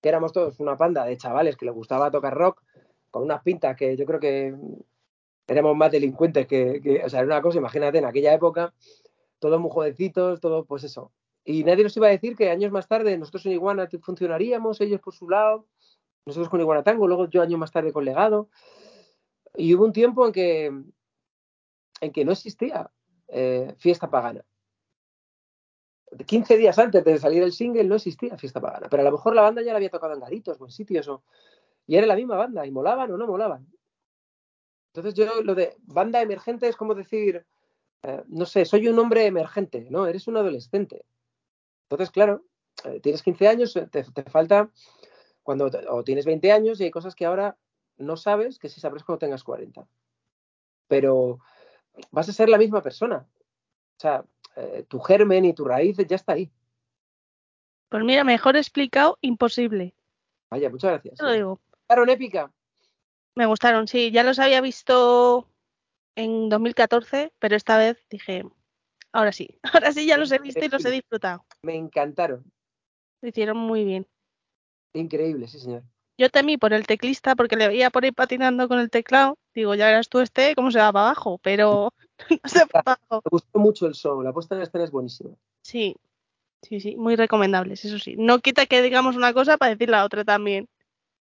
que 0.00 0.08
éramos 0.08 0.32
todos 0.32 0.60
una 0.60 0.76
panda 0.76 1.04
de 1.04 1.16
chavales 1.16 1.56
que 1.56 1.66
les 1.66 1.74
gustaba 1.74 2.12
tocar 2.12 2.32
rock, 2.32 2.62
con 3.10 3.24
unas 3.24 3.42
pintas 3.42 3.76
que 3.76 3.96
yo 3.96 4.06
creo 4.06 4.20
que 4.20 4.54
éramos 5.48 5.76
más 5.76 5.90
delincuentes 5.90 6.46
que, 6.46 6.80
que, 6.80 7.02
o 7.04 7.08
sea, 7.08 7.18
era 7.18 7.26
una 7.26 7.42
cosa, 7.42 7.58
imagínate, 7.58 7.98
en 7.98 8.04
aquella 8.04 8.32
época, 8.32 8.72
todos 9.40 9.60
muy 9.60 9.68
jovencitos, 9.68 10.40
todo, 10.40 10.64
pues 10.64 10.84
eso. 10.84 11.10
Y 11.44 11.64
nadie 11.64 11.82
nos 11.82 11.96
iba 11.96 12.06
a 12.06 12.10
decir 12.10 12.36
que 12.36 12.50
años 12.50 12.70
más 12.70 12.86
tarde 12.86 13.18
nosotros 13.18 13.44
en 13.46 13.52
Iguana 13.52 13.88
funcionaríamos, 14.00 14.80
ellos 14.80 15.00
por 15.00 15.12
su 15.12 15.28
lado, 15.28 15.66
nosotros 16.24 16.48
con 16.48 16.60
Iguana 16.60 16.84
Tango, 16.84 17.08
luego 17.08 17.28
yo 17.28 17.42
años 17.42 17.58
más 17.58 17.72
tarde 17.72 17.92
con 17.92 18.04
Legado. 18.04 18.48
Y 19.56 19.74
hubo 19.74 19.84
un 19.84 19.92
tiempo 19.92 20.24
en 20.24 20.32
que, 20.32 20.66
en 22.00 22.12
que 22.12 22.24
no 22.24 22.30
existía 22.30 22.92
eh, 23.26 23.74
fiesta 23.76 24.08
pagana. 24.08 24.44
15 26.26 26.56
días 26.56 26.78
antes 26.78 27.04
de 27.04 27.18
salir 27.18 27.42
el 27.42 27.52
single 27.52 27.84
no 27.84 27.96
existía 27.96 28.38
fiesta 28.38 28.60
pagana, 28.60 28.88
pero 28.88 29.02
a 29.02 29.04
lo 29.04 29.12
mejor 29.12 29.34
la 29.34 29.42
banda 29.42 29.62
ya 29.62 29.72
la 29.72 29.78
había 29.78 29.90
tocado 29.90 30.14
en 30.14 30.20
garitos 30.20 30.60
o 30.60 30.64
en 30.64 30.70
sitios 30.70 31.08
o, 31.08 31.22
y 31.86 31.96
era 31.96 32.06
la 32.06 32.16
misma 32.16 32.36
banda, 32.36 32.66
y 32.66 32.70
molaban 32.70 33.10
o 33.10 33.16
no 33.16 33.26
molaban. 33.26 33.66
Entonces 34.92 35.14
yo 35.14 35.42
lo 35.42 35.54
de 35.54 35.76
banda 35.82 36.22
emergente 36.22 36.68
es 36.68 36.76
como 36.76 36.94
decir, 36.94 37.44
eh, 38.02 38.22
no 38.28 38.46
sé, 38.46 38.64
soy 38.64 38.88
un 38.88 38.98
hombre 38.98 39.26
emergente, 39.26 39.86
¿no? 39.90 40.06
Eres 40.06 40.26
un 40.26 40.36
adolescente. 40.36 41.04
Entonces, 41.82 42.10
claro, 42.10 42.44
eh, 42.84 43.00
tienes 43.00 43.22
15 43.22 43.48
años, 43.48 43.74
te, 43.74 44.04
te 44.04 44.22
falta 44.24 44.70
cuando, 45.42 45.70
o 45.90 46.02
tienes 46.02 46.24
20 46.24 46.50
años 46.50 46.80
y 46.80 46.84
hay 46.84 46.90
cosas 46.90 47.14
que 47.14 47.26
ahora 47.26 47.56
no 47.98 48.16
sabes 48.16 48.58
que 48.58 48.68
sí 48.68 48.80
sabrás 48.80 49.04
cuando 49.04 49.20
tengas 49.20 49.44
40. 49.44 49.86
Pero 50.88 51.40
vas 52.10 52.28
a 52.28 52.32
ser 52.32 52.48
la 52.48 52.58
misma 52.58 52.82
persona. 52.82 53.26
O 53.96 54.00
sea, 54.00 54.24
eh, 54.56 54.84
tu 54.88 54.98
germen 55.00 55.44
y 55.44 55.52
tu 55.52 55.64
raíz 55.64 55.96
ya 55.96 56.16
está 56.16 56.32
ahí. 56.32 56.50
Pues 57.88 58.02
mira, 58.04 58.24
mejor 58.24 58.56
explicado, 58.56 59.18
imposible. 59.20 59.94
Vaya, 60.50 60.70
muchas 60.70 60.92
gracias. 60.92 61.18
Te 61.18 61.24
lo 61.24 61.32
digo. 61.32 61.60
Claro, 61.86 62.10
épica. 62.10 62.50
Me 63.34 63.46
gustaron, 63.46 63.86
sí. 63.86 64.10
Ya 64.10 64.22
los 64.22 64.38
había 64.38 64.60
visto 64.60 65.48
en 66.16 66.48
2014, 66.48 67.32
pero 67.38 67.54
esta 67.54 67.78
vez 67.78 67.98
dije, 68.10 68.44
ahora 69.12 69.32
sí, 69.32 69.60
ahora 69.74 69.92
sí 69.92 70.06
ya 70.06 70.16
los 70.16 70.32
he 70.32 70.38
visto 70.38 70.64
y 70.64 70.68
los 70.68 70.84
he 70.84 70.90
disfrutado. 70.90 71.44
Me 71.62 71.76
encantaron. 71.76 72.50
Lo 73.20 73.28
hicieron 73.28 73.58
muy 73.58 73.84
bien. 73.84 74.06
Increíble, 74.94 75.46
sí, 75.48 75.58
señor. 75.60 75.82
Yo 76.18 76.30
temí 76.30 76.56
por 76.56 76.72
el 76.72 76.86
teclista 76.86 77.36
porque 77.36 77.56
le 77.56 77.68
veía 77.68 77.90
por 77.90 78.04
ahí 78.04 78.12
patinando 78.12 78.68
con 78.68 78.78
el 78.78 78.88
teclado. 78.88 79.38
Digo, 79.54 79.74
ya 79.74 79.86
verás 79.86 80.08
tú 80.08 80.20
este, 80.20 80.54
cómo 80.54 80.70
se 80.70 80.78
va 80.78 80.92
para 80.92 81.06
abajo, 81.06 81.38
pero 81.42 81.92
no 82.30 82.38
se. 82.48 82.64
Me 82.64 83.20
gustó 83.30 83.58
mucho 83.58 83.86
el 83.86 83.94
show, 83.94 84.22
la 84.22 84.32
puesta 84.32 84.54
en 84.54 84.62
escena 84.62 84.84
es 84.84 84.90
buenísima. 84.90 85.30
Sí, 85.62 85.96
sí, 86.62 86.80
sí, 86.80 86.96
muy 86.96 87.16
recomendables, 87.16 87.84
eso 87.84 87.98
sí. 87.98 88.16
No 88.16 88.40
quita 88.40 88.66
que 88.66 88.82
digamos 88.82 89.16
una 89.16 89.32
cosa 89.32 89.56
para 89.56 89.72
decir 89.72 89.90
la 89.90 90.04
otra 90.04 90.24
también. 90.24 90.68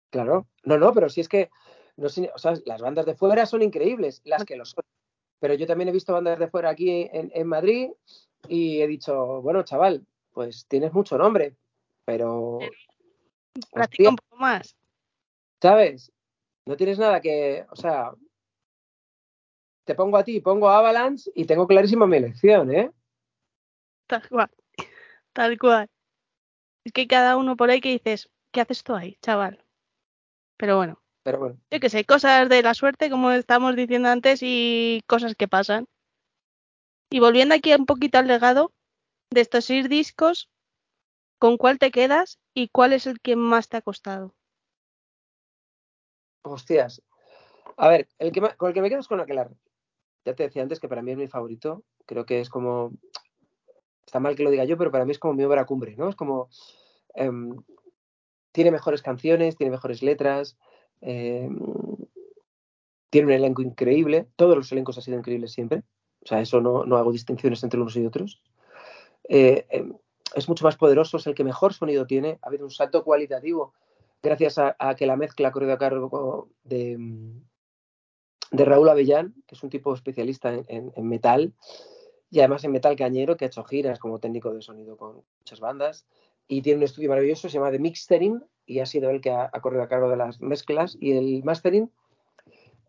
Claro, 0.10 0.48
no, 0.64 0.78
no, 0.78 0.94
pero 0.94 1.10
si 1.10 1.22
es 1.22 1.30
que, 1.30 1.50
no, 1.98 2.08
o 2.08 2.38
sea, 2.38 2.54
las 2.66 2.82
bandas 2.82 3.06
de 3.06 3.16
fuera 3.16 3.46
son 3.46 3.62
increíbles, 3.62 4.22
las 4.26 4.46
que 4.46 4.56
lo 4.56 4.66
son. 4.66 4.84
Pero 5.40 5.54
yo 5.54 5.68
también 5.68 5.88
he 5.90 5.94
visto 5.94 6.14
bandas 6.14 6.40
de 6.40 6.48
fuera 6.50 6.70
aquí 6.70 7.08
en, 7.12 7.32
en 7.34 7.48
Madrid 7.48 7.92
y 8.48 8.82
he 8.82 8.88
dicho, 8.88 9.42
bueno, 9.42 9.64
chaval, 9.64 10.06
pues 10.34 10.66
tienes 10.68 10.92
mucho 10.94 11.18
nombre, 11.18 11.56
pero 12.06 12.60
Practica 13.72 14.10
un 14.10 14.16
poco 14.16 14.38
más. 14.38 14.76
¿Sabes? 15.62 16.12
No 16.66 16.78
tienes 16.78 17.00
nada 17.00 17.22
que, 17.22 17.66
o 17.70 17.76
sea, 17.76 18.12
te 19.90 19.96
pongo 19.96 20.18
a 20.18 20.24
ti, 20.24 20.40
pongo 20.40 20.70
a 20.70 20.78
Avalanche 20.78 21.32
y 21.34 21.46
tengo 21.46 21.66
clarísima 21.66 22.06
mi 22.06 22.18
elección, 22.18 22.72
¿eh? 22.72 22.92
Tal 24.06 24.30
cual. 24.30 24.52
Tal 25.34 25.58
cual. 25.58 25.90
Es 26.84 26.94
que 26.94 27.08
cada 27.08 27.38
uno 27.38 27.56
por 27.56 27.72
ahí 27.72 27.82
que 27.82 27.90
dices, 27.90 28.30
¿qué 28.52 28.62
haces 28.62 28.84
tú 28.84 28.94
ahí, 28.94 29.18
chaval? 29.24 29.66
Pero 30.58 30.78
bueno. 30.78 31.02
Pero 31.24 31.40
bueno. 31.40 31.58
Yo 31.72 31.80
que 31.80 31.90
sé, 31.90 32.06
cosas 32.06 32.48
de 32.50 32.62
la 32.62 32.76
suerte, 32.76 33.10
como 33.10 33.32
estamos 33.32 33.76
diciendo 33.76 34.10
antes, 34.10 34.42
y 34.44 35.02
cosas 35.08 35.34
que 35.34 35.48
pasan. 35.48 35.88
Y 37.10 37.20
volviendo 37.20 37.56
aquí 37.56 37.74
un 37.74 37.88
poquito 37.88 38.20
al 38.20 38.28
legado 38.28 38.72
de 39.32 39.42
estos 39.42 39.66
seis 39.66 39.90
discos, 39.90 40.52
¿con 41.40 41.58
cuál 41.58 41.80
te 41.80 41.90
quedas 41.90 42.38
y 42.54 42.70
cuál 42.70 42.94
es 42.94 43.08
el 43.08 43.20
que 43.22 43.36
más 43.36 43.70
te 43.70 43.78
ha 43.78 43.82
costado? 43.82 44.36
Hostias. 46.44 47.02
A 47.76 47.88
ver, 47.88 48.08
el 48.20 48.32
que, 48.32 48.42
con 48.56 48.68
el 48.68 48.74
que 48.76 48.82
me 48.84 48.90
quedo 48.90 49.00
es 49.00 49.08
con 49.08 49.20
Aquelarre. 49.20 49.56
Ya 50.30 50.36
te 50.36 50.44
decía 50.44 50.62
antes 50.62 50.80
que 50.80 50.88
para 50.88 51.02
mí 51.02 51.12
es 51.12 51.18
mi 51.18 51.28
favorito. 51.28 51.84
Creo 52.06 52.26
que 52.26 52.40
es 52.40 52.50
como. 52.50 52.92
Está 54.06 54.20
mal 54.20 54.36
que 54.36 54.44
lo 54.44 54.52
diga 54.52 54.64
yo, 54.64 54.78
pero 54.78 54.92
para 54.92 55.06
mí 55.06 55.12
es 55.12 55.20
como 55.20 55.34
mi 55.34 55.44
obra 55.44 55.66
cumbre, 55.66 55.96
¿no? 55.96 56.08
Es 56.08 56.16
como. 56.16 56.50
Eh, 57.16 57.32
tiene 58.52 58.70
mejores 58.70 59.02
canciones, 59.02 59.58
tiene 59.58 59.72
mejores 59.72 60.04
letras. 60.04 60.58
Eh, 61.02 61.50
tiene 63.10 63.28
un 63.28 63.34
elenco 63.34 63.64
increíble. 63.64 64.28
Todos 64.36 64.56
los 64.56 64.72
elencos 64.72 64.98
han 64.98 65.04
sido 65.04 65.18
increíbles 65.18 65.52
siempre. 65.52 65.82
O 66.22 66.28
sea, 66.28 66.42
eso 66.42 66.62
no, 66.62 66.86
no 66.86 66.98
hago 66.98 67.12
distinciones 67.12 67.64
entre 67.64 67.80
unos 67.80 67.96
y 67.96 68.06
otros. 68.06 68.44
Eh, 69.28 69.66
es 70.36 70.48
mucho 70.48 70.64
más 70.64 70.78
poderoso, 70.78 71.18
es 71.18 71.26
el 71.26 71.34
que 71.34 71.44
mejor 71.44 71.74
sonido 71.74 72.06
tiene. 72.06 72.38
Ha 72.44 72.50
habido 72.50 72.66
un 72.66 72.72
salto 72.72 73.04
cualitativo 73.04 73.74
gracias 74.22 74.60
a, 74.60 74.76
que 74.96 75.08
la 75.08 75.16
mezcla 75.16 75.52
corrido 75.52 75.74
a 75.74 75.78
cargo 75.78 76.50
de, 76.64 76.98
de, 78.52 78.66
Raúl 78.66 78.90
Avellán, 78.90 79.34
que 79.48 79.56
es 79.56 79.64
un 79.64 79.70
tipo 79.70 79.94
especialista 79.94 80.54
en, 80.68 80.92
metal 81.08 81.54
y 82.32 82.40
además 82.40 82.64
en 82.64 82.72
metal 82.72 82.96
cañero, 82.96 83.38
que 83.38 83.46
ha 83.46 83.48
hecho 83.48 83.64
giras 83.64 84.00
como 84.00 84.20
técnico 84.20 84.54
de 84.54 84.62
sonido 84.62 84.98
con 84.98 85.24
muchas 85.40 85.60
bandas. 85.60 86.06
Y 86.48 86.62
tiene 86.62 86.78
un 86.78 86.84
estudio 86.84 87.10
maravilloso, 87.10 87.50
se 87.50 87.56
llama 87.56 87.72
The 87.72 87.80
Mixtering, 87.80 88.44
y 88.66 88.80
ha 88.80 88.86
sido 88.86 89.10
él 89.10 89.22
que 89.22 89.32
ha, 89.32 89.50
corrido 89.62 89.84
a 89.84 89.88
cargo 89.88 90.10
de 90.10 90.18
las 90.18 90.42
mezclas 90.42 90.98
y 91.00 91.14
el 91.14 91.44
mastering. 91.44 91.92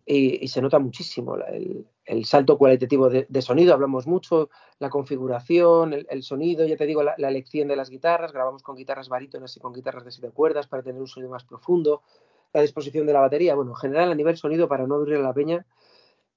Y, 0.05 0.49
se 0.49 0.61
nota 0.61 0.79
muchísimo 0.79 1.37
el, 1.37 2.25
salto 2.25 2.59
cualitativo 2.59 3.09
de, 3.09 3.43
sonido, 3.43 3.73
hablamos 3.75 4.07
mucho, 4.07 4.51
la 4.79 4.91
configuración, 4.91 5.93
el, 5.93 6.07
el 6.11 6.23
sonido, 6.23 6.67
ya 6.67 6.77
te 6.77 6.87
digo, 6.87 7.03
la, 7.03 7.15
la, 7.17 7.29
elección 7.29 7.69
de 7.69 7.77
las 7.77 7.91
guitarras, 7.91 8.33
grabamos 8.33 8.63
con 8.63 8.77
guitarras 8.77 9.09
barítonas 9.09 9.57
y 9.57 9.61
con 9.61 9.73
guitarras 9.73 10.05
de 10.05 10.11
siete 10.11 10.31
cuerdas 10.31 10.67
para 10.67 10.83
tener 10.83 11.01
un 11.01 11.07
sonido 11.07 11.31
más 11.31 11.45
profundo, 11.45 12.03
la 12.53 12.63
disposición 12.63 13.07
de 13.07 13.13
la 13.13 13.21
batería. 13.21 13.55
Bueno, 13.55 13.73
en 13.73 13.77
general 13.77 14.11
a 14.11 14.15
nivel 14.15 14.37
sonido, 14.37 14.69
para 14.69 14.87
no 14.87 14.97
abrir 14.97 15.19
la 15.19 15.35
peña, 15.35 15.67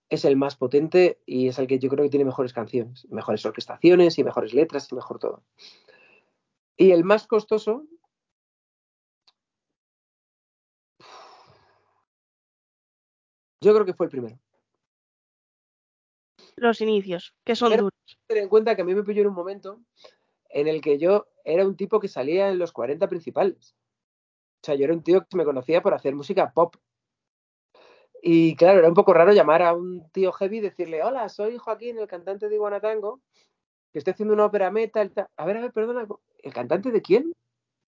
es 0.09 0.25
el 0.25 0.35
más 0.35 0.55
potente 0.55 1.19
y 1.25 1.47
es 1.47 1.59
el 1.59 1.67
que 1.67 1.79
yo 1.79 1.89
creo 1.89 2.03
que 2.03 2.09
tiene 2.09 2.25
mejores 2.25 2.53
canciones, 2.53 3.07
mejores 3.09 3.45
orquestaciones 3.45 4.17
y 4.17 4.23
mejores 4.23 4.53
letras 4.53 4.91
y 4.91 4.95
mejor 4.95 5.19
todo. 5.19 5.43
Y 6.77 6.91
el 6.91 7.03
más 7.03 7.27
costoso... 7.27 7.85
Yo 13.61 13.73
creo 13.73 13.85
que 13.85 13.93
fue 13.93 14.07
el 14.07 14.09
primero. 14.11 14.37
Los 16.57 16.81
inicios, 16.81 17.33
que 17.45 17.55
son 17.55 17.75
duros. 17.75 17.91
Ten 18.27 18.43
en 18.43 18.49
cuenta 18.49 18.75
que 18.75 18.81
a 18.81 18.85
mí 18.85 18.93
me 18.93 19.03
pilló 19.03 19.21
en 19.21 19.29
un 19.29 19.33
momento 19.33 19.79
en 20.49 20.67
el 20.67 20.81
que 20.81 20.99
yo 20.99 21.27
era 21.45 21.65
un 21.65 21.77
tipo 21.77 21.99
que 21.99 22.09
salía 22.09 22.49
en 22.49 22.59
los 22.59 22.73
40 22.73 23.07
principales. 23.07 23.75
O 24.63 24.65
sea, 24.65 24.75
yo 24.75 24.85
era 24.85 24.93
un 24.93 25.03
tío 25.03 25.25
que 25.29 25.35
me 25.35 25.43
conocía 25.43 25.81
por 25.81 25.93
hacer 25.93 26.15
música 26.15 26.49
pop. 26.53 26.77
Y 28.21 28.55
claro, 28.55 28.79
era 28.79 28.87
un 28.87 28.93
poco 28.93 29.13
raro 29.13 29.33
llamar 29.33 29.61
a 29.61 29.73
un 29.73 30.09
tío 30.11 30.31
heavy 30.31 30.59
y 30.59 30.61
decirle, 30.61 31.03
hola, 31.03 31.27
soy 31.27 31.57
Joaquín, 31.57 31.97
el 31.97 32.07
cantante 32.07 32.47
de 32.47 32.55
Iguanatango, 32.55 33.19
que 33.91 33.99
estoy 33.99 34.13
haciendo 34.13 34.33
una 34.35 34.45
ópera 34.45 34.71
metal. 34.71 35.11
tal". 35.11 35.27
A 35.37 35.45
ver, 35.45 35.57
a 35.57 35.61
ver, 35.61 35.73
perdona, 35.73 36.07
¿el 36.43 36.53
cantante 36.53 36.91
de 36.91 37.01
quién? 37.01 37.33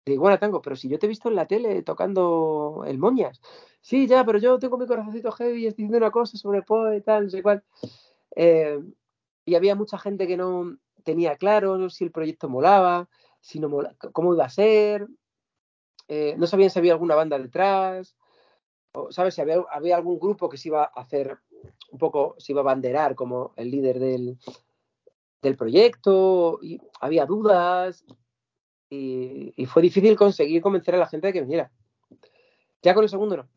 De 0.06 0.14
Iguanatango, 0.14 0.62
pero 0.62 0.76
si 0.76 0.88
yo 0.88 0.98
te 0.98 1.06
he 1.06 1.08
visto 1.10 1.28
en 1.30 1.36
la 1.36 1.46
tele 1.46 1.82
tocando 1.82 2.84
el 2.86 2.98
Moñas. 2.98 3.40
Sí, 3.82 4.06
ya, 4.06 4.24
pero 4.26 4.38
yo 4.38 4.58
tengo 4.58 4.78
mi 4.78 4.86
corazoncito 4.86 5.32
heavy 5.32 5.64
y 5.64 5.68
estoy 5.68 5.84
diciendo 5.84 5.98
una 6.06 6.12
cosa 6.12 6.38
sobre 6.38 6.62
Poe 6.62 6.98
y 6.98 7.02
tal, 7.02 7.24
no 7.24 7.30
sé 7.30 7.42
cuál. 7.42 7.64
Eh, 8.36 8.80
y 9.46 9.54
había 9.56 9.74
mucha 9.76 9.98
gente 9.98 10.26
que 10.26 10.36
no 10.36 10.78
tenía 11.04 11.36
claro 11.36 11.90
si 11.90 12.04
el 12.04 12.12
proyecto 12.12 12.48
molaba, 12.48 13.08
si 13.40 13.60
no 13.60 13.68
mola- 13.68 13.96
cómo 14.12 14.34
iba 14.34 14.44
a 14.46 14.50
ser, 14.50 15.06
eh, 16.08 16.34
no 16.38 16.46
sabían 16.46 16.70
si 16.70 16.78
había 16.78 16.92
alguna 16.92 17.14
banda 17.14 17.38
detrás, 17.38 18.16
o, 18.92 19.10
¿sabes? 19.12 19.34
Si 19.34 19.40
había, 19.40 19.64
había 19.70 19.96
algún 19.96 20.18
grupo 20.18 20.48
que 20.48 20.56
se 20.56 20.68
iba 20.68 20.84
a 20.84 21.00
hacer 21.00 21.38
un 21.90 21.98
poco, 21.98 22.34
se 22.38 22.52
iba 22.52 22.60
a 22.60 22.64
banderar 22.64 23.14
como 23.14 23.52
el 23.56 23.70
líder 23.70 23.98
del, 23.98 24.38
del 25.42 25.56
proyecto, 25.56 26.58
y 26.62 26.80
había 27.00 27.26
dudas, 27.26 28.04
y, 28.88 29.52
y 29.56 29.66
fue 29.66 29.82
difícil 29.82 30.16
conseguir 30.16 30.62
convencer 30.62 30.94
a 30.94 30.98
la 30.98 31.08
gente 31.08 31.26
de 31.26 31.32
que 31.32 31.42
viniera. 31.42 31.70
Ya 32.82 32.94
con 32.94 33.02
el 33.02 33.10
segundo 33.10 33.36
no. 33.36 33.48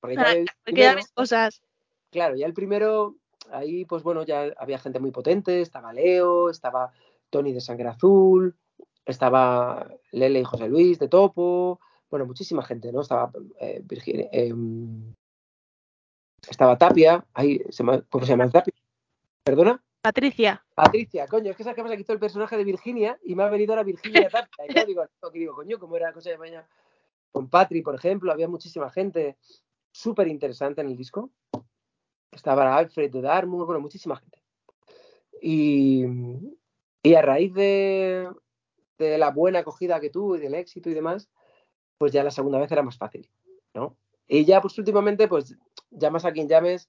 Porque 0.00 0.16
ya 0.16 0.22
Ah, 0.22 0.32
el 0.32 0.48
primero. 0.62 1.00
cosas. 1.14 1.62
Claro, 2.10 2.36
ya 2.36 2.46
el 2.46 2.54
primero, 2.54 3.16
ahí 3.50 3.84
pues 3.84 4.02
bueno, 4.02 4.22
ya 4.24 4.52
había 4.56 4.78
gente 4.78 5.00
muy 5.00 5.10
potente, 5.10 5.60
estaba 5.60 5.92
Leo, 5.92 6.48
estaba 6.48 6.92
Tony 7.28 7.52
de 7.52 7.60
Sangre 7.60 7.88
Azul, 7.88 8.56
estaba 9.06 9.88
Lele 10.12 10.40
y 10.40 10.44
José 10.44 10.68
Luis 10.68 10.98
de 10.98 11.08
Topo, 11.08 11.80
bueno, 12.10 12.26
muchísima 12.26 12.62
gente, 12.62 12.92
¿no? 12.92 13.00
Estaba 13.00 13.32
eh, 13.60 13.82
Virginia, 13.84 14.28
em, 14.32 15.14
estaba 16.48 16.78
Tapia, 16.78 17.24
ahí, 17.34 17.60
se 17.70 17.82
¿cómo 17.82 18.24
se 18.24 18.30
llama 18.30 18.50
Tapia? 18.50 18.74
¿Perdona? 19.42 19.82
Patricia, 20.00 20.62
Patricia, 20.74 21.26
coño, 21.26 21.50
es 21.50 21.56
que 21.56 21.64
sabes 21.64 21.76
qué 21.76 21.82
pasa, 21.82 21.96
que 21.96 22.02
hizo 22.02 22.12
el 22.12 22.18
personaje 22.18 22.56
de 22.58 22.64
Virginia 22.64 23.18
y 23.24 23.34
me 23.34 23.42
ha 23.42 23.48
venido 23.48 23.72
ahora 23.72 23.84
Virginia 23.84 24.28
Tapia. 24.28 24.66
Y 24.68 24.72
claro, 24.72 24.86
digo, 24.86 25.06
no, 25.22 25.30
que 25.30 25.38
digo, 25.38 25.54
coño, 25.54 25.78
¿cómo 25.78 25.96
era 25.96 26.08
la 26.08 26.12
cosa 26.12 26.30
de 26.30 26.38
mañana? 26.38 26.68
Con 27.32 27.48
Patri, 27.48 27.80
por 27.80 27.94
ejemplo, 27.94 28.30
había 28.30 28.46
muchísima 28.46 28.90
gente 28.90 29.38
súper 29.90 30.28
interesante 30.28 30.82
en 30.82 30.88
el 30.88 30.96
disco. 30.96 31.30
Estaba 32.30 32.76
Alfred 32.76 33.10
de 33.10 33.22
Dartmouth, 33.22 33.66
bueno, 33.66 33.80
muchísima 33.80 34.16
gente. 34.16 34.42
Y, 35.40 36.04
y 37.02 37.14
a 37.14 37.22
raíz 37.22 37.54
de, 37.54 38.28
de 38.98 39.18
la 39.18 39.30
buena 39.30 39.60
acogida 39.60 40.00
que 40.00 40.10
tuvo 40.10 40.36
y 40.36 40.40
del 40.40 40.54
éxito 40.54 40.90
y 40.90 40.94
demás, 40.94 41.28
pues 41.98 42.12
ya 42.12 42.22
la 42.24 42.30
segunda 42.30 42.58
vez 42.58 42.70
era 42.70 42.82
más 42.82 42.96
fácil, 42.98 43.28
¿no? 43.74 43.96
Y 44.26 44.44
ya, 44.44 44.60
pues 44.60 44.78
últimamente, 44.78 45.28
pues 45.28 45.56
llamas 45.90 46.24
a 46.24 46.32
quien 46.32 46.48
llames, 46.48 46.88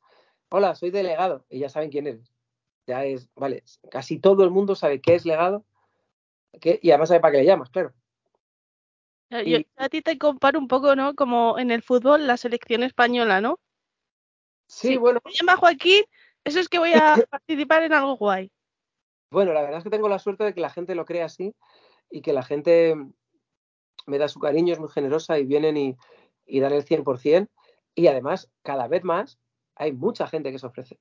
hola, 0.49 0.75
soy 0.75 0.91
delegado, 0.91 1.45
y 1.49 1.59
ya 1.59 1.69
saben 1.69 1.89
quién 1.89 2.07
eres. 2.07 2.31
Ya 2.87 3.03
es, 3.03 3.29
vale, 3.35 3.63
casi 3.89 4.19
todo 4.19 4.43
el 4.43 4.51
mundo 4.51 4.75
sabe 4.75 5.01
qué 5.01 5.15
es 5.15 5.25
legado, 5.25 5.65
qué- 6.61 6.79
y 6.81 6.91
además 6.91 7.09
sabe 7.09 7.19
para 7.21 7.33
qué 7.33 7.37
le 7.39 7.45
llamas, 7.45 7.69
claro. 7.69 7.93
yo 9.29 9.41
yo 9.41 9.57
Y- 9.57 9.67
a 9.75 9.89
ti 9.89 10.01
te 10.01 10.17
comparo 10.17 10.59
un 10.59 10.67
poco, 10.67 10.95
¿no? 10.95 11.15
Como 11.15 11.57
en 11.59 11.71
el 11.71 11.81
fútbol, 11.81 12.27
la 12.27 12.37
selección 12.37 12.83
española, 12.83 13.41
¿no? 13.41 13.59
Sí, 14.67 14.89
Sí. 14.89 14.97
bueno, 14.97 15.19
Me 15.25 15.31
llama 15.31 15.57
Joaquín, 15.57 16.03
eso 16.43 16.59
es 16.59 16.69
que 16.69 16.79
voy 16.79 16.93
a 16.93 17.13
participar 17.29 17.83
en 17.83 17.93
algo 17.93 18.15
guay. 18.17 18.51
Bueno, 19.31 19.51
la 19.53 19.61
verdad 19.61 19.79
es 19.79 19.83
que 19.83 19.89
tengo 19.89 20.07
la 20.07 20.19
suerte 20.19 20.43
de 20.43 20.53
que 20.53 20.61
la 20.61 20.69
gente 20.69 20.95
lo 20.95 21.05
crea 21.05 21.25
así 21.25 21.53
y 22.09 22.21
que 22.21 22.33
la 22.33 22.43
gente 22.43 22.95
me 24.05 24.17
da 24.17 24.27
su 24.27 24.39
cariño, 24.39 24.73
es 24.73 24.79
muy 24.79 24.89
generosa 24.89 25.39
y 25.39 25.45
vienen 25.45 25.77
y, 25.77 25.97
y 26.45 26.59
dan 26.59 26.73
el 26.73 26.85
100%. 26.85 27.49
Y 27.95 28.07
además, 28.07 28.51
cada 28.61 28.87
vez 28.87 29.03
más, 29.03 29.39
hay 29.75 29.91
mucha 29.91 30.27
gente 30.27 30.51
que 30.51 30.59
se 30.59 30.67
ofrece. 30.67 30.99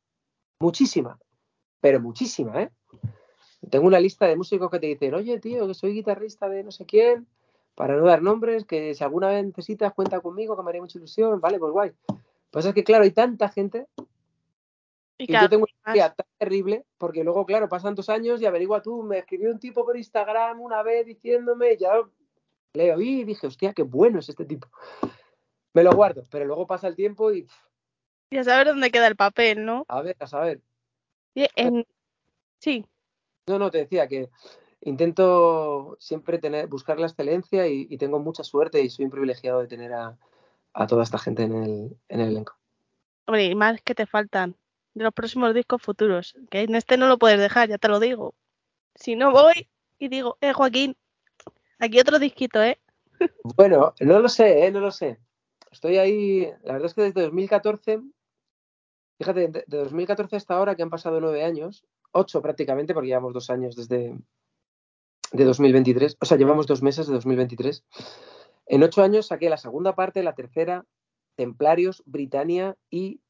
Muchísima, 0.61 1.19
pero 1.81 2.01
muchísima, 2.01 2.63
¿eh? 2.63 2.71
Tengo 3.71 3.87
una 3.87 4.01
lista 4.01 4.27
de 4.27 4.37
músicos 4.37 4.71
que 4.71 4.79
te 4.79 4.87
dicen, 4.87 5.15
oye, 5.15 5.39
tío, 5.41 5.67
que 5.67 5.75
soy 5.75 5.95
guitarrista 5.95 6.49
de 6.49 6.63
no 6.63 6.71
sé 6.71 6.85
quién, 6.85 7.27
para 7.75 7.97
no 7.97 8.05
dar 8.05 8.23
nombres, 8.23 8.65
que 8.65 8.95
si 8.95 9.03
alguna 9.03 9.29
vez 9.29 9.45
necesitas, 9.45 9.93
cuenta 9.95 10.21
conmigo, 10.21 10.57
que 10.57 10.63
me 10.63 10.71
haría 10.71 10.83
mucha 10.83 10.99
ilusión. 10.99 11.41
Vale, 11.41 11.59
pues 11.59 11.73
guay. 11.73 11.93
Pues 12.51 12.67
es 12.67 12.75
que, 12.75 12.85
claro, 12.85 13.05
hay 13.05 13.11
tanta 13.11 13.49
gente 13.49 13.87
Y 15.19 15.25
y 15.25 15.27
cada 15.29 15.45
yo 15.45 15.51
tengo 15.51 15.63
una 15.65 15.73
más. 15.85 15.97
historia 15.97 16.15
tan 16.15 16.27
terrible, 16.39 16.85
porque 16.99 17.23
luego, 17.25 17.47
claro, 17.47 17.69
pasan 17.69 17.95
dos 17.95 18.09
años 18.09 18.41
y 18.43 18.47
averigua 18.47 18.83
tú, 18.83 19.03
me 19.03 19.19
escribió 19.19 19.51
un 19.51 19.59
tipo 19.59 19.85
por 19.85 19.97
Instagram 19.97 20.61
una 20.61 20.83
vez 20.83 21.07
diciéndome, 21.07 21.77
ya 21.77 21.93
leo 22.75 23.01
y 23.01 23.25
dije, 23.25 23.47
hostia, 23.47 23.73
qué 23.73 23.83
bueno 23.83 24.19
es 24.19 24.29
este 24.29 24.45
tipo. 24.45 24.69
Me 25.73 25.83
lo 25.83 25.93
guardo, 25.93 26.25
pero 26.31 26.45
luego 26.45 26.67
pasa 26.67 26.89
el 26.89 26.97
tiempo 26.97 27.33
y, 27.33 27.43
pff, 27.43 27.55
Ya 28.33 28.45
sabes 28.45 28.67
dónde 28.67 28.91
queda 28.91 29.07
el 29.07 29.17
papel, 29.17 29.65
¿no? 29.65 29.85
a 29.89 30.03
ver, 30.03 30.17
a 30.19 30.27
saber. 30.27 30.61
Y 31.35 31.47
en- 31.57 31.87
Sí, 32.61 32.85
No, 33.47 33.59
no, 33.59 33.71
te 33.71 33.79
decía 33.79 34.09
que 34.09 34.31
intento 34.81 35.97
siempre 36.01 36.39
tener, 36.39 36.67
buscar 36.69 36.99
la 36.99 37.07
excelencia 37.07 37.67
y, 37.67 37.87
y 37.91 37.99
tengo 37.99 38.19
mucha 38.19 38.43
suerte 38.43 38.81
y 38.83 38.89
soy 38.91 39.05
un 39.05 39.11
privilegiado 39.11 39.61
de 39.61 39.67
tener 39.67 39.93
a, 39.93 40.17
a 40.73 40.87
toda 40.87 41.03
esta 41.03 41.19
gente 41.19 41.43
en 41.43 41.55
el, 41.63 41.97
en 42.09 42.21
el 42.21 42.29
elenco. 42.29 42.57
hombre, 43.27 43.45
y 43.47 43.55
más 43.55 43.81
que 43.83 43.95
te 43.95 44.07
faltan 44.07 44.57
de 44.95 45.05
los 45.05 45.13
próximos 45.13 45.55
discos 45.55 45.83
futuros. 45.83 46.35
Que 46.51 46.63
en 46.63 46.75
este 46.75 46.97
no 46.97 47.09
lo 47.09 47.19
puedes 47.19 47.39
dejar, 47.39 47.69
ya 47.69 47.79
te 47.79 47.89
lo 47.89 48.01
digo. 48.01 48.35
Si 48.95 49.17
no 49.17 49.33
voy 49.33 49.69
y 49.99 50.09
digo, 50.09 50.39
eh, 50.41 50.53
Joaquín, 50.53 50.97
aquí 51.79 52.01
otro 52.01 52.19
disquito, 52.19 52.63
¿eh? 52.63 52.81
Bueno, 53.57 53.95
no 54.01 54.19
lo 54.21 54.29
sé, 54.29 54.67
¿eh? 54.67 54.71
no 54.71 54.81
lo 54.81 54.91
sé. 54.91 55.19
Estoy 55.71 55.99
ahí, 55.99 56.51
la 56.63 56.75
verdad 56.75 56.87
es 56.87 56.95
que 56.95 57.03
desde 57.03 57.23
2014, 57.23 58.01
fíjate, 59.19 59.49
de, 59.49 59.65
de 59.67 59.77
2014 59.79 60.37
hasta 60.37 60.55
ahora, 60.55 60.77
que 60.77 60.83
han 60.83 60.91
pasado 60.91 61.21
nueve 61.21 61.45
años, 61.45 61.85
ocho 62.13 62.41
prácticamente, 62.41 62.95
porque 62.95 63.09
llevamos 63.09 63.35
dos 63.35 63.51
años 63.51 63.75
desde 63.75 64.17
de 65.35 65.45
2023, 65.45 66.17
o 66.21 66.25
sea, 66.25 66.37
llevamos 66.37 66.67
dos 66.67 66.83
meses 66.83 67.09
de 67.09 67.15
2023. 67.15 67.85
En 68.67 68.83
ocho 68.85 69.03
años 69.03 69.27
saqué 69.27 69.51
la 69.51 69.57
segunda 69.57 69.95
parte, 69.95 70.23
la 70.23 70.35
tercera, 70.35 70.87
Templarios, 71.35 72.03
Britannia 72.07 72.77
y 72.89 73.21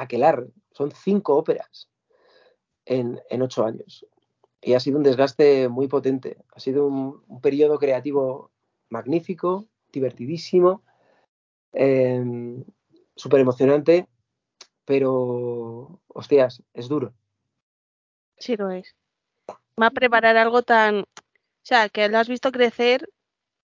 Aquelarre. 0.00 0.50
Son 0.72 0.90
cinco 0.92 1.34
óperas 1.34 1.88
en, 2.84 3.20
en 3.30 3.42
ocho 3.42 3.64
años. 3.64 4.06
Y 4.60 4.74
ha 4.74 4.80
sido 4.80 4.98
un 4.98 5.04
desgaste 5.04 5.68
muy 5.68 5.88
potente. 5.88 6.38
Ha 6.52 6.60
sido 6.60 6.86
un, 6.86 7.22
un 7.26 7.40
periodo 7.40 7.78
creativo 7.78 8.50
magnífico, 8.88 9.68
divertidísimo, 9.92 10.82
eh, 11.72 12.64
súper 13.14 13.40
emocionante, 13.40 14.08
pero, 14.84 16.00
hostias, 16.08 16.62
es 16.72 16.88
duro. 16.88 17.12
Sí 18.38 18.56
lo 18.56 18.70
es. 18.70 18.94
Va 19.80 19.86
a 19.86 19.90
preparar 19.90 20.36
algo 20.36 20.62
tan... 20.62 21.00
O 21.00 21.04
sea, 21.68 21.88
que 21.88 22.08
lo 22.08 22.18
has 22.18 22.28
visto 22.28 22.50
crecer 22.50 23.10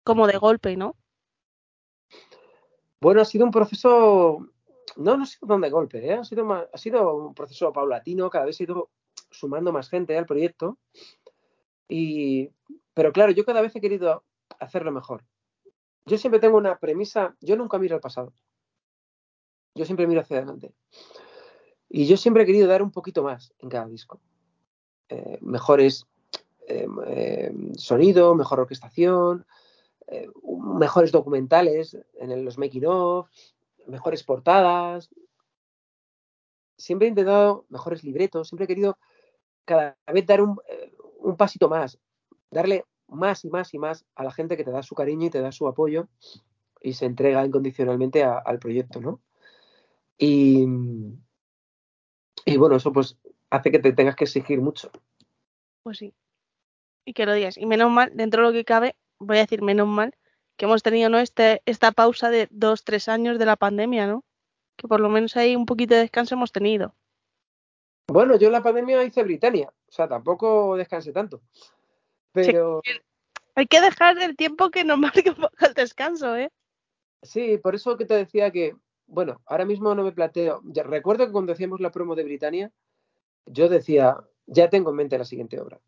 como 0.03 0.27
de 0.27 0.39
golpe, 0.39 0.77
¿no? 0.77 0.97
Bueno, 3.01 3.21
ha 3.21 3.25
sido 3.25 3.45
un 3.45 3.51
proceso, 3.51 4.47
no, 5.01 5.17
no 5.17 5.23
ha 5.23 5.27
sido 5.27 5.59
de 5.59 5.71
golpe, 5.71 6.07
¿eh? 6.07 6.13
ha, 6.13 6.25
sido 6.25 7.15
un 7.15 7.35
proceso 7.35 7.73
paulatino, 7.73 8.29
cada 8.29 8.45
vez 8.45 8.61
he 8.61 8.65
ido 8.65 8.91
sumando 9.31 9.73
más 9.73 9.89
gente 9.89 10.17
al 10.17 10.27
proyecto. 10.27 10.79
Y, 11.89 12.51
pero 12.93 13.11
claro, 13.11 13.33
yo 13.33 13.47
cada 13.47 13.63
vez 13.63 13.75
he 13.75 13.81
querido 13.81 14.25
hacerlo 14.59 14.93
mejor. 14.93 15.25
Yo 16.05 16.19
siempre 16.19 16.39
tengo 16.39 16.59
una 16.59 16.79
premisa, 16.79 17.35
yo 17.41 17.57
nunca 17.57 17.79
miro 17.79 17.95
al 17.95 18.03
pasado. 18.03 18.35
Yo 19.75 19.87
siempre 19.87 20.07
miro 20.07 20.21
hacia 20.21 20.37
adelante. 20.37 20.75
Y 21.89 22.07
yo 22.07 22.19
siempre 22.19 22.43
he 22.43 22.47
querido 22.47 22.69
dar 22.69 22.83
un 22.83 22.91
poquito 22.91 23.23
más 23.23 23.55
en 23.59 23.71
cada 23.71 23.87
disco. 23.87 24.21
Eh, 25.09 25.39
mejores 25.41 26.07
eh, 26.69 26.87
eh, 27.07 27.53
sonido, 27.77 28.35
mejor 28.35 28.61
orquestación, 28.61 29.47
mejores 30.79 31.13
documentales 31.13 31.97
en 32.19 32.45
los 32.45 32.59
making 32.59 32.85
of, 32.85 33.29
mejores 33.91 34.23
portadas. 34.25 35.11
Siempre 36.77 37.07
he 37.07 37.11
intentado 37.11 37.67
mejores 37.69 38.03
libretos, 38.05 38.49
siempre 38.49 38.65
he 38.65 38.69
querido 38.69 38.99
cada 39.67 39.97
vez 40.13 40.27
dar 40.27 40.41
un, 40.41 40.59
eh, 40.69 40.93
un 41.19 41.37
pasito 41.37 41.69
más, 41.69 41.99
darle 42.51 42.85
más 43.09 43.45
y 43.45 43.51
más 43.51 43.75
y 43.75 43.79
más 43.79 44.07
a 44.15 44.25
la 44.25 44.33
gente 44.33 44.57
que 44.57 44.65
te 44.65 44.71
da 44.71 44.83
su 44.83 44.95
cariño 44.95 45.27
y 45.27 45.31
te 45.31 45.41
da 45.41 45.53
su 45.53 45.69
apoyo 45.69 46.09
y 46.81 46.95
se 46.95 47.05
entrega 47.07 47.45
incondicionalmente 47.45 48.25
a- 48.25 48.39
al 48.39 48.59
proyecto, 48.59 49.01
¿no? 49.01 49.21
Y, 50.17 50.67
y 52.47 52.57
bueno, 52.57 52.77
eso 52.77 52.93
pues 52.93 53.19
hace 53.51 53.71
que 53.71 53.79
te 53.79 53.93
tengas 53.93 54.17
que 54.17 54.25
exigir 54.25 54.61
mucho. 54.61 54.91
Pues 55.83 55.99
sí. 55.99 56.15
Y 57.05 57.13
que 57.13 57.27
lo 57.27 57.35
digas. 57.35 57.59
Y 57.59 57.67
menos 57.67 57.91
mal, 57.91 58.13
dentro 58.15 58.43
de 58.43 58.49
lo 58.49 58.53
que 58.53 58.65
cabe, 58.65 58.97
voy 59.19 59.39
a 59.39 59.41
decir 59.41 59.63
menos 59.63 59.89
mal, 59.89 60.15
que 60.61 60.67
hemos 60.67 60.83
tenido 60.83 61.09
¿no? 61.09 61.19
este, 61.19 61.63
esta 61.65 61.91
pausa 61.91 62.29
de 62.29 62.47
dos, 62.51 62.85
tres 62.85 63.09
años 63.09 63.39
de 63.39 63.47
la 63.47 63.57
pandemia, 63.57 64.07
¿no? 64.07 64.27
que 64.77 64.89
por 64.89 65.01
lo 65.01 65.09
menos 65.09 65.35
ahí 65.39 65.57
un 65.57 65.65
poquito 65.65 65.95
de 65.95 66.03
descanso 66.03 66.35
hemos 66.35 66.53
tenido. 66.53 66.95
Bueno, 68.09 68.37
yo 68.37 68.49
en 68.49 68.53
la 68.53 68.63
pandemia 68.63 69.03
hice 69.03 69.23
Britannia, 69.23 69.73
o 69.89 69.91
sea, 69.91 70.07
tampoco 70.07 70.77
descansé 70.77 71.13
tanto. 71.13 71.41
Pero 72.33 72.83
Sí, 72.85 72.91
hay 73.55 73.67
que 73.69 73.81
dejar 73.81 74.19
el 74.19 74.37
tiempo 74.37 74.71
que 74.71 74.85
nos 74.85 74.99
marque 75.25 75.31
un 75.31 75.37
poco 75.37 75.57
el 75.61 75.73
descanso, 75.73 76.37
¿eh? 76.37 76.51
sí, 77.23 77.57
por 77.57 77.75
eso 77.75 77.97
que 77.97 78.05
te 78.05 78.13
decía 78.13 78.51
que, 78.51 78.77
bueno, 79.07 79.41
ahora 79.47 79.65
mismo 79.65 79.95
no 79.95 80.05
me 80.05 80.13
planteo. 80.13 80.61
ya 80.65 80.83
recuerdo 80.83 81.25
que 81.25 81.33
cuando 81.33 81.55
hacíamos 81.55 81.81
la 81.81 81.91
promo 81.91 82.15
de 82.15 82.25
Britannia, 82.25 82.71
yo 83.47 83.71
decía, 83.71 84.19
ya 84.45 84.69
tengo 84.69 84.91
en 84.91 84.97
mente 84.97 85.17
la 85.17 85.25
siguiente 85.25 85.59
obra. 85.59 85.81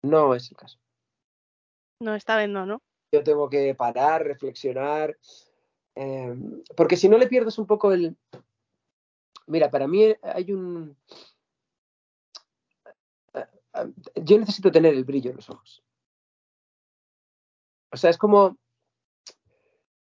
No 0.00 0.34
es 0.34 0.50
el 0.50 0.56
caso. 0.56 0.78
No, 2.00 2.14
esta 2.14 2.36
vez 2.36 2.48
no, 2.48 2.64
¿no? 2.64 2.80
Yo 3.12 3.24
tengo 3.24 3.48
que 3.48 3.74
parar, 3.74 4.24
reflexionar, 4.24 5.16
eh, 5.96 6.34
porque 6.76 6.96
si 6.96 7.08
no 7.08 7.18
le 7.18 7.26
pierdes 7.26 7.58
un 7.58 7.66
poco 7.66 7.92
el... 7.92 8.16
Mira, 9.46 9.70
para 9.70 9.88
mí 9.88 10.14
hay 10.22 10.52
un... 10.52 10.96
Yo 14.14 14.38
necesito 14.38 14.70
tener 14.70 14.94
el 14.94 15.04
brillo 15.04 15.30
en 15.30 15.36
los 15.36 15.50
ojos. 15.50 15.82
O 17.92 17.96
sea, 17.96 18.10
es 18.10 18.18
como 18.18 18.56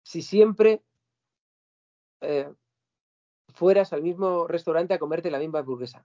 si 0.02 0.22
siempre 0.22 0.82
eh, 2.20 2.52
fueras 3.48 3.92
al 3.92 4.02
mismo 4.02 4.46
restaurante 4.46 4.94
a 4.94 4.98
comerte 4.98 5.30
la 5.30 5.38
misma 5.38 5.60
hamburguesa. 5.60 6.04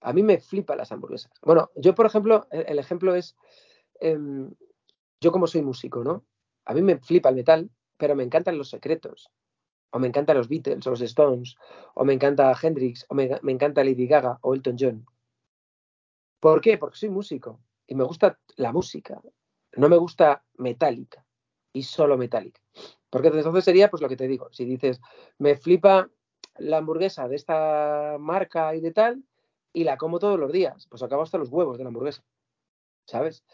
A 0.00 0.12
mí 0.12 0.22
me 0.22 0.38
flipan 0.38 0.78
las 0.78 0.92
hamburguesas. 0.92 1.32
Bueno, 1.42 1.70
yo, 1.76 1.94
por 1.94 2.06
ejemplo, 2.06 2.46
el, 2.50 2.64
el 2.68 2.78
ejemplo 2.78 3.14
es, 3.14 3.36
em, 4.00 4.52
yo 5.20 5.32
como 5.32 5.46
soy 5.46 5.62
músico, 5.62 6.04
¿no? 6.04 6.24
A 6.64 6.74
mí 6.74 6.82
me 6.82 6.98
flipa 6.98 7.28
el 7.28 7.36
metal, 7.36 7.70
pero 7.96 8.14
me 8.14 8.22
encantan 8.22 8.58
los 8.58 8.70
secretos. 8.70 9.30
O 9.90 9.98
me 9.98 10.06
encantan 10.06 10.36
los 10.36 10.48
Beatles, 10.48 10.86
o 10.86 10.90
los 10.90 11.00
Stones, 11.00 11.56
o 11.94 12.04
me 12.04 12.12
encanta 12.12 12.54
Hendrix, 12.60 13.06
o 13.08 13.14
me, 13.14 13.38
encanta 13.42 13.82
Lady 13.82 14.06
Gaga, 14.06 14.38
o 14.42 14.54
Elton 14.54 14.76
John. 14.78 15.06
¿Por 16.40 16.60
qué? 16.60 16.76
Porque 16.78 16.98
soy 16.98 17.08
músico 17.08 17.60
y 17.86 17.94
me 17.94 18.04
gusta 18.04 18.38
la 18.56 18.72
música. 18.72 19.20
No 19.76 19.88
me 19.88 19.96
gusta 19.96 20.44
Metallica 20.58 21.24
y 21.72 21.82
solo 21.82 22.18
Metallica. 22.18 22.60
Porque 23.10 23.28
entonces 23.28 23.64
sería, 23.64 23.90
pues 23.90 24.02
lo 24.02 24.08
que 24.08 24.16
te 24.16 24.28
digo, 24.28 24.48
si 24.52 24.64
dices, 24.66 25.00
me 25.38 25.56
flipa 25.56 26.10
la 26.58 26.78
hamburguesa 26.78 27.26
de 27.28 27.36
esta 27.36 28.16
marca 28.20 28.74
y 28.74 28.80
de 28.80 28.92
tal, 28.92 29.24
y 29.72 29.84
la 29.84 29.96
como 29.96 30.18
todos 30.18 30.38
los 30.38 30.52
días, 30.52 30.86
pues 30.88 31.02
acabo 31.02 31.22
hasta 31.22 31.38
los 31.38 31.48
huevos 31.48 31.78
de 31.78 31.84
la 31.84 31.88
hamburguesa, 31.88 32.24
¿sabes? 33.06 33.44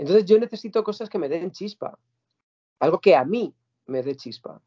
Entonces 0.00 0.24
yo 0.24 0.38
necesito 0.38 0.82
cosas 0.82 1.10
que 1.10 1.18
me 1.18 1.28
den 1.28 1.50
chispa, 1.50 1.98
algo 2.78 3.00
que 3.02 3.14
a 3.14 3.22
mí 3.22 3.54
me 3.84 4.02
dé 4.02 4.16
chispa. 4.16 4.62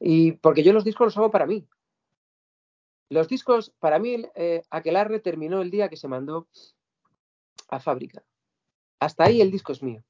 Y 0.00 0.32
porque 0.32 0.64
yo 0.64 0.72
los 0.72 0.82
discos 0.82 1.06
los 1.06 1.16
hago 1.16 1.30
para 1.30 1.46
mí. 1.46 1.64
Los 3.08 3.28
discos, 3.28 3.70
para 3.78 4.00
mí, 4.00 4.24
eh, 4.34 4.62
Aquelarre 4.70 5.20
terminó 5.20 5.62
el 5.62 5.70
día 5.70 5.88
que 5.88 5.96
se 5.96 6.08
mandó 6.08 6.48
a 7.68 7.78
fábrica. 7.78 8.24
Hasta 8.98 9.22
ahí 9.22 9.40
el 9.40 9.52
disco 9.52 9.70
es 9.70 9.84
mío. 9.84 10.02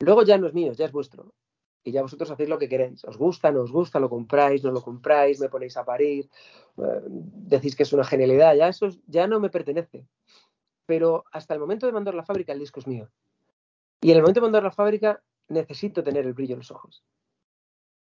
Luego 0.00 0.22
ya 0.22 0.38
no 0.38 0.46
es 0.46 0.54
mío, 0.54 0.72
ya 0.72 0.86
es 0.86 0.92
vuestro. 0.92 1.34
Y 1.82 1.92
ya 1.92 2.00
vosotros 2.00 2.30
hacéis 2.30 2.48
lo 2.48 2.58
que 2.58 2.70
queréis. 2.70 3.04
Os 3.04 3.18
gusta, 3.18 3.52
no 3.52 3.60
os 3.60 3.70
gusta, 3.70 4.00
lo 4.00 4.08
compráis, 4.08 4.64
no 4.64 4.70
lo 4.70 4.80
compráis, 4.80 5.38
me 5.40 5.50
ponéis 5.50 5.76
a 5.76 5.84
parir, 5.84 6.30
eh, 6.78 7.02
decís 7.04 7.76
que 7.76 7.82
es 7.82 7.92
una 7.92 8.04
genialidad. 8.04 8.54
Ya 8.54 8.68
eso 8.68 8.86
es- 8.86 8.98
ya 9.06 9.26
no 9.26 9.40
me 9.40 9.50
pertenece. 9.50 10.06
Pero 10.86 11.24
hasta 11.32 11.54
el 11.54 11.60
momento 11.60 11.86
de 11.86 11.92
mandar 11.92 12.14
la 12.14 12.24
fábrica, 12.24 12.52
el 12.52 12.58
disco 12.58 12.80
es 12.80 12.86
mío. 12.86 13.10
Y 14.00 14.10
en 14.10 14.16
el 14.16 14.22
momento 14.22 14.40
de 14.40 14.46
mandar 14.46 14.62
la 14.62 14.70
fábrica, 14.70 15.22
necesito 15.48 16.02
tener 16.02 16.26
el 16.26 16.34
brillo 16.34 16.54
en 16.54 16.60
los 16.60 16.70
ojos. 16.70 17.02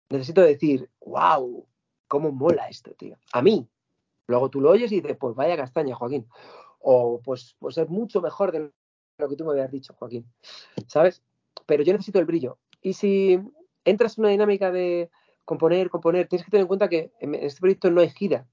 Necesito 0.08 0.40
decir, 0.42 0.88
wow, 1.00 1.66
cómo 2.08 2.32
mola 2.32 2.68
esto, 2.68 2.92
tío. 2.94 3.16
A 3.32 3.42
mí. 3.42 3.68
Luego 4.26 4.48
tú 4.48 4.60
lo 4.60 4.70
oyes 4.70 4.92
y 4.92 5.00
dices, 5.00 5.16
pues 5.18 5.34
vaya 5.34 5.56
castaña, 5.56 5.94
Joaquín. 5.94 6.26
O 6.78 7.20
pues, 7.22 7.56
pues 7.58 7.76
es 7.78 7.88
mucho 7.88 8.20
mejor 8.20 8.52
de 8.52 8.70
lo 9.18 9.28
que 9.28 9.36
tú 9.36 9.44
me 9.44 9.52
habías 9.52 9.70
dicho, 9.70 9.94
Joaquín. 9.94 10.26
¿Sabes? 10.86 11.22
Pero 11.66 11.82
yo 11.82 11.92
necesito 11.92 12.18
el 12.18 12.24
brillo. 12.24 12.58
Y 12.80 12.92
si 12.92 13.40
entras 13.84 14.16
en 14.16 14.24
una 14.24 14.30
dinámica 14.30 14.70
de 14.70 15.10
componer, 15.44 15.90
componer, 15.90 16.28
tienes 16.28 16.44
que 16.44 16.50
tener 16.50 16.62
en 16.62 16.68
cuenta 16.68 16.88
que 16.88 17.12
en 17.20 17.34
este 17.34 17.60
proyecto 17.60 17.90
no 17.90 18.00
hay 18.00 18.10
gira, 18.10 18.46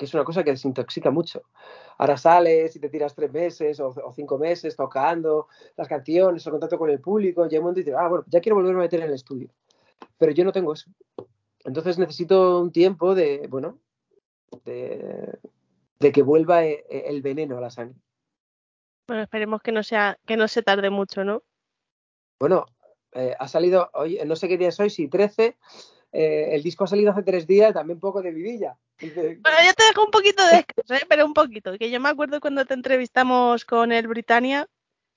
que 0.00 0.06
es 0.06 0.14
una 0.14 0.24
cosa 0.24 0.42
que 0.42 0.52
desintoxica 0.52 1.10
mucho. 1.10 1.42
Ahora 1.98 2.16
sales 2.16 2.74
y 2.74 2.80
te 2.80 2.88
tiras 2.88 3.14
tres 3.14 3.30
meses 3.30 3.78
o, 3.80 3.88
o 3.88 4.12
cinco 4.14 4.38
meses 4.38 4.74
tocando 4.74 5.48
las 5.76 5.88
canciones, 5.88 6.46
el 6.46 6.52
contacto 6.52 6.78
con 6.78 6.88
el 6.88 7.00
público, 7.00 7.46
y 7.46 7.54
un 7.54 7.64
momento 7.64 7.80
y 7.80 7.84
dices, 7.84 7.98
ah, 8.00 8.08
bueno, 8.08 8.24
ya 8.26 8.40
quiero 8.40 8.56
volverme 8.56 8.80
a 8.80 8.84
meter 8.84 9.00
en 9.00 9.08
el 9.08 9.12
estudio. 9.12 9.50
Pero 10.16 10.32
yo 10.32 10.42
no 10.42 10.52
tengo 10.52 10.72
eso. 10.72 10.90
Entonces 11.66 11.98
necesito 11.98 12.62
un 12.62 12.72
tiempo 12.72 13.14
de, 13.14 13.46
bueno, 13.50 13.76
de, 14.64 15.38
de 15.98 16.12
que 16.12 16.22
vuelva 16.22 16.64
e- 16.64 16.82
e- 16.88 17.04
el 17.08 17.20
veneno 17.20 17.58
a 17.58 17.60
la 17.60 17.68
sangre. 17.68 18.00
Bueno, 19.06 19.24
esperemos 19.24 19.60
que 19.60 19.72
no 19.72 19.82
sea, 19.82 20.18
que 20.24 20.38
no 20.38 20.48
se 20.48 20.62
tarde 20.62 20.88
mucho, 20.88 21.24
¿no? 21.24 21.42
Bueno, 22.38 22.64
eh, 23.12 23.36
ha 23.38 23.48
salido, 23.48 23.90
hoy, 23.92 24.18
no 24.24 24.34
sé 24.34 24.48
qué 24.48 24.56
día 24.56 24.68
es 24.68 24.80
hoy, 24.80 24.88
si 24.88 25.08
13, 25.08 25.58
eh, 26.12 26.48
el 26.52 26.62
disco 26.62 26.84
ha 26.84 26.86
salido 26.86 27.12
hace 27.12 27.22
tres 27.22 27.46
días, 27.46 27.74
también 27.74 28.00
poco 28.00 28.22
de 28.22 28.30
vidilla. 28.30 28.78
Bueno, 29.42 29.58
yo 29.64 29.72
te 29.74 29.84
dejo 29.84 30.04
un 30.04 30.10
poquito 30.10 30.44
de 30.44 30.56
descanso, 30.56 30.94
¿eh? 30.94 31.06
pero 31.08 31.24
un 31.24 31.34
poquito. 31.34 31.76
Que 31.78 31.90
yo 31.90 32.00
me 32.00 32.08
acuerdo 32.08 32.40
cuando 32.40 32.64
te 32.64 32.74
entrevistamos 32.74 33.64
con 33.64 33.92
el 33.92 34.06
Britannia, 34.08 34.68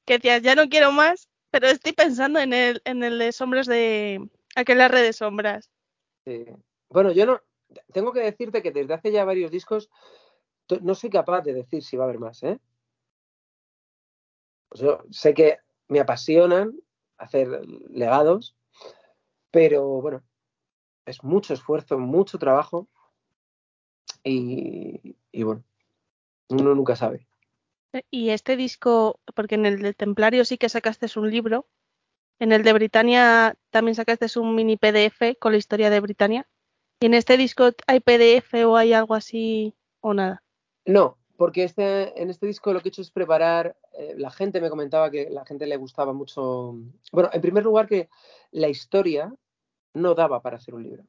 que 0.05 0.15
decías, 0.15 0.41
ya 0.41 0.55
no 0.55 0.69
quiero 0.69 0.91
más, 0.91 1.29
pero 1.51 1.67
estoy 1.67 1.93
pensando 1.93 2.39
en 2.39 2.53
el, 2.53 2.81
en 2.85 3.03
el 3.03 3.19
de 3.19 3.31
sombras 3.31 3.67
de 3.67 4.27
aquella 4.55 4.87
red 4.87 5.03
de 5.03 5.13
sombras. 5.13 5.69
Sí. 6.25 6.45
Bueno, 6.89 7.11
yo 7.11 7.25
no. 7.25 7.41
Tengo 7.91 8.13
que 8.13 8.19
decirte 8.19 8.61
que 8.61 8.71
desde 8.71 8.93
hace 8.93 9.11
ya 9.11 9.25
varios 9.25 9.49
discos 9.49 9.89
no 10.81 10.95
soy 10.95 11.09
capaz 11.09 11.41
de 11.41 11.53
decir 11.53 11.83
si 11.83 11.97
va 11.97 12.03
a 12.03 12.07
haber 12.07 12.19
más, 12.19 12.41
¿eh? 12.43 12.59
Pues 14.69 14.81
yo 14.81 15.03
sé 15.11 15.33
que 15.33 15.57
me 15.87 15.99
apasionan 15.99 16.73
hacer 17.17 17.47
legados, 17.89 18.55
pero 19.51 20.01
bueno, 20.01 20.23
es 21.05 21.23
mucho 21.23 21.53
esfuerzo, 21.53 21.97
mucho 21.97 22.37
trabajo 22.37 22.87
y, 24.23 25.15
y 25.31 25.43
bueno, 25.43 25.63
uno 26.49 26.75
nunca 26.75 26.95
sabe. 26.95 27.27
Y 28.09 28.29
este 28.29 28.55
disco, 28.55 29.19
porque 29.35 29.55
en 29.55 29.65
el 29.65 29.81
de 29.81 29.93
Templario 29.93 30.45
sí 30.45 30.57
que 30.57 30.69
sacaste 30.69 31.07
un 31.19 31.29
libro, 31.29 31.67
en 32.39 32.51
el 32.51 32.63
de 32.63 32.73
Britannia 32.73 33.55
también 33.69 33.95
sacaste 33.95 34.27
un 34.39 34.55
mini 34.55 34.77
PDF 34.77 35.37
con 35.39 35.51
la 35.51 35.57
historia 35.57 35.89
de 35.89 35.99
Britannia. 35.99 36.47
¿Y 36.99 37.05
en 37.05 37.13
este 37.13 37.37
disco 37.37 37.69
hay 37.87 37.99
PDF 37.99 38.65
o 38.65 38.77
hay 38.77 38.93
algo 38.93 39.13
así 39.13 39.75
o 40.01 40.13
nada? 40.13 40.43
No, 40.85 41.17
porque 41.37 41.63
este, 41.63 42.21
en 42.21 42.29
este 42.29 42.47
disco 42.47 42.73
lo 42.73 42.81
que 42.81 42.87
he 42.87 42.91
hecho 42.91 43.01
es 43.01 43.11
preparar, 43.11 43.77
eh, 43.97 44.15
la 44.17 44.31
gente 44.31 44.61
me 44.61 44.69
comentaba 44.69 45.11
que 45.11 45.29
la 45.29 45.45
gente 45.45 45.67
le 45.67 45.77
gustaba 45.77 46.13
mucho, 46.13 46.75
bueno, 47.11 47.29
en 47.31 47.41
primer 47.41 47.63
lugar 47.63 47.87
que 47.87 48.09
la 48.51 48.69
historia 48.69 49.33
no 49.93 50.15
daba 50.15 50.41
para 50.41 50.57
hacer 50.57 50.73
un 50.73 50.83
libro. 50.83 51.03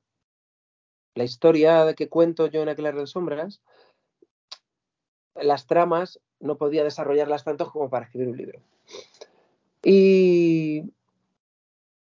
La 1.15 1.25
historia 1.25 1.95
que 1.95 2.09
cuento 2.09 2.47
yo 2.49 2.63
en 2.63 2.69
Aquelarre 2.69 3.01
de 3.01 3.07
Sombras, 3.07 3.63
las 5.35 5.67
tramas 5.67 6.21
no 6.41 6.57
podía 6.57 6.85
desarrollarlas 6.85 7.45
tanto 7.45 7.71
como 7.71 7.89
para 7.89 8.07
escribir 8.07 8.29
un 8.29 8.37
libro. 8.37 8.61
Y, 9.83 10.93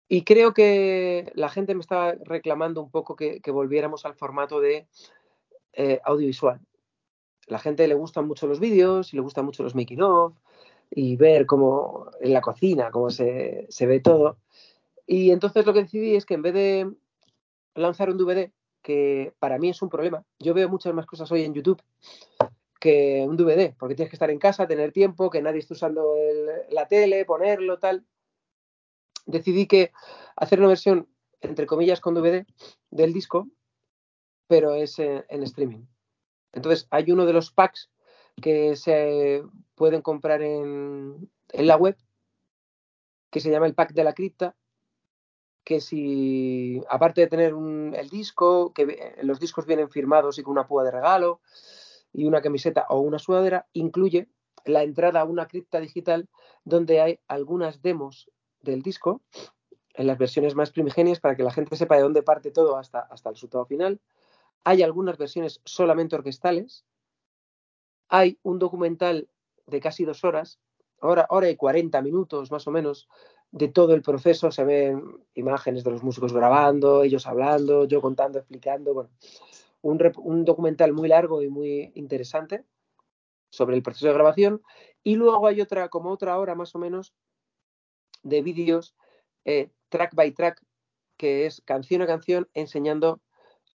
y 0.08 0.24
creo 0.24 0.54
que 0.54 1.32
la 1.36 1.50
gente 1.50 1.76
me 1.76 1.82
estaba 1.82 2.14
reclamando 2.24 2.82
un 2.82 2.90
poco 2.90 3.16
que, 3.16 3.42
volviéramos 3.48 4.06
al 4.06 4.16
formato 4.16 4.60
de 4.60 4.88
eh, 5.74 6.02
audiovisual. 6.04 6.60
La 7.48 7.60
gente 7.60 7.88
le 7.88 7.96
gustan 7.96 8.28
mucho 8.28 8.48
los 8.48 8.60
vídeos 8.60 9.14
y 9.14 9.16
le 9.16 9.22
gustan 9.22 9.46
mucho 9.46 9.64
los 9.64 9.76
making 9.76 10.02
of 10.02 10.34
y 10.92 11.16
ver 11.16 11.46
cómo 11.46 12.10
en 12.20 12.34
la 12.34 12.42
cocina, 12.42 12.92
cómo 12.92 13.10
se, 13.10 13.66
se 13.70 13.86
ve 13.86 14.00
todo. 14.00 14.38
Y 15.08 15.32
entonces 15.32 15.66
lo 15.66 15.74
que 15.74 15.84
decidí 15.84 16.16
es 16.16 16.26
que 16.26 16.36
en 16.36 16.42
vez 16.42 16.54
de 16.54 16.92
lanzar 17.76 18.10
un 18.10 18.18
DVD, 18.18 18.52
que 18.82 19.34
para 19.40 19.58
mí 19.58 19.70
es 19.70 19.82
un 19.82 19.90
problema, 19.90 20.24
yo 20.40 20.54
veo 20.54 20.70
muchas 20.70 20.94
más 20.94 21.06
cosas 21.06 21.32
hoy 21.32 21.44
en 21.44 21.54
YouTube 21.54 21.82
que 22.80 23.26
un 23.28 23.36
DVD, 23.36 23.76
porque 23.78 23.96
tienes 23.96 24.10
que 24.10 24.16
estar 24.16 24.30
en 24.30 24.40
casa, 24.40 24.68
tener 24.68 24.92
tiempo, 24.94 25.30
que 25.30 25.42
nadie 25.42 25.60
esté 25.60 25.74
usando 25.74 26.16
la 26.70 26.88
tele, 26.88 27.26
ponerlo, 27.26 27.78
tal. 27.78 28.06
Decidí 29.26 29.68
que 29.68 29.92
hacer 30.38 30.60
una 30.60 30.70
versión, 30.70 31.08
entre 31.42 31.66
comillas, 31.66 32.00
con 32.00 32.16
DVD 32.16 32.46
del 32.90 33.12
disco, 33.12 33.50
pero 34.48 34.74
es 34.74 34.98
en, 34.98 35.44
streaming. 35.44 35.86
Entonces, 36.54 36.88
hay 36.90 37.12
uno 37.12 37.26
de 37.26 37.34
los 37.34 37.52
packs 37.52 37.92
que 38.42 38.78
se 38.78 39.44
pueden 39.76 40.02
comprar 40.02 40.42
en 40.42 41.30
la 41.52 41.76
web, 41.76 41.98
que 43.30 43.42
se 43.42 43.52
llama 43.52 43.68
el 43.68 43.76
pack 43.76 43.92
de 43.92 44.04
la 44.06 44.14
cripta, 44.14 44.56
que 45.70 45.82
si, 45.82 46.82
aparte 46.90 47.22
de 47.22 47.28
tener 47.28 47.54
el 47.54 48.10
disco, 48.10 48.74
que 48.74 48.86
ve- 48.88 49.16
los 49.22 49.40
discos 49.40 49.68
vienen 49.68 49.88
firmados 49.92 50.40
y 50.40 50.42
con 50.42 50.54
una 50.54 50.66
púa 50.66 50.84
de 50.84 50.90
regalo, 50.90 51.42
y 52.12 52.26
una 52.26 52.42
camiseta 52.42 52.88
o 52.90 53.02
una 53.02 53.20
sudadera, 53.20 53.68
incluye 53.74 54.30
la 54.66 54.82
entrada 54.82 55.22
a 55.22 55.26
una 55.26 55.48
cripta 55.48 55.80
digital 55.80 56.28
donde 56.64 57.02
hay 57.02 57.20
algunas 57.28 57.84
demos 57.84 58.32
del 58.62 58.82
disco 58.82 59.22
en 59.94 60.08
las 60.08 60.18
versiones 60.18 60.56
más 60.56 60.72
primigenias 60.72 61.20
para 61.20 61.36
que 61.36 61.44
la 61.44 61.52
gente 61.52 61.76
sepa 61.76 61.98
de 61.98 62.02
dónde 62.02 62.24
parte 62.24 62.50
todo 62.50 62.76
hasta, 62.76 63.02
hasta 63.02 63.30
el 63.30 63.36
resultado 63.36 63.68
final. 63.68 64.02
Hay 64.64 64.82
algunas 64.82 65.20
versiones 65.20 65.62
solamente 65.66 66.16
orquestales. 66.16 66.84
Hay 68.08 68.40
un 68.42 68.58
documental 68.58 69.30
de 69.68 69.80
casi 69.80 70.04
dos 70.04 70.24
horas, 70.24 70.60
hora, 71.00 71.28
hora 71.30 71.48
y 71.48 71.56
40 71.56 72.02
minutos 72.02 72.50
más 72.50 72.66
o 72.68 72.72
menos, 72.72 73.08
de 73.52 73.68
todo 73.68 73.94
el 73.94 74.02
proceso. 74.02 74.52
Se 74.52 74.64
ven 74.64 75.04
imágenes 75.36 75.84
de 75.84 75.92
los 75.92 76.04
músicos 76.04 76.34
grabando, 76.34 77.04
ellos 77.04 77.28
hablando, 77.28 77.86
yo 77.86 78.02
contando, 78.02 78.40
explicando. 78.40 78.94
Bueno, 78.94 79.10
un, 79.82 80.00
un 80.18 80.46
documental 80.46 80.94
muy 80.94 81.08
largo 81.08 81.42
y 81.42 81.50
muy 81.50 81.92
interesante 81.96 82.66
sobre 83.50 83.76
el 83.76 83.84
proceso 83.84 84.08
de 84.08 84.14
grabación. 84.14 84.62
Y 85.04 85.16
luego 85.16 85.48
hay 85.48 85.62
otra, 85.62 85.90
como 85.90 86.12
otra 86.12 86.38
hora 86.38 86.56
más 86.56 86.76
o 86.76 86.80
menos, 86.80 87.14
de 88.24 88.42
vídeos 88.42 88.96
eh, 89.46 89.72
track 89.90 90.14
by 90.14 90.32
track, 90.32 90.62
que 91.18 91.46
es 91.46 91.62
canción 91.62 92.02
a 92.02 92.08
canción 92.08 92.50
enseñando 92.54 93.22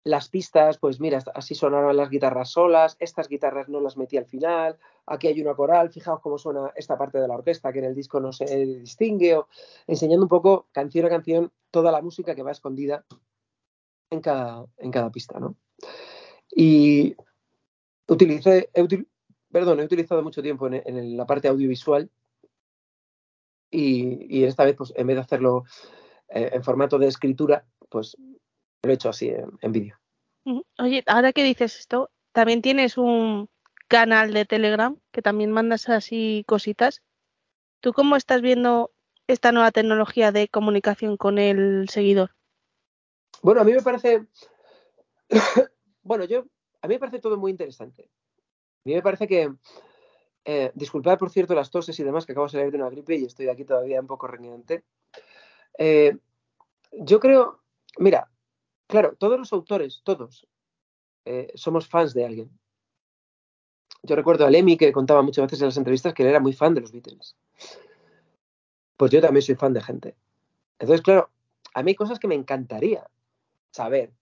las 0.03 0.27
pistas, 0.29 0.77
pues 0.77 0.99
mira, 0.99 1.23
así 1.33 1.55
sonaron 1.55 1.95
las 1.95 2.09
guitarras 2.09 2.49
solas, 2.51 2.97
estas 2.99 3.29
guitarras 3.29 3.69
no 3.69 3.79
las 3.79 3.95
metí 3.95 4.17
al 4.17 4.25
final, 4.25 4.77
aquí 5.05 5.27
hay 5.27 5.41
una 5.41 5.55
coral, 5.55 5.91
fijaos 5.91 6.19
cómo 6.19 6.37
suena 6.37 6.71
esta 6.75 6.97
parte 6.97 7.19
de 7.19 7.27
la 7.27 7.35
orquesta 7.35 7.71
que 7.71 7.79
en 7.79 7.85
el 7.85 7.95
disco 7.95 8.19
no 8.19 8.33
se 8.33 8.45
distingue, 8.65 9.37
o 9.37 9.47
enseñando 9.87 10.25
un 10.25 10.29
poco 10.29 10.67
canción 10.71 11.05
a 11.05 11.09
canción 11.09 11.51
toda 11.71 11.91
la 11.91 12.01
música 12.01 12.35
que 12.35 12.43
va 12.43 12.51
escondida 12.51 13.05
en 14.09 14.19
cada, 14.19 14.65
en 14.77 14.91
cada 14.91 15.09
pista, 15.09 15.39
¿no? 15.39 15.55
Y 16.51 17.15
utilicé, 18.07 18.69
he 18.73 18.81
utilizado 18.81 20.21
mucho 20.21 20.41
tiempo 20.41 20.67
en, 20.67 21.17
la 21.17 21.25
parte 21.25 21.47
audiovisual 21.47 22.09
y, 23.71 24.43
esta 24.43 24.65
vez, 24.65 24.75
pues 24.75 24.93
en 24.95 25.07
vez 25.07 25.15
de 25.15 25.21
hacerlo 25.21 25.63
eh, 26.27 26.51
en 26.53 26.63
formato 26.63 26.99
de 26.99 27.07
escritura, 27.07 27.65
pues 27.89 28.17
lo 28.83 28.91
he 28.91 28.95
hecho 28.95 29.09
así 29.09 29.29
en, 29.61 29.71
vídeo. 29.71 29.97
Oye, 30.77 31.03
ahora 31.07 31.31
que 31.31 31.43
dices 31.43 31.79
esto, 31.79 32.11
también 32.33 32.61
tienes 32.61 32.97
un 32.97 33.49
canal 33.87 34.33
de 34.33 34.45
Telegram 34.45 34.97
que 35.11 35.21
también 35.21 35.51
mandas 35.51 35.87
así 35.89 36.43
cositas. 36.47 37.01
¿Tú 37.79 37.93
cómo 37.93 38.15
estás 38.15 38.41
viendo 38.41 38.91
esta 39.27 39.51
nueva 39.51 39.71
tecnología 39.71 40.31
de 40.31 40.49
comunicación 40.49 41.15
con 41.15 41.37
el 41.37 41.87
seguidor? 41.89 42.31
Bueno, 43.41 43.61
a 43.61 43.63
mí 43.63 43.71
me 43.71 43.81
parece, 43.81 44.25
bueno, 46.03 46.25
yo, 46.25 46.45
a 46.81 46.87
mí 46.87 46.95
me 46.95 46.99
parece 46.99 47.19
todo 47.19 47.37
muy 47.37 47.51
interesante. 47.51 48.03
A 48.03 48.89
mí 48.89 48.95
me 48.95 49.01
parece 49.01 49.27
que, 49.27 49.53
eh, 50.45 50.71
disculpad 50.75 51.17
por 51.17 51.29
cierto 51.29 51.55
las 51.55 51.71
toses 51.71 51.97
y 51.99 52.03
demás, 52.03 52.25
que 52.25 52.33
acabo 52.33 52.47
de 52.47 52.51
salir 52.51 52.71
de 52.71 52.77
una 52.77 52.89
gripe 52.89 53.15
y 53.15 53.25
estoy 53.25 53.47
aquí 53.47 53.63
todavía 53.63 54.01
un 54.01 54.07
poco 54.07 54.27
reñidente. 54.27 54.83
Eh, 55.77 56.17
yo 56.91 57.19
creo, 57.19 57.61
mira, 57.97 58.29
Claro, 58.93 59.15
todos 59.17 59.39
los 59.39 59.51
autores, 59.51 60.01
todos, 60.03 60.45
eh, 61.25 61.51
somos 61.55 61.87
fans 61.87 62.13
de 62.13 62.27
alguien. 62.27 62.59
Yo 64.03 64.15
recuerdo 64.15 64.45
a 64.45 64.51
Lemmy 64.51 64.77
que 64.77 64.91
contaba 64.91 65.23
muchas 65.23 65.45
veces 65.45 65.61
en 65.61 65.65
las 65.65 65.77
entrevistas 65.77 66.13
que 66.13 66.21
él 66.21 66.29
era 66.29 66.39
muy 66.39 66.53
fan 66.53 66.75
de 66.75 66.81
los 66.81 66.91
Beatles. 66.91 67.35
Pues 68.95 69.09
yo 69.09 69.19
también 69.19 69.41
soy 69.41 69.55
fan 69.55 69.73
de 69.73 69.81
gente. 69.81 70.15
Entonces, 70.77 71.01
claro, 71.01 71.31
a 71.73 71.81
mí 71.81 71.89
hay 71.89 71.95
cosas 71.95 72.19
que 72.19 72.27
me 72.27 72.35
encantaría 72.35 73.09
saber 73.71 74.13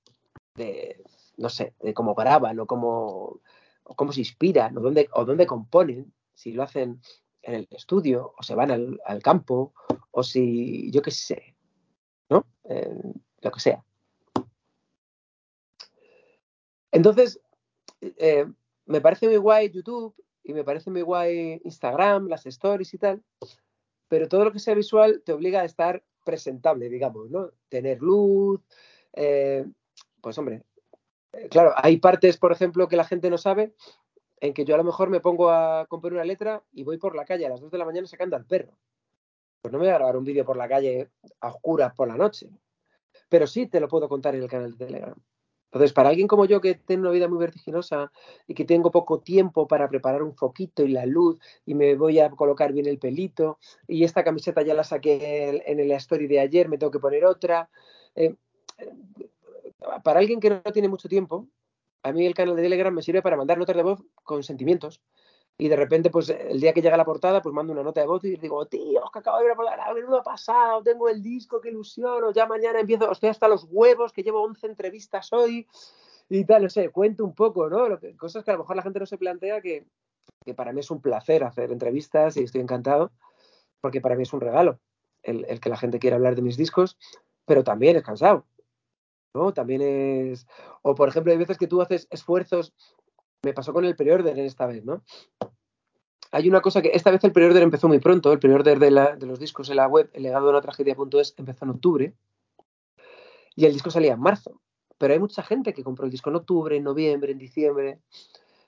de, 0.56 1.04
no 1.36 1.50
sé, 1.50 1.74
de 1.82 1.94
cómo 1.94 2.16
graban 2.16 2.58
o 2.62 2.66
cómo, 2.66 3.42
cómo 3.84 4.14
se 4.14 4.22
inspiran 4.22 4.78
o 4.78 4.80
dónde, 4.80 5.10
o 5.12 5.26
dónde 5.26 5.48
componen, 5.48 6.14
si 6.34 6.54
lo 6.54 6.64
hacen 6.64 7.02
en 7.42 7.56
el 7.56 7.68
estudio 7.72 8.34
o 8.38 8.42
se 8.42 8.56
van 8.56 8.72
al, 8.72 9.22
campo 9.22 9.74
o 10.12 10.24
si, 10.24 10.90
yo 10.92 11.02
qué 11.02 11.12
sé, 11.12 11.58
¿no? 12.30 12.46
Eh, 12.64 12.96
lo 13.42 13.52
que 13.52 13.60
sea. 13.60 13.84
Entonces, 16.92 17.40
eh, 18.02 18.46
me 18.86 19.02
parece 19.02 19.28
muy 19.28 19.38
guay 19.38 19.70
YouTube 19.70 20.16
y 20.44 20.54
me 20.54 20.64
parece 20.64 20.90
muy 20.90 21.02
guay 21.02 21.62
Instagram, 21.64 22.28
las 22.28 22.46
stories 22.46 22.94
y 22.94 22.98
tal, 22.98 23.24
pero 24.08 24.28
todo 24.28 24.46
lo 24.46 24.52
que 24.52 24.60
sea 24.60 24.74
visual 24.74 25.22
te 25.26 25.34
obliga 25.34 25.62
a 25.62 25.66
estar 25.66 26.04
presentable, 26.26 26.90
digamos, 26.90 27.30
¿no? 27.30 27.52
Tener 27.70 28.02
luz, 28.02 28.62
eh, 29.14 29.66
pues 30.22 30.38
hombre, 30.38 30.64
eh, 31.34 31.48
claro, 31.50 31.74
hay 31.76 31.98
partes, 31.98 32.38
por 32.38 32.52
ejemplo, 32.52 32.88
que 32.88 32.96
la 32.96 33.06
gente 33.06 33.30
no 33.30 33.38
sabe, 33.38 33.74
en 34.40 34.54
que 34.54 34.66
yo 34.66 34.76
a 34.76 34.78
lo 34.78 34.84
mejor 34.84 35.10
me 35.10 35.22
pongo 35.22 35.52
a 35.52 35.86
comprar 35.88 36.14
una 36.14 36.26
letra 36.26 36.64
y 36.74 36.84
voy 36.84 36.98
por 36.98 37.16
la 37.16 37.26
calle 37.26 37.46
a 37.46 37.50
las 37.50 37.62
2 37.62 37.72
de 37.72 37.78
la 37.78 37.86
mañana 37.86 38.08
sacando 38.08 38.36
al 38.36 38.46
perro. 38.46 38.78
Pues 39.62 39.72
no 39.72 39.78
me 39.78 39.86
voy 39.86 39.94
a 39.94 39.98
grabar 39.98 40.18
un 40.18 40.24
vídeo 40.24 40.44
por 40.44 40.58
la 40.58 40.68
calle 40.68 41.12
a 41.40 41.50
oscuras 41.50 41.94
por 41.94 42.08
la 42.08 42.18
noche, 42.18 42.50
pero 43.30 43.46
sí 43.46 43.68
te 43.68 43.80
lo 43.80 43.88
puedo 43.88 44.10
contar 44.10 44.36
en 44.36 44.42
el 44.42 44.50
canal 44.50 44.72
de 44.72 44.86
Telegram. 44.86 45.16
Entonces, 45.72 45.94
para 45.94 46.10
alguien 46.10 46.28
como 46.28 46.44
yo 46.46 46.60
que 46.60 46.76
tiene 46.76 47.02
una 47.02 47.12
vida 47.12 47.30
muy 47.30 47.40
vertiginosa 47.40 48.12
y 48.46 48.54
que 48.54 48.66
tengo 48.66 48.92
poco 48.92 49.20
tiempo 49.20 49.68
para 49.68 49.88
preparar 49.88 50.22
un 50.22 50.36
foquito 50.36 50.84
y 50.84 50.90
la 50.90 51.06
luz 51.06 51.40
y 51.66 51.76
me 51.76 51.96
voy 51.96 52.20
a 52.20 52.30
colocar 52.30 52.74
bien 52.74 52.88
el 52.88 53.00
pelito 53.00 53.58
y 53.88 54.04
esta 54.04 54.24
camiseta 54.26 54.64
ya 54.64 54.74
la 54.74 54.84
saqué 54.84 55.64
en 55.66 55.80
el 55.80 55.92
story 55.92 56.28
de 56.28 56.42
ayer, 56.42 56.68
me 56.68 56.78
tengo 56.78 56.92
que 56.92 57.00
poner 57.00 57.24
otra. 57.24 57.70
Eh, 58.16 58.36
eh, 58.80 58.92
para 60.04 60.20
alguien 60.20 60.42
que 60.42 60.50
no 60.50 60.62
tiene 60.74 60.90
mucho 60.90 61.08
tiempo, 61.08 61.48
a 62.04 62.12
mí 62.12 62.26
el 62.26 62.34
canal 62.34 62.58
de 62.58 62.64
Telegram 62.64 62.94
me 62.94 63.02
sirve 63.02 63.22
para 63.22 63.38
mandar 63.38 63.58
notas 63.58 63.76
de 63.76 63.84
voz 63.84 64.04
con 64.24 64.44
sentimientos 64.44 65.02
y 65.62 65.70
de 65.70 65.76
repente, 65.76 66.10
pues 66.10 66.28
el 66.28 66.60
día 66.60 66.74
que 66.74 66.82
llega 66.82 66.98
la 66.98 67.06
portada, 67.06 67.40
pues 67.40 67.54
mando 67.54 67.72
una 67.72 67.84
nota 67.84 68.02
de 68.02 68.08
voz 68.08 68.26
y 68.26 68.36
digo, 68.36 68.66
tío, 68.66 69.04
que 69.14 69.20
acabo 69.20 69.38
de 69.38 69.46
ver 69.46 69.58
la 69.58 69.94
menudo 69.94 70.24
pasado, 70.24 70.82
tengo 70.82 71.08
el 71.08 71.22
disco, 71.22 71.62
qué 71.62 71.70
ilusión, 71.70 72.24
o 72.24 72.32
ya 72.32 72.48
mañana 72.48 72.80
empiezo, 72.80 73.12
estoy 73.12 73.30
hasta 73.30 73.48
los 73.48 73.68
huevos, 73.70 74.12
que 74.12 74.24
llevo 74.24 74.42
11 74.42 74.66
entrevistas 74.66 75.32
hoy 75.32 75.68
y 76.30 76.46
tal, 76.46 76.64
no 76.64 76.70
sé, 76.72 76.90
cuento 76.90 77.24
un 77.24 77.36
poco, 77.36 77.70
¿no? 77.70 77.88
Lo 77.88 78.00
que, 78.00 78.18
cosas 78.18 78.44
que 78.44 78.50
a 78.50 78.56
lo 78.56 78.62
mejor 78.62 78.76
la 78.76 78.82
gente 78.82 78.98
no 78.98 79.06
se 79.06 79.20
plantea 79.20 79.62
que, 79.62 79.86
que 80.44 80.56
para 80.56 80.74
mí 80.74 80.80
es 80.80 80.90
un 80.90 81.00
placer 81.00 81.44
hacer 81.44 81.72
entrevistas 81.72 82.38
y 82.38 82.44
estoy 82.44 82.62
encantado, 82.62 83.12
porque 83.82 84.02
para 84.02 84.16
mí 84.16 84.24
es 84.24 84.34
un 84.34 84.42
regalo 84.42 84.80
el, 85.22 85.46
el 85.48 85.60
que 85.60 85.70
la 85.70 85.78
gente 85.78 86.00
quiera 86.00 86.16
hablar 86.16 86.36
de 86.36 86.42
mis 86.42 86.58
discos, 86.58 86.98
pero 87.46 87.64
también 87.64 87.98
es 87.98 88.04
cansado, 88.04 88.48
¿no? 89.36 89.54
También 89.54 89.84
es, 89.84 90.48
o 90.82 90.96
por 90.96 91.08
ejemplo, 91.08 91.32
hay 91.32 91.38
veces 91.38 91.60
que 91.60 91.68
tú 91.68 91.84
haces 91.84 92.08
esfuerzos 92.10 92.74
me 93.44 93.54
pasó 93.54 93.74
con 93.74 93.86
el 93.86 93.96
pre-order 93.96 94.38
esta 94.40 94.68
vez, 94.68 94.86
¿no? 94.86 95.04
Hay 96.32 96.48
una 96.48 96.62
cosa 96.62 96.82
que 96.82 96.92
esta 96.94 97.12
vez 97.12 97.24
el 97.24 97.34
pre-order 97.34 97.64
empezó 97.64 97.88
muy 97.88 98.00
pronto, 98.00 98.32
el 98.32 98.40
pre-order 98.40 98.80
de, 98.80 98.92
los 99.26 99.40
discos 99.40 99.70
en 99.70 99.78
la 99.78 99.88
web, 99.88 100.10
el 100.14 100.24
legado 100.24 100.46
de 100.46 100.52
una 100.52 100.62
tragedia.es, 100.62 101.34
empezó 101.38 101.66
en 101.66 101.72
octubre 101.72 102.14
y 103.56 103.66
el 103.66 103.74
disco 103.74 103.92
salía 103.92 104.14
en 104.14 104.20
marzo. 104.20 104.62
Pero 104.98 105.14
hay 105.14 105.20
mucha 105.20 105.44
gente 105.44 105.74
que 105.74 105.84
compró 105.84 106.06
el 106.06 106.12
disco 106.12 106.30
en 106.30 106.38
octubre, 106.38 106.78
en 106.78 106.84
noviembre, 106.84 107.32
en 107.32 107.40
diciembre. 107.40 108.00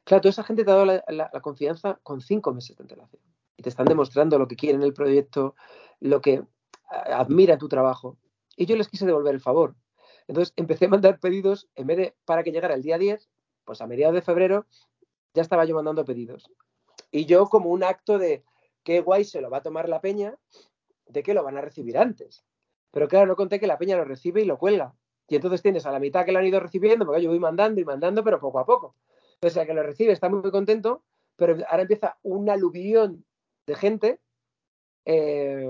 Claro, 0.03 0.21
toda 0.21 0.31
esa 0.31 0.43
gente 0.43 0.65
te 0.65 0.71
ha 0.71 0.75
dado 0.75 1.01
la, 1.07 1.29
confianza 1.41 1.99
con 2.03 2.21
cinco 2.21 2.53
meses 2.53 2.75
de 2.75 2.83
antelación. 2.83 3.21
Y 3.55 3.61
te 3.61 3.69
están 3.69 3.85
demostrando 3.85 4.39
lo 4.39 4.47
que 4.47 4.55
quieren 4.55 4.81
el 4.81 4.93
proyecto, 4.93 5.55
lo 5.99 6.19
que 6.19 6.43
admira 6.89 7.57
tu 7.59 7.69
trabajo. 7.69 8.17
Y 8.57 8.65
yo 8.65 8.75
les 8.75 8.89
quise 8.89 9.05
devolver 9.05 9.35
el 9.35 9.41
favor. 9.41 9.75
Entonces 10.27 10.53
empecé 10.57 10.85
a 10.85 10.89
mandar 10.89 11.19
pedidos, 11.19 11.69
en 11.75 11.87
vez 11.87 11.97
de 11.97 12.15
para 12.25 12.43
que 12.43 12.51
llegara 12.51 12.73
el 12.73 12.81
día 12.81 12.97
10, 12.97 13.29
pues 13.65 13.81
a 13.81 13.87
mediados 13.87 14.15
de 14.15 14.21
febrero 14.21 14.65
ya 15.33 15.41
estaba 15.41 15.65
yo 15.65 15.75
mandando 15.75 16.05
pedidos. 16.05 16.49
Y 17.11 17.25
yo 17.25 17.47
como 17.47 17.69
un 17.69 17.83
acto 17.83 18.17
de 18.17 18.43
qué 18.83 19.01
guay 19.01 19.23
se 19.23 19.41
lo 19.41 19.49
va 19.49 19.57
a 19.57 19.63
tomar 19.63 19.89
la 19.89 20.01
peña, 20.01 20.35
de 21.07 21.23
que 21.23 21.33
lo 21.33 21.43
van 21.43 21.57
a 21.57 21.61
recibir 21.61 21.97
antes. 21.97 22.43
Pero 22.91 23.07
claro, 23.07 23.27
no 23.27 23.35
conté 23.35 23.59
que 23.59 23.67
la 23.67 23.77
peña 23.77 23.97
lo 23.97 24.05
recibe 24.05 24.41
y 24.41 24.45
lo 24.45 24.57
cuelga. 24.57 24.93
Y 25.27 25.35
entonces 25.35 25.61
tienes 25.61 25.85
a 25.85 25.91
la 25.91 25.99
mitad 25.99 26.25
que 26.25 26.31
lo 26.31 26.39
han 26.39 26.45
ido 26.45 26.59
recibiendo, 26.59 27.05
porque 27.05 27.21
yo 27.21 27.29
voy 27.29 27.39
mandando 27.39 27.81
y 27.81 27.85
mandando, 27.85 28.23
pero 28.23 28.39
poco 28.39 28.59
a 28.59 28.65
poco. 28.65 28.95
Entonces 29.35 29.57
el 29.57 29.67
que 29.67 29.73
lo 29.73 29.83
recibe 29.83 30.13
está 30.13 30.29
muy 30.29 30.51
contento, 30.51 31.03
pero 31.35 31.57
ahora 31.69 31.81
empieza 31.81 32.17
un 32.21 32.49
aluvión 32.49 33.25
de 33.65 33.75
gente 33.75 34.19
eh, 35.05 35.69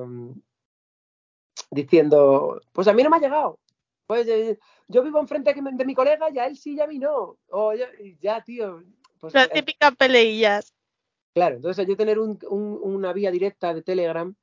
diciendo, 1.71 2.61
pues 2.71 2.87
a 2.87 2.93
mí 2.93 3.03
no 3.03 3.09
me 3.09 3.17
ha 3.17 3.21
llegado. 3.21 3.59
Pues 4.07 4.27
eh, 4.27 4.59
yo 4.87 5.03
vivo 5.03 5.19
enfrente 5.19 5.53
de 5.53 5.85
mi 5.85 5.95
colega 5.95 6.29
y 6.29 6.39
a 6.39 6.45
él 6.45 6.57
sí 6.57 6.75
y 6.75 6.81
a 6.81 6.87
mí 6.87 6.99
no. 6.99 7.37
O 7.49 7.73
ya, 8.19 8.43
tío. 8.43 8.83
Pues, 9.19 9.33
Las 9.33 9.47
eh, 9.47 9.51
típicas 9.53 9.95
peleillas. 9.95 10.73
Claro, 11.33 11.55
entonces 11.55 11.87
yo 11.87 11.97
tener 11.97 12.19
una 12.19 13.11
vía 13.13 13.31
directa 13.31 13.73
de 13.73 13.81
Telegram, 13.81 14.35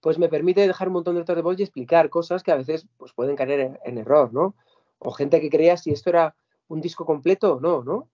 pues 0.00 0.18
me 0.18 0.28
permite 0.28 0.66
dejar 0.66 0.88
un 0.88 0.94
montón 0.94 1.14
de 1.14 1.20
notas 1.20 1.36
de 1.36 1.42
voz 1.42 1.58
y 1.58 1.62
explicar 1.62 2.10
cosas 2.10 2.42
que 2.42 2.52
a 2.52 2.56
veces 2.56 2.86
pues, 2.98 3.12
pueden 3.14 3.36
caer 3.36 3.78
en, 3.82 3.98
error, 3.98 4.34
¿no? 4.34 4.54
O 4.98 5.12
gente 5.12 5.40
que 5.40 5.48
creía 5.48 5.76
si 5.78 5.92
esto 5.92 6.10
era 6.10 6.36
un 6.68 6.80
disco 6.80 7.06
completo 7.06 7.54
o 7.54 7.60
no, 7.60 7.82
¿no? 7.82 8.10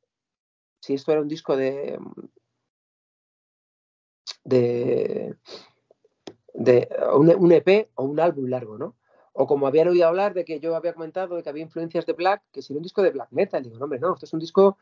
Si 0.80 0.94
esto 0.94 1.10
era 1.10 1.20
un 1.20 1.28
disco 1.28 1.56
de. 1.56 1.98
de. 4.44 5.34
de 6.54 6.88
un, 7.14 7.28
un 7.34 7.52
EP 7.52 7.90
o 7.96 8.04
un 8.04 8.20
álbum 8.20 8.46
largo, 8.46 8.78
¿no? 8.78 8.96
O 9.32 9.46
como 9.46 9.66
habían 9.66 9.88
oído 9.88 10.06
hablar 10.06 10.34
de 10.34 10.44
que 10.44 10.60
yo 10.60 10.76
había 10.76 10.92
comentado 10.92 11.36
de 11.36 11.42
que 11.42 11.48
había 11.48 11.62
influencias 11.62 12.04
de 12.06 12.12
Black, 12.12 12.42
que 12.52 12.62
si 12.62 12.72
era 12.72 12.78
un 12.78 12.82
disco 12.82 13.02
de 13.02 13.10
Black 13.10 13.28
Metal. 13.30 13.62
Digo, 13.62 13.78
no, 13.78 13.84
hombre, 13.84 13.98
no, 13.98 14.14
esto 14.14 14.26
es 14.26 14.32
un 14.32 14.40
disco, 14.40 14.78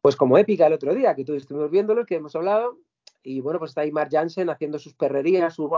pues 0.00 0.16
como 0.16 0.38
épica 0.38 0.66
el 0.66 0.72
otro 0.72 0.94
día, 0.94 1.14
que 1.14 1.24
tú 1.24 1.34
estuvimos 1.34 1.70
viéndolo, 1.70 2.06
que 2.06 2.16
hemos 2.16 2.34
hablado. 2.34 2.78
Y 3.22 3.40
bueno, 3.40 3.58
pues 3.58 3.70
está 3.70 3.82
ahí 3.82 3.92
Mark 3.92 4.10
Jansen 4.10 4.50
haciendo 4.50 4.78
sus 4.78 4.94
perrerías, 4.94 5.54
sus, 5.54 5.70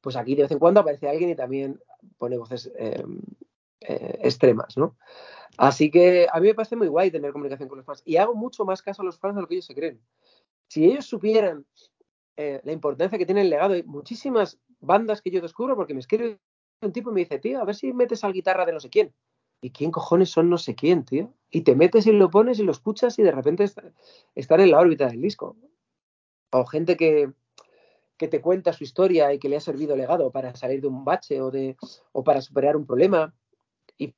pues 0.00 0.16
aquí 0.16 0.34
de 0.34 0.42
vez 0.42 0.52
en 0.52 0.58
cuando 0.58 0.80
aparece 0.80 1.08
alguien 1.08 1.30
y 1.30 1.34
también 1.34 1.80
pone 2.18 2.38
voces 2.38 2.70
eh, 2.76 3.04
eh, 3.80 4.18
extremas, 4.22 4.76
¿no? 4.76 4.96
Así 5.56 5.90
que 5.90 6.26
a 6.32 6.38
mí 6.40 6.48
me 6.48 6.54
parece 6.54 6.76
muy 6.76 6.88
guay 6.88 7.10
tener 7.10 7.32
comunicación 7.32 7.68
con 7.68 7.78
los 7.78 7.86
fans 7.86 8.02
y 8.04 8.16
hago 8.16 8.34
mucho 8.34 8.64
más 8.64 8.82
caso 8.82 9.02
a 9.02 9.04
los 9.04 9.18
fans 9.18 9.34
de 9.34 9.42
lo 9.42 9.48
que 9.48 9.54
ellos 9.54 9.66
se 9.66 9.74
creen. 9.74 10.00
Si 10.68 10.84
ellos 10.84 11.04
supieran 11.04 11.66
eh, 12.36 12.60
la 12.62 12.72
importancia 12.72 13.18
que 13.18 13.26
tiene 13.26 13.42
el 13.42 13.50
legado, 13.50 13.74
hay 13.74 13.82
muchísimas 13.82 14.58
bandas 14.78 15.20
que 15.20 15.30
yo 15.30 15.40
descubro 15.40 15.76
porque 15.76 15.94
me 15.94 16.00
escribe 16.00 16.38
un 16.82 16.92
tipo 16.92 17.10
y 17.10 17.14
me 17.14 17.20
dice, 17.20 17.38
tío, 17.38 17.60
a 17.60 17.64
ver 17.64 17.74
si 17.74 17.92
metes 17.92 18.24
al 18.24 18.32
guitarra 18.32 18.64
de 18.64 18.72
no 18.72 18.80
sé 18.80 18.90
quién. 18.90 19.12
¿Y 19.60 19.70
quién 19.70 19.90
cojones 19.90 20.30
son 20.30 20.48
no 20.48 20.56
sé 20.56 20.74
quién, 20.74 21.04
tío? 21.04 21.34
Y 21.50 21.62
te 21.62 21.76
metes 21.76 22.06
y 22.06 22.12
lo 22.12 22.30
pones 22.30 22.58
y 22.58 22.62
lo 22.62 22.72
escuchas 22.72 23.18
y 23.18 23.22
de 23.22 23.32
repente 23.32 23.64
están 24.34 24.60
en 24.60 24.70
la 24.70 24.78
órbita 24.78 25.08
del 25.08 25.20
disco. 25.20 25.56
O 26.50 26.64
gente 26.64 26.96
que, 26.96 27.32
que 28.16 28.28
te 28.28 28.40
cuenta 28.40 28.72
su 28.72 28.84
historia 28.84 29.32
y 29.34 29.38
que 29.38 29.48
le 29.48 29.56
ha 29.56 29.60
servido 29.60 29.96
legado 29.96 30.30
para 30.30 30.54
salir 30.54 30.80
de 30.80 30.88
un 30.88 31.04
bache 31.04 31.42
o, 31.42 31.50
de, 31.50 31.76
o 32.12 32.24
para 32.24 32.40
superar 32.40 32.76
un 32.76 32.86
problema. 32.86 33.34
Y 33.98 34.14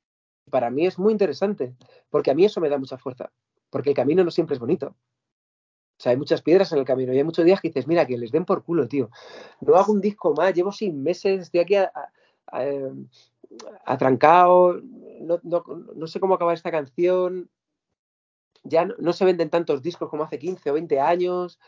para 0.49 0.69
mí 0.69 0.85
es 0.85 0.97
muy 0.97 1.11
interesante, 1.11 1.75
porque 2.09 2.31
a 2.31 2.33
mí 2.33 2.45
eso 2.45 2.61
me 2.61 2.69
da 2.69 2.77
mucha 2.77 2.97
fuerza, 2.97 3.31
porque 3.69 3.89
el 3.89 3.95
camino 3.95 4.23
no 4.23 4.31
siempre 4.31 4.53
es 4.53 4.59
bonito. 4.59 4.95
O 5.97 6.03
sea, 6.03 6.11
hay 6.11 6.17
muchas 6.17 6.41
piedras 6.41 6.71
en 6.71 6.79
el 6.79 6.85
camino 6.85 7.13
y 7.13 7.17
hay 7.17 7.23
muchos 7.23 7.45
días 7.45 7.61
que 7.61 7.67
dices, 7.67 7.87
mira, 7.87 8.05
que 8.05 8.17
les 8.17 8.31
den 8.31 8.45
por 8.45 8.63
culo, 8.63 8.87
tío. 8.87 9.09
No 9.61 9.75
hago 9.75 9.91
un 9.91 10.01
disco 10.01 10.33
más, 10.33 10.53
llevo 10.53 10.71
seis 10.71 10.93
meses, 10.93 11.41
estoy 11.41 11.59
aquí 11.61 11.75
a, 11.75 11.91
em, 12.53 13.07
atrancado, 13.85 14.81
no, 15.21 16.07
sé 16.07 16.19
cómo 16.19 16.35
acabar 16.35 16.55
esta 16.55 16.71
canción, 16.71 17.49
ya 18.63 18.85
no, 18.85 19.13
se 19.13 19.25
venden 19.25 19.49
tantos 19.49 19.81
discos 19.81 20.09
como 20.09 20.23
hace 20.23 20.39
15 20.39 20.71
o 20.71 20.73
20 20.73 20.99
años, 20.99 21.59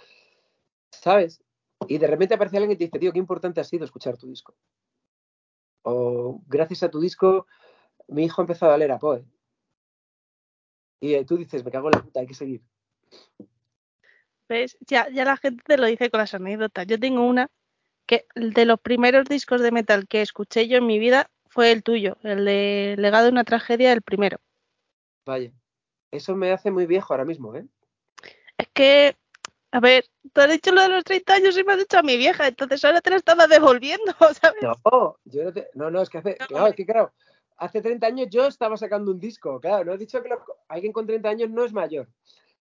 ¿sabes? 0.91 1.43
Y 1.88 1.97
de 1.97 2.07
repente 2.07 2.36
aparece 2.36 2.57
alguien 2.57 2.71
que 2.71 2.77
te 2.77 2.86
dice, 2.86 2.99
tío, 2.99 3.11
qué 3.11 3.19
importante 3.19 3.59
ha 3.59 3.63
sido 3.63 3.86
escuchar 3.86 4.17
tu 4.17 4.27
disco. 4.27 4.55
O 5.83 6.41
gracias 6.47 6.83
a 6.83 6.89
tu 6.89 6.99
disco, 6.99 7.47
mi 8.07 8.23
hijo 8.23 8.41
ha 8.41 8.43
empezado 8.43 8.71
a 8.71 8.77
leer 8.77 8.91
a 8.91 8.99
Poe. 8.99 9.25
Y 10.99 11.23
tú 11.25 11.38
dices, 11.38 11.63
me 11.63 11.71
cago 11.71 11.89
en 11.89 11.97
la 11.97 12.03
puta, 12.03 12.21
hay 12.21 12.27
que 12.27 12.33
seguir. 12.33 12.63
¿Ves? 14.47 14.77
Ya, 14.81 15.09
ya 15.09 15.25
la 15.25 15.38
gente 15.38 15.63
te 15.65 15.77
lo 15.77 15.86
dice 15.86 16.09
con 16.09 16.19
las 16.19 16.33
anécdotas. 16.33 16.88
Yo 16.88 16.99
tengo 16.99 17.27
una 17.27 17.49
que 18.06 18.28
de 18.36 18.66
los 18.66 18.80
primeros 18.80 19.26
discos 19.26 19.62
de 19.62 19.72
metal 19.72 20.08
que 20.08 20.22
escuché 20.22 20.68
yo 20.68 20.78
en 20.78 20.86
mi 20.86 20.99
vida 20.99 21.30
fue 21.47 21.72
el 21.72 21.84
tuyo, 21.84 22.18
el 22.24 22.45
de 22.45 22.95
Legado 22.97 23.26
de 23.26 23.32
una 23.32 23.43
tragedia, 23.43 23.91
el 23.93 24.01
primero. 24.01 24.39
Vaya, 25.26 25.51
eso 26.12 26.36
me 26.36 26.51
hace 26.51 26.72
muy 26.72 26.86
viejo 26.86 27.14
ahora 27.14 27.26
mismo, 27.26 27.56
¿eh? 27.56 27.66
Es 28.58 28.68
que, 28.74 29.16
a 29.72 29.80
ver, 29.80 30.06
tú 30.34 30.41
has 30.41 30.51
dicho 30.51 30.72
lo 30.72 30.82
de 30.82 30.89
los 30.89 31.03
30 31.03 31.34
años 31.34 31.58
y 31.58 31.64
me 31.64 31.74
has 31.74 31.80
dicho 31.80 31.97
a 31.97 32.03
mi 32.03 32.18
vieja, 32.18 32.47
entonces 32.47 32.84
ahora 32.86 33.01
te 33.01 33.10
lo 33.10 33.16
estaba 33.16 33.47
devolviendo, 33.47 34.14
¿sabes? 34.41 34.62
No, 34.62 35.18
yo 35.26 35.43
no, 35.45 35.53
te, 35.53 35.70
no, 35.74 35.89
no, 35.89 36.01
es 36.01 36.10
que 36.10 36.20
hace, 36.20 36.38
no, 36.39 36.47
claro, 36.47 36.68
es 36.68 36.76
que 36.76 36.86
claro, 36.86 37.14
hace 37.58 37.82
30 37.82 38.08
años 38.08 38.28
yo 38.30 38.47
estaba 38.47 38.78
sacando 38.78 39.12
un 39.12 39.20
disco, 39.20 39.60
claro, 39.60 39.86
no 39.86 39.93
he 39.93 39.97
dicho 39.97 40.22
que 40.22 40.30
lo, 40.30 40.43
alguien 40.68 40.93
con 40.93 41.08
30 41.08 41.30
años 41.30 41.49
no 41.49 41.64
es 41.64 41.74
mayor, 41.74 42.08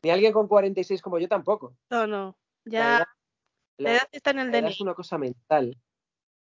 ni 0.04 0.10
alguien 0.10 0.34
con 0.34 0.48
46 0.48 1.02
como 1.02 1.20
yo 1.20 1.28
tampoco. 1.28 1.76
No, 1.90 2.06
no, 2.06 2.36
ya 2.66 3.08
la 3.78 3.92
edad, 3.94 4.08
está 4.12 4.32
en 4.32 4.40
el 4.40 4.52
la 4.52 4.58
DNI. 4.58 4.60
Edad 4.60 4.72
es 4.72 4.82
una 4.82 4.94
cosa 4.94 5.18
mental, 5.18 5.78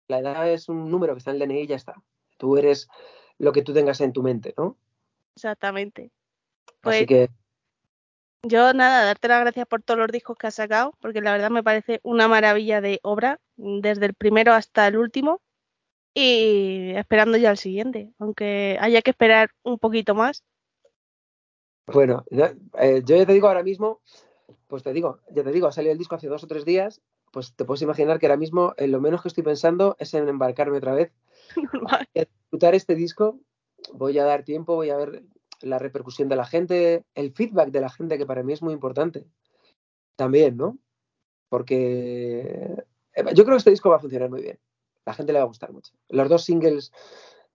la 0.08 0.18
edad 0.18 0.50
es 0.50 0.68
un 0.68 0.90
número 0.90 1.14
que 1.14 1.18
está 1.18 1.30
en 1.30 1.42
el 1.42 1.48
DNI 1.48 1.60
y 1.62 1.66
ya 1.66 1.76
está. 1.76 1.94
Tú 2.38 2.56
eres 2.56 2.88
lo 3.38 3.52
que 3.52 3.62
tú 3.62 3.72
tengas 3.72 4.00
en 4.00 4.12
tu 4.12 4.22
mente, 4.22 4.54
¿no? 4.56 4.76
Exactamente. 5.34 6.10
Pues, 6.80 6.96
Así 6.96 7.06
que 7.06 7.28
yo 8.44 8.74
nada, 8.74 9.04
darte 9.04 9.28
las 9.28 9.40
gracias 9.40 9.66
por 9.68 9.82
todos 9.82 9.98
los 9.98 10.08
discos 10.08 10.36
que 10.36 10.48
has 10.48 10.56
sacado, 10.56 10.94
porque 11.00 11.20
la 11.20 11.32
verdad 11.32 11.50
me 11.50 11.62
parece 11.62 12.00
una 12.02 12.26
maravilla 12.26 12.80
de 12.80 12.98
obra, 13.02 13.40
desde 13.56 14.06
el 14.06 14.14
primero 14.14 14.52
hasta 14.52 14.88
el 14.88 14.96
último, 14.96 15.40
y 16.12 16.90
esperando 16.96 17.38
ya 17.38 17.52
el 17.52 17.56
siguiente, 17.56 18.10
aunque 18.18 18.76
haya 18.80 19.00
que 19.00 19.10
esperar 19.10 19.50
un 19.62 19.78
poquito 19.78 20.16
más. 20.16 20.44
Bueno, 21.86 22.24
eh, 22.30 23.02
yo 23.04 23.16
ya 23.16 23.26
te 23.26 23.32
digo 23.32 23.46
ahora 23.46 23.62
mismo, 23.62 24.00
pues 24.72 24.82
te 24.82 24.94
digo, 24.94 25.18
ya 25.30 25.44
te 25.44 25.52
digo, 25.52 25.66
ha 25.66 25.72
salido 25.72 25.92
el 25.92 25.98
disco 25.98 26.14
hace 26.14 26.28
dos 26.28 26.44
o 26.44 26.46
tres 26.46 26.64
días, 26.64 27.02
pues 27.30 27.54
te 27.54 27.66
puedes 27.66 27.82
imaginar 27.82 28.18
que 28.18 28.24
ahora 28.24 28.38
mismo 28.38 28.72
en 28.78 28.90
lo 28.90 29.02
menos 29.02 29.20
que 29.20 29.28
estoy 29.28 29.44
pensando 29.44 29.96
es 29.98 30.14
en 30.14 30.26
embarcarme 30.26 30.78
otra 30.78 30.94
vez 30.94 31.12
Normal. 31.74 32.08
a 32.14 32.20
disfrutar 32.20 32.74
este 32.74 32.94
disco. 32.94 33.38
Voy 33.92 34.18
a 34.18 34.24
dar 34.24 34.44
tiempo, 34.44 34.74
voy 34.74 34.88
a 34.88 34.96
ver 34.96 35.24
la 35.60 35.78
repercusión 35.78 36.30
de 36.30 36.36
la 36.36 36.46
gente, 36.46 37.04
el 37.14 37.34
feedback 37.34 37.68
de 37.68 37.82
la 37.82 37.90
gente, 37.90 38.16
que 38.16 38.24
para 38.24 38.42
mí 38.42 38.54
es 38.54 38.62
muy 38.62 38.72
importante. 38.72 39.26
También, 40.16 40.56
¿no? 40.56 40.78
Porque 41.50 42.86
eh, 43.12 43.24
yo 43.34 43.44
creo 43.44 43.56
que 43.56 43.58
este 43.58 43.72
disco 43.72 43.90
va 43.90 43.96
a 43.96 44.00
funcionar 44.00 44.30
muy 44.30 44.40
bien. 44.40 44.58
La 45.04 45.12
gente 45.12 45.34
le 45.34 45.38
va 45.38 45.44
a 45.44 45.48
gustar 45.48 45.70
mucho. 45.70 45.92
Los 46.08 46.30
dos 46.30 46.46
singles 46.46 46.92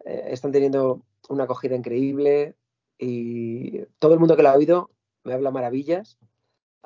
eh, 0.05 0.25
están 0.27 0.51
teniendo 0.51 1.01
una 1.29 1.45
acogida 1.45 1.75
increíble 1.75 2.53
y 2.99 3.85
todo 3.97 4.13
el 4.13 4.19
mundo 4.19 4.35
que 4.35 4.43
lo 4.43 4.49
ha 4.49 4.55
oído 4.55 4.91
me 5.23 5.33
habla 5.33 5.49
maravillas. 5.49 6.19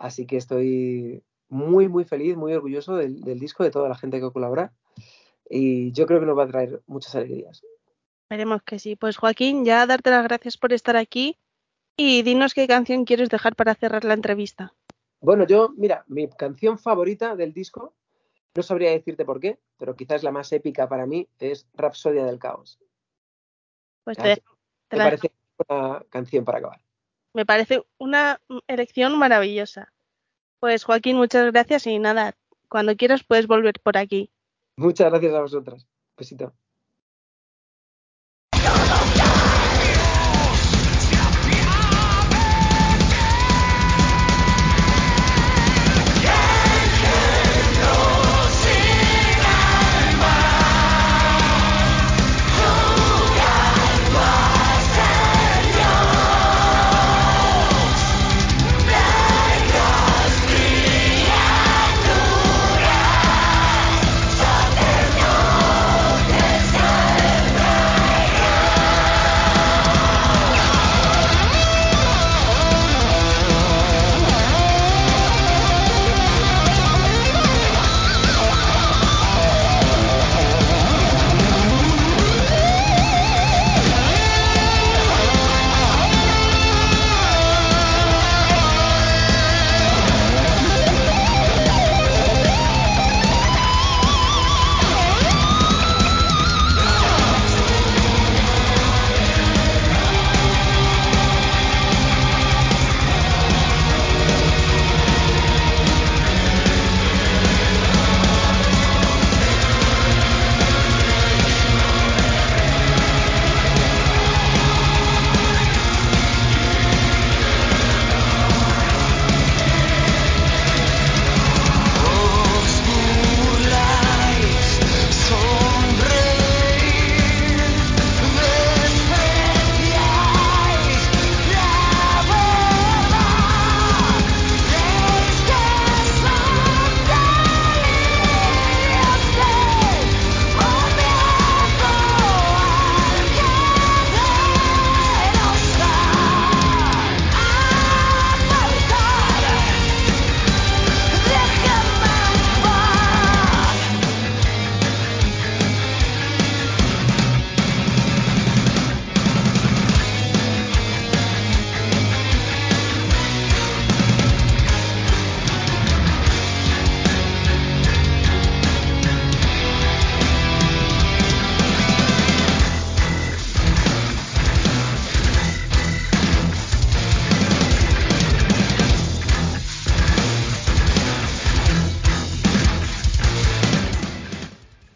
Así 0.01 0.25
que 0.25 0.37
estoy 0.37 1.23
muy, 1.47 1.87
muy 1.87 2.05
feliz, 2.05 2.35
muy 2.35 2.53
orgulloso 2.53 2.95
del, 2.95 3.21
del 3.21 3.39
disco, 3.39 3.63
de 3.63 3.69
toda 3.69 3.87
la 3.87 3.95
gente 3.95 4.19
que 4.19 4.31
colabora. 4.31 4.73
Y 5.47 5.91
yo 5.91 6.07
creo 6.07 6.19
que 6.19 6.25
nos 6.25 6.35
va 6.37 6.45
a 6.45 6.47
traer 6.47 6.81
muchas 6.87 7.13
alegrías. 7.13 7.61
Esperemos 8.23 8.63
que 8.63 8.79
sí. 8.79 8.95
Pues 8.95 9.17
Joaquín, 9.17 9.63
ya 9.63 9.85
darte 9.85 10.09
las 10.09 10.23
gracias 10.23 10.57
por 10.57 10.73
estar 10.73 10.95
aquí 10.95 11.37
y 11.95 12.23
dinos 12.23 12.55
qué 12.55 12.67
canción 12.67 13.05
quieres 13.05 13.29
dejar 13.29 13.55
para 13.55 13.75
cerrar 13.75 14.03
la 14.03 14.15
entrevista. 14.15 14.73
Bueno, 15.19 15.45
yo, 15.45 15.69
mira, 15.77 16.03
mi 16.07 16.27
canción 16.29 16.79
favorita 16.79 17.35
del 17.35 17.53
disco, 17.53 17.93
no 18.55 18.63
sabría 18.63 18.89
decirte 18.89 19.23
por 19.23 19.39
qué, 19.39 19.59
pero 19.77 19.95
quizás 19.95 20.23
la 20.23 20.31
más 20.31 20.51
épica 20.51 20.89
para 20.89 21.05
mí 21.05 21.27
es 21.37 21.67
Rapsodia 21.75 22.25
del 22.25 22.39
Caos. 22.39 22.79
Pues 24.03 24.17
te, 24.17 24.35
te 24.35 24.41
Me 24.93 24.97
la- 24.97 25.03
parece 25.03 25.31
una 25.69 26.03
canción 26.09 26.43
para 26.43 26.57
acabar. 26.57 26.81
Me 27.33 27.45
parece 27.45 27.83
una 27.97 28.39
elección 28.67 29.17
maravillosa. 29.17 29.93
Pues 30.59 30.83
Joaquín, 30.83 31.17
muchas 31.17 31.51
gracias 31.51 31.87
y 31.87 31.99
nada, 31.99 32.35
cuando 32.69 32.95
quieras 32.95 33.23
puedes 33.23 33.47
volver 33.47 33.79
por 33.81 33.97
aquí. 33.97 34.31
Muchas 34.77 35.09
gracias 35.09 35.33
a 35.33 35.41
vosotras. 35.41 35.87
Besito. 36.17 36.53